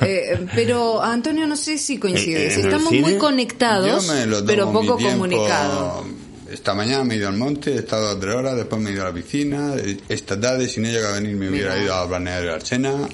[0.00, 2.56] Eh, pero Antonio, no sé si coincides.
[2.56, 4.12] Eh, el Estamos cine, muy conectados,
[4.46, 6.06] pero poco comunicados.
[6.50, 9.02] Esta mañana me he ido al monte, he estado tres horas, después me he ido
[9.02, 9.74] a la piscina.
[10.08, 11.84] Esta tarde, si no llega a venir, me hubiera Mira.
[11.84, 13.08] ido a Balneario de Archena.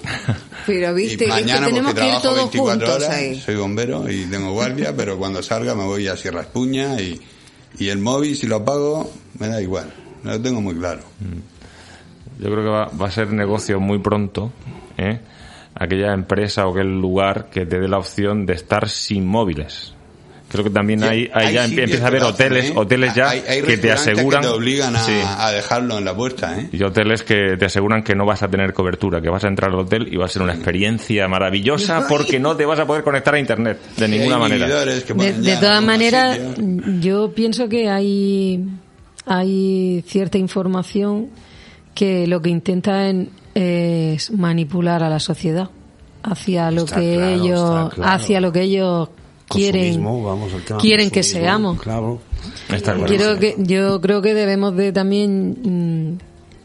[0.67, 3.11] Pero viste, y es que mañana, tenemos porque que ir trabajo todos 24 juntos horas,
[3.17, 3.41] ahí.
[3.41, 7.21] soy bombero y tengo guardia, pero cuando salga me voy a Sierra Espuña y,
[7.79, 9.93] y el móvil, si lo apago, me da igual.
[10.33, 11.01] Lo tengo muy claro.
[12.39, 14.53] Yo creo que va, va a ser negocio muy pronto,
[14.97, 15.19] ¿eh?
[15.75, 19.95] aquella empresa o aquel lugar que te dé la opción de estar sin móviles.
[20.51, 22.73] Creo que también hay, hay ya empieza a haber hoteles, ¿eh?
[22.75, 25.13] hoteles ya Hay- hay que te aseguran, Que te obligan a, Sí.
[25.23, 26.71] a dejarlo en la puerta, ¿eh?
[26.73, 29.71] y hoteles que te aseguran que no vas a tener cobertura, que vas a entrar
[29.71, 33.05] al hotel y va a ser una experiencia maravillosa porque no te vas a poder
[33.05, 34.67] conectar a internet de ninguna manera.
[34.87, 36.39] De, todas maneras,
[37.01, 38.65] yo pienso que hay,
[39.29, 41.29] hay cierta información
[41.95, 45.69] que lo que intenta en- es manipular a la sociedad
[46.23, 48.13] hacia lo Está que claro, ellos claro.
[48.13, 49.09] hacia lo que ellos
[49.49, 51.81] quieren vamos quieren que seamos.
[51.81, 52.21] Claro.
[52.71, 53.07] Está claro.
[53.09, 55.57] Quiero que, yo creo que debemos de también,
[56.19, 56.19] mm,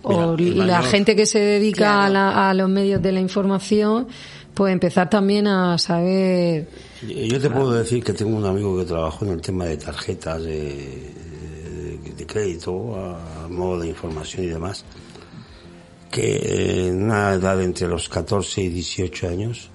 [0.04, 2.02] o Mira, la mayor- gente que se dedica Claro.
[2.04, 4.08] a, la- a los medios de la información,
[4.54, 6.68] pues empezar también a saber
[7.02, 10.44] Yo te puedo decir que tengo un amigo que trabajó en el tema de tarjetas
[10.44, 11.12] de,
[12.26, 14.84] de- crédito, a modo de información y demás,
[16.12, 19.70] que en una edad entre los 14 y 18 años,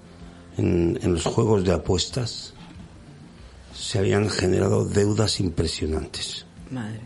[0.57, 2.55] en, en los juegos de apuestas,
[3.75, 7.01] se habían generado deudas impresionantes Madre.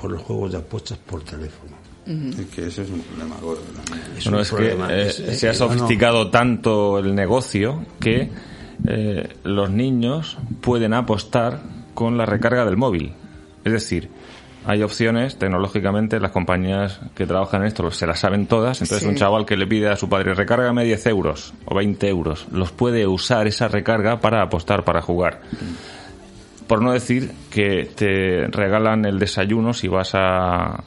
[0.00, 1.72] por los juegos de apuestas por teléfono.
[2.06, 4.06] Es que eso es un problema gordo también.
[4.18, 7.86] Es Bueno, un es que eh, Es- eh, se ha eh, sofisticado tanto el negocio
[7.98, 8.30] que
[8.86, 11.62] eh, los niños pueden apostar
[11.94, 13.14] con la recarga del móvil.
[13.64, 14.10] Es decir,
[14.66, 19.08] hay opciones tecnológicamente, las compañías que trabajan en esto se las saben todas, entonces Sí.
[19.08, 22.72] un chaval que le pide a su padre recárgame 10 euros o 20 euros, los
[22.72, 25.40] puede usar esa recarga para apostar, para jugar.
[26.66, 30.82] Por no decir que te regalan el desayuno si vas a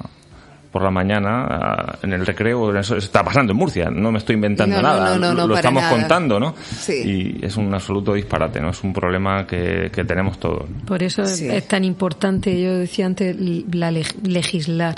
[0.78, 4.36] por la mañana a- en el recreo, eso está pasando en Murcia, no me estoy
[4.36, 5.96] inventando No, nada, no, no, no, lo estamos nada.
[5.96, 6.54] contando, ¿no?
[6.58, 7.38] Sí.
[7.42, 8.70] Y es un absoluto disparate, ¿no?
[8.70, 10.66] Es un problema que, que tenemos todos.
[10.86, 11.50] Por eso es- Sí.
[11.50, 14.96] es tan importante, yo decía antes, la leg- legislar.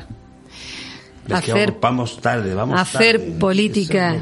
[1.28, 3.32] es que hacer- vamos tarde, vamos hacer tarde.
[3.40, 4.16] política.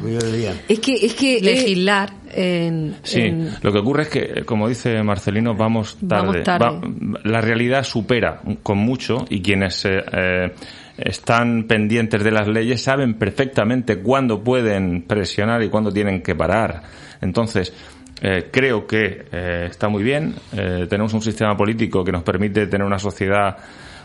[0.68, 0.92] Es que.
[1.06, 5.54] Es que, eh, Legislar en, Sí, en- lo que ocurre es que, como dice Marcelino,
[5.54, 6.26] vamos tarde.
[6.26, 6.66] Vamos tarde.
[6.66, 10.52] Va- la realidad supera con mucho y quienes eh, eh,
[10.98, 16.82] están pendientes de las leyes saben perfectamente cuándo pueden presionar y cuándo tienen que parar.
[17.20, 17.72] Entonces,
[18.20, 20.34] Eh, creo que eh, está muy bien.
[20.52, 23.56] Eh, tenemos un sistema político que nos permite tener una sociedad,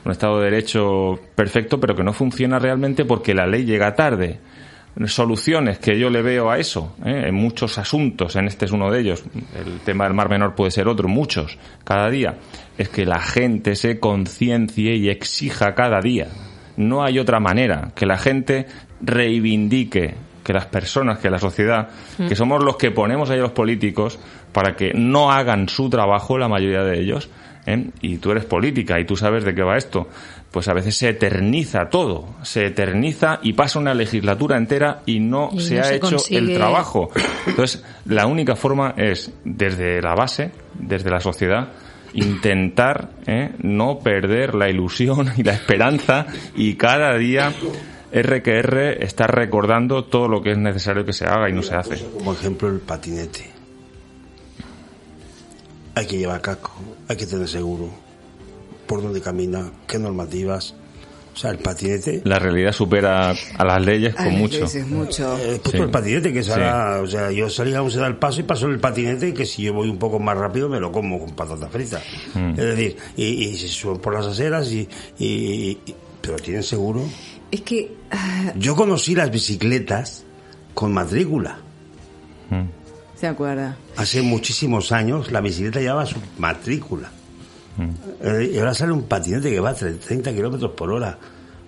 [0.06, 4.40] un Estado de Derecho perfecto, pero que no funciona realmente porque la ley llega tarde.
[5.08, 9.00] Soluciones que yo le veo a eso, en muchos asuntos, en este es uno de
[9.00, 9.24] ellos,
[9.56, 12.36] el tema del Mar Menor puede ser otro, muchos, cada día,
[12.78, 16.28] es que la gente se conciencie y exija cada día.
[16.78, 18.68] No hay otra manera que la gente
[19.02, 22.28] reivindique que las personas, que la sociedad, mm.
[22.28, 24.20] que somos los que ponemos ahí a los políticos
[24.52, 27.30] para que no hagan su trabajo, la mayoría de ellos,
[27.66, 27.90] ¿eh?
[28.02, 30.08] y tú eres política y tú sabes de qué va esto,
[30.52, 35.50] pues a veces se eterniza todo, se eterniza y pasa una legislatura entera y no
[35.58, 37.10] se ha hecho el trabajo.
[37.48, 41.70] Entonces, la única forma es, desde la base, desde la sociedad,
[42.14, 43.52] intentar ¿eh?
[43.60, 47.54] no perder la ilusión y la esperanza y cada día
[48.14, 52.00] RQR está recordando todo lo que es necesario que se haga y no se hace.
[52.14, 53.52] Como ejemplo el patinete.
[55.96, 56.72] Hay que llevar casco,
[57.08, 57.90] hay que tener seguro.
[58.88, 60.76] Por dónde camina, qué normativas.
[61.34, 62.22] O sea, el patinete.
[62.26, 64.66] La realidad supera a las leyes con mucho.
[64.88, 65.38] mucho.
[65.40, 68.44] Eh, pues el patinete que será, o sea, yo salía a un el paso y
[68.44, 71.32] paso el patinete que si yo voy un poco más rápido me lo como con
[71.32, 72.02] patata frita.
[72.36, 72.52] Mm.
[72.52, 74.88] Es decir, y, y, se suben por las aceras y,
[75.18, 75.78] y
[76.24, 77.02] pero tienen seguro.
[77.52, 77.92] Es que...
[78.10, 80.24] Ah, Yo conocí las bicicletas
[80.74, 81.60] con matrícula.
[82.50, 82.64] Mm.
[83.16, 83.78] ¿Se acuerda?
[83.98, 87.12] Hace muchísimos años la bicicleta llevaba su matrícula.
[87.78, 87.90] Mm.
[88.22, 91.18] Eh, y ahora sale un patinete que va a 30 kilómetros por hora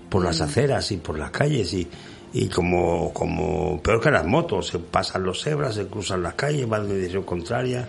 [0.10, 1.88] por las aceras y por las calles y,
[2.34, 6.68] y como, como peor que las motos, se pasan los cebras, se cruzan las calles,
[6.68, 7.88] van en dirección contraria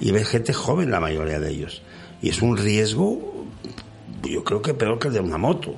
[0.00, 1.82] y ves gente joven la mayoría de ellos.
[2.20, 3.46] Y es un riesgo,
[4.22, 5.74] yo creo que peor que el de una moto.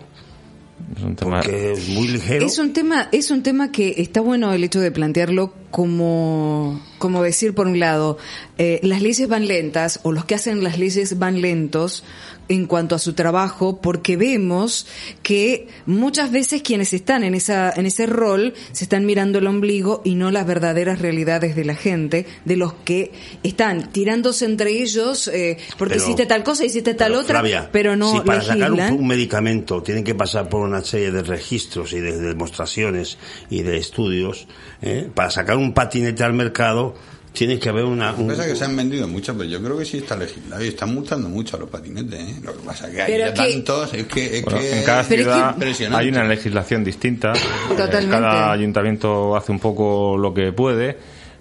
[0.96, 1.40] Es un tema...
[1.40, 2.46] es muy ligero.
[2.46, 7.24] Es un tema, es un tema que está bueno el hecho de plantearlo como, como
[7.24, 8.16] decir por un lado,
[8.58, 12.04] eh, las leyes van lentas o los que hacen las leyes van lentos
[12.48, 14.86] en cuanto a su trabajo porque vemos
[15.22, 20.02] que muchas veces quienes están en esa en ese rol se están mirando el ombligo
[20.04, 25.28] y no las verdaderas realidades de la gente de los que están tirándose entre ellos
[25.28, 27.42] eh, porque hiciste tal cosa hiciste tal otra
[27.72, 31.92] pero no si para sacar un, medicamento tienen que pasar por una serie de registros
[31.92, 33.16] y de demostraciones
[33.48, 34.46] y de estudios
[34.82, 36.94] eh, para sacar un patinete al mercado
[37.32, 38.12] tiene que haber una...
[38.14, 38.28] Un...
[38.28, 40.94] Pasa que se han vendido muchas, pero yo creo que sí está legislado y están
[40.94, 42.20] multando mucho a los patinetes.
[42.20, 42.36] ¿eh?
[42.42, 44.38] Lo que pasa es que hay tantos, es que...
[44.38, 45.56] Es que en cada ciudad
[45.92, 47.32] hay una legislación distinta.
[47.68, 48.10] Totalmente.
[48.10, 50.96] Cada ayuntamiento hace un poco lo que puede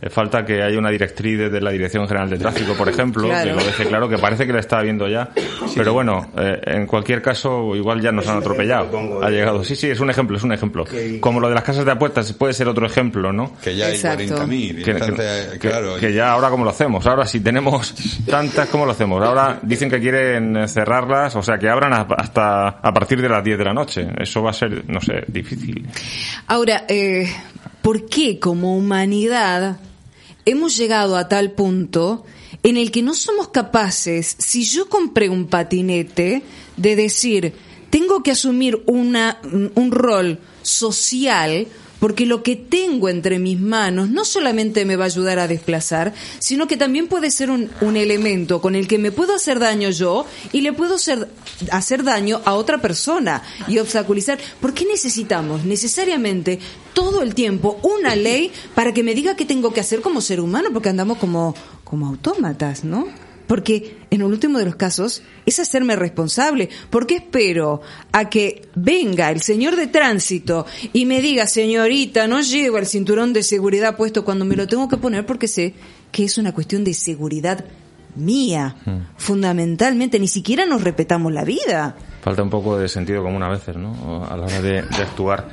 [0.09, 3.63] falta que haya una directriz de la Dirección General de Tráfico, por ejemplo, que lo
[3.63, 5.29] deje claro, que parece que la está viendo ya.
[5.75, 9.23] Pero bueno, eh, en cualquier caso, igual ya nos han atropellado.
[9.23, 9.63] Ha llegado.
[9.63, 10.85] Sí, sí, es un ejemplo, es un ejemplo.
[11.19, 13.55] Como lo de las casas de apuestas puede ser otro ejemplo, ¿no?
[13.61, 14.83] Que ya hay 40.000.
[14.83, 17.05] Que, claro, que, ya ahora cómo lo hacemos.
[17.07, 17.93] Ahora si tenemos
[18.25, 19.23] tantas, ¿cómo lo hacemos?
[19.23, 23.57] Ahora dicen que quieren cerrarlas, o sea, que abran hasta a partir de las 10
[23.57, 24.07] de la noche.
[24.19, 25.87] Eso va a ser, no sé, difícil.
[26.47, 27.27] Ahora, eh,
[27.81, 29.77] ¿por qué como humanidad
[30.45, 32.25] hemos llegado a tal punto
[32.63, 36.43] en el que no somos capaces, si yo compré un patinete,
[36.77, 37.53] de decir,
[37.89, 39.39] tengo que asumir una,
[39.75, 41.67] un rol social
[42.03, 46.13] porque lo que tengo entre mis manos no solamente me va a ayudar a desplazar,
[46.37, 50.25] sino que también puede ser un, elemento con el que me puedo hacer daño yo
[50.51, 51.29] y le puedo hacer,
[51.71, 54.37] hacer daño a otra persona y obstaculizar.
[54.59, 56.59] ¿Por qué necesitamos necesariamente
[56.91, 60.41] todo el tiempo una ley para que me diga qué tengo que hacer como ser
[60.41, 60.71] humano?
[60.73, 61.55] Porque andamos como,
[61.85, 63.07] como autómatas, ¿no?
[63.53, 66.69] Porque en el último de los casos es hacerme responsable.
[66.89, 67.81] Porque espero
[68.11, 73.31] a que venga el señor de tránsito y me diga, señorita, no llevo el cinturón
[73.31, 75.75] de seguridad puesto cuando me lo tengo que poner porque sé
[76.11, 77.63] que es una cuestión de seguridad
[78.15, 78.75] mía.
[78.85, 79.01] Hmm.
[79.17, 81.95] Fundamentalmente, ni siquiera nos respetamos la vida.
[82.23, 84.25] Falta un poco de sentido común a veces, ¿no?
[84.25, 85.49] A la hora de, actuar.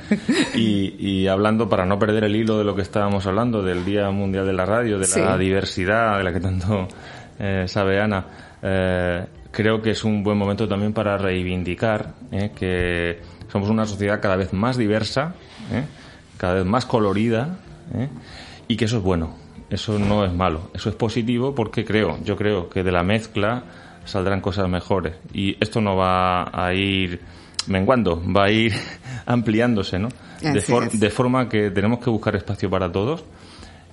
[0.55, 4.47] Y, hablando, para no perder el hilo de lo que estábamos hablando, del Día Mundial
[4.47, 6.87] de la Radio, de la diversidad, de la que tanto
[7.43, 8.23] eh, sabe Ana,
[8.61, 13.19] eh, creo que es un buen momento también para reivindicar eh, que
[13.51, 15.33] somos una sociedad cada vez más diversa,
[15.71, 15.83] eh,
[16.37, 17.57] cada vez más colorida,
[18.67, 19.35] y que eso es bueno,
[19.71, 23.63] eso no es malo, eso es positivo porque creo, yo creo que de la mezcla
[24.05, 27.19] saldrán cosas mejores y esto no va a ir
[27.67, 28.73] menguando, va a ir
[29.25, 30.09] ampliándose, ¿no?
[30.41, 30.63] De,
[30.93, 33.25] de, forma que tenemos que buscar espacio para todos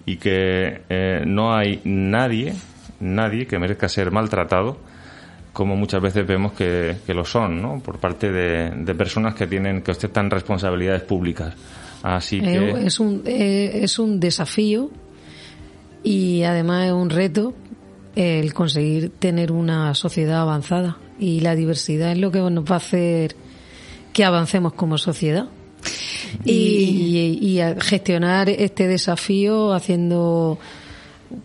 [0.06, 2.54] y que no hay nadie
[3.00, 4.78] nadie que merezca ser maltratado,
[5.52, 7.80] como muchas veces vemos que, lo son, ¿no?
[7.80, 11.54] Por parte de, personas que tienen, que ostentan responsabilidades públicas.
[12.02, 12.70] Así que...
[12.86, 14.90] es, un, eh, es un desafío
[16.04, 17.54] y además es un reto
[18.14, 22.78] el conseguir tener una sociedad avanzada y la diversidad es lo que nos va a
[22.78, 23.36] hacer
[24.12, 25.48] que avancemos como sociedad.
[26.44, 30.58] Y, gestionar este desafío haciendo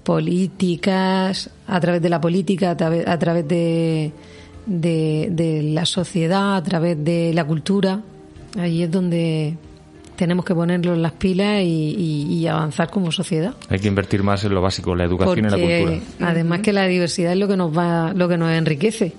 [0.03, 4.11] políticas, a través de la política, a través, de,
[4.65, 8.01] de, la sociedad, a través de la cultura.
[8.57, 9.55] Ahí es donde
[10.15, 13.53] tenemos que ponerlo en las pilas y, avanzar como sociedad.
[13.69, 15.99] Hay que invertir más en lo básico, la educación y la cultura.
[16.21, 19.13] Además que la diversidad es lo que nos va, lo que nos enriquece.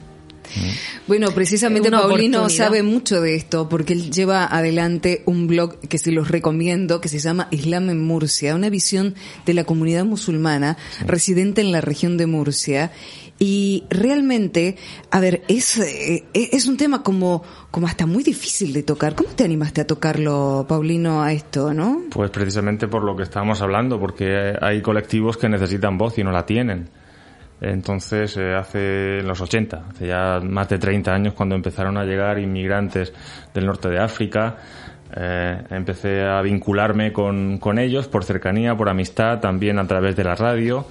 [1.06, 6.12] Bueno, precisamente Paulino sabe mucho de esto porque él lleva adelante un blog que se
[6.12, 9.14] los recomiendo que se llama Islam en Murcia, una visión
[9.46, 10.76] de la comunidad musulmana
[11.06, 12.92] residente en la región de Murcia.
[13.38, 14.76] Y realmente,
[15.10, 17.42] a ver, es, eh, es un tema como,
[17.72, 19.16] como hasta muy difícil de tocar.
[19.16, 22.02] ¿Cómo te animaste a tocarlo, Paulino, a esto, no?
[22.10, 26.30] Pues precisamente por lo que estábamos hablando, porque hay colectivos que necesitan voz y no
[26.30, 26.88] la tienen.
[27.64, 32.04] Entonces, eh, hace en los 80, hace ya más de 30 años, cuando empezaron a
[32.04, 33.12] llegar inmigrantes
[33.54, 34.56] del norte de África,
[35.16, 40.24] eh, empecé a vincularme con, con, ellos por cercanía, por amistad, también a través de
[40.24, 40.86] la radio.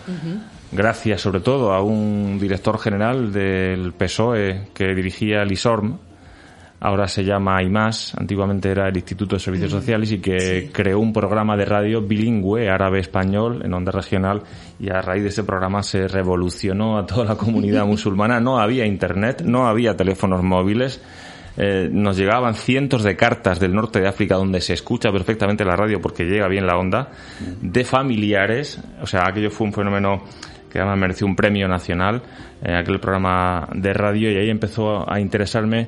[0.71, 5.99] Gracias sobre todo a un director general del PSOE que dirigía el ISORM,
[6.83, 9.77] ahora se llama IMAS, antiguamente era el Instituto de Servicios mm.
[9.77, 14.43] Sociales y que creó un programa de radio bilingüe, árabe-español, en onda regional
[14.81, 18.41] y a raíz de ese programa se revolucionó a toda la comunidad musulmana.
[18.41, 21.01] No había internet, no había teléfonos móviles.
[21.55, 25.77] Eh, nos llegaban cientos de cartas del norte de África donde se escucha perfectamente la
[25.77, 27.11] radio porque llega bien la onda,
[27.61, 30.23] de familiares, o sea, aquello fue un fenómeno
[30.69, 32.23] que además mereció un premio nacional,
[32.61, 35.87] en aquel programa de radio y ahí empezó a interesarme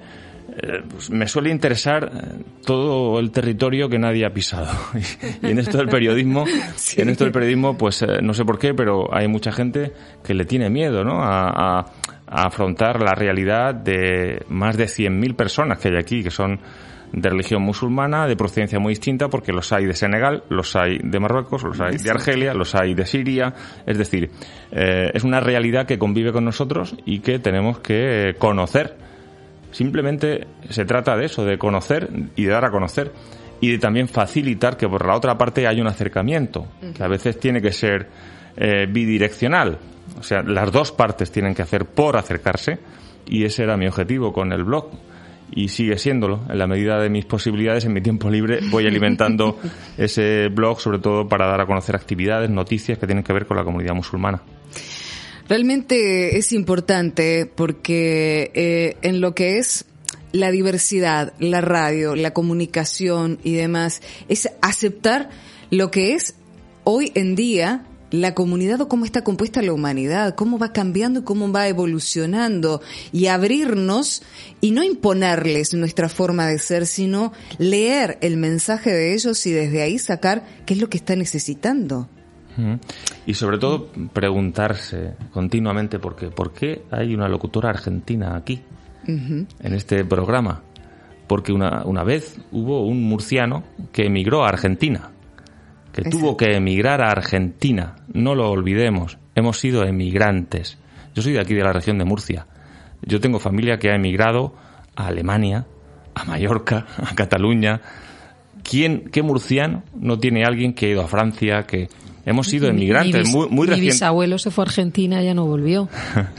[0.58, 4.72] eh, pues me suele interesar eh, todo el territorio que nadie ha pisado.
[5.42, 6.46] y en esto del periodismo,
[6.98, 9.92] en esto del periodismo, pues eh, no sé por qué, pero hay mucha gente
[10.24, 11.22] que le tiene miedo, ¿no?
[11.22, 11.86] A,
[12.28, 16.60] afrontar la realidad de más de 100.000 personas que hay aquí, que son
[17.12, 21.20] de religión musulmana, de procedencia muy distinta, porque los hay de Senegal, los hay de
[21.20, 23.54] Marruecos, los hay de Argelia, los hay de Siria.
[23.86, 24.32] Es decir,
[24.72, 28.98] es una realidad que convive con nosotros y que tenemos que conocer
[29.76, 33.12] Simplemente se trata de eso, de conocer y de dar a conocer
[33.60, 36.66] y de también facilitar que por la otra parte haya un acercamiento,
[36.96, 38.08] que a veces tiene que ser
[38.56, 39.78] eh, bidireccional.
[40.18, 42.80] O sea, las dos partes tienen que hacer por acercarse
[43.28, 44.92] y ese era mi objetivo con el blog
[45.52, 46.44] y sigue siéndolo.
[46.48, 49.60] En la medida de mis posibilidades, en mi tiempo libre, voy alimentando
[49.98, 53.58] ese blog, sobre todo para dar a conocer actividades, noticias que tienen que ver con
[53.58, 54.42] la comunidad musulmana.
[55.48, 59.86] Realmente es importante porque eh, en lo que es
[60.32, 65.30] la diversidad, la radio, la comunicación y demás, es aceptar
[65.70, 66.36] lo que es
[66.84, 71.24] hoy en día la comunidad o cómo está compuesta la humanidad, cómo va cambiando y
[71.24, 72.82] cómo va evolucionando
[73.12, 74.24] y abrirnos
[74.62, 79.82] y no imponerles nuestra forma de ser, sino leer el mensaje de ellos y desde
[79.82, 82.10] ahí sacar qué es lo que está necesitando.
[83.26, 88.62] Y sobre todo preguntarse continuamente por qué, por qué hay una locutora argentina aquí,
[89.08, 90.62] en este programa.
[91.28, 95.12] Porque una, una vez hubo un murciano que emigró a Argentina,
[95.92, 97.96] que tuvo que emigrar a Argentina.
[98.14, 100.78] No lo olvidemos, hemos sido emigrantes.
[101.16, 102.48] Yo soy de aquí, de la región de Murcia.
[103.02, 104.54] Yo tengo familia que ha emigrado
[104.96, 105.66] a Alemania,
[106.14, 107.82] a Mallorca, a Cataluña.
[108.64, 111.88] ¿Quién, qué murciano no tiene alguien que ha ido a Francia, que,
[112.26, 115.88] Hemos sido emigrantes muy, muy Mi bisabuelo se fue a Argentina y ya no volvió.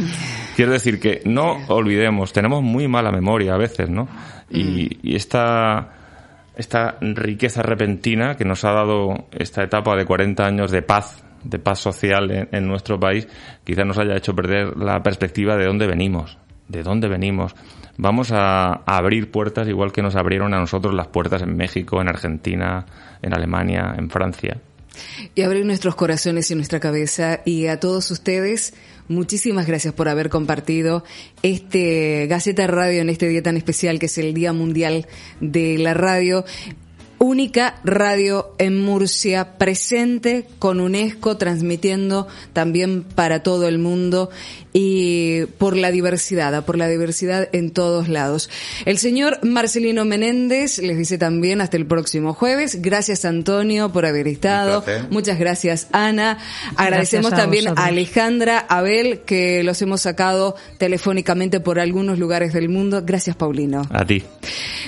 [0.57, 4.09] Quiero decir que no olvidemos, tenemos muy mala memoria a veces, ¿no?
[4.51, 5.15] Y, mm.
[5.15, 5.93] esta,
[6.57, 11.61] esta riqueza repentina que nos ha dado esta etapa de 40 años de paz, de
[11.61, 13.29] paz social en, nuestro país,
[13.63, 16.37] quizás nos haya hecho perder la perspectiva de dónde venimos,
[16.67, 17.55] de dónde venimos.
[17.97, 22.01] Vamos a, a, abrir puertas igual que nos abrieron a nosotros las puertas en México,
[22.01, 22.85] en Argentina,
[23.23, 24.59] en Alemania, en Francia
[25.35, 27.40] y abrir nuestros corazones y nuestra cabeza.
[27.44, 28.74] Y a todos ustedes,
[29.09, 31.05] muchísimas gracias por haber compartido
[31.43, 35.06] este Gaceta Radio en este día tan especial que es el Día Mundial
[35.40, 36.44] de la Radio
[37.18, 44.31] única radio en Murcia presente con UNESCO transmitiendo también para todo el mundo
[44.78, 48.51] y por la diversidad, por la diversidad en todos lados.
[48.85, 52.82] El señor Marcelino Menéndez les dice también hasta el próximo jueves.
[52.82, 54.85] Gracias Antonio por haber estado.
[55.09, 56.36] Muchas gracias Ana.
[56.77, 63.03] Agradecemos también a Alejandra, Abel, que los hemos sacado telefónicamente por algunos lugares del mundo.
[63.03, 63.89] Gracias Paulino.
[63.89, 64.24] A ti.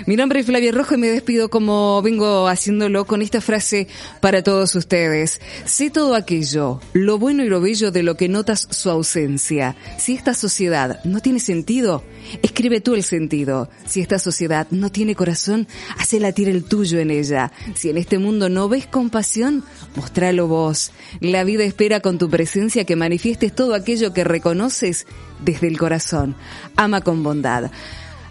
[0.04, 3.88] Mi nombre es Flavia Rojo y me despido como vengo haciéndolo con esta frase
[4.20, 5.40] para todos ustedes.
[5.64, 9.76] Sé todo aquello, lo bueno y lo bello de lo que notas su ausencia.
[9.98, 12.04] Si esta sociedad no tiene sentido,
[12.42, 13.68] escribe tú el sentido.
[13.86, 15.66] Si esta sociedad no tiene corazón,
[15.98, 17.52] hace latir el tuyo en ella.
[17.74, 19.64] Si en este mundo no ves compasión,
[19.96, 20.92] mostralo vos.
[21.20, 25.06] La vida espera con tu presencia que manifiestes todo aquello que reconoces
[25.44, 26.36] desde el corazón.
[26.76, 27.70] Ama con bondad.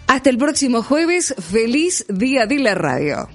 [0.07, 3.27] Hasta el próximo jueves, feliz día de la radio.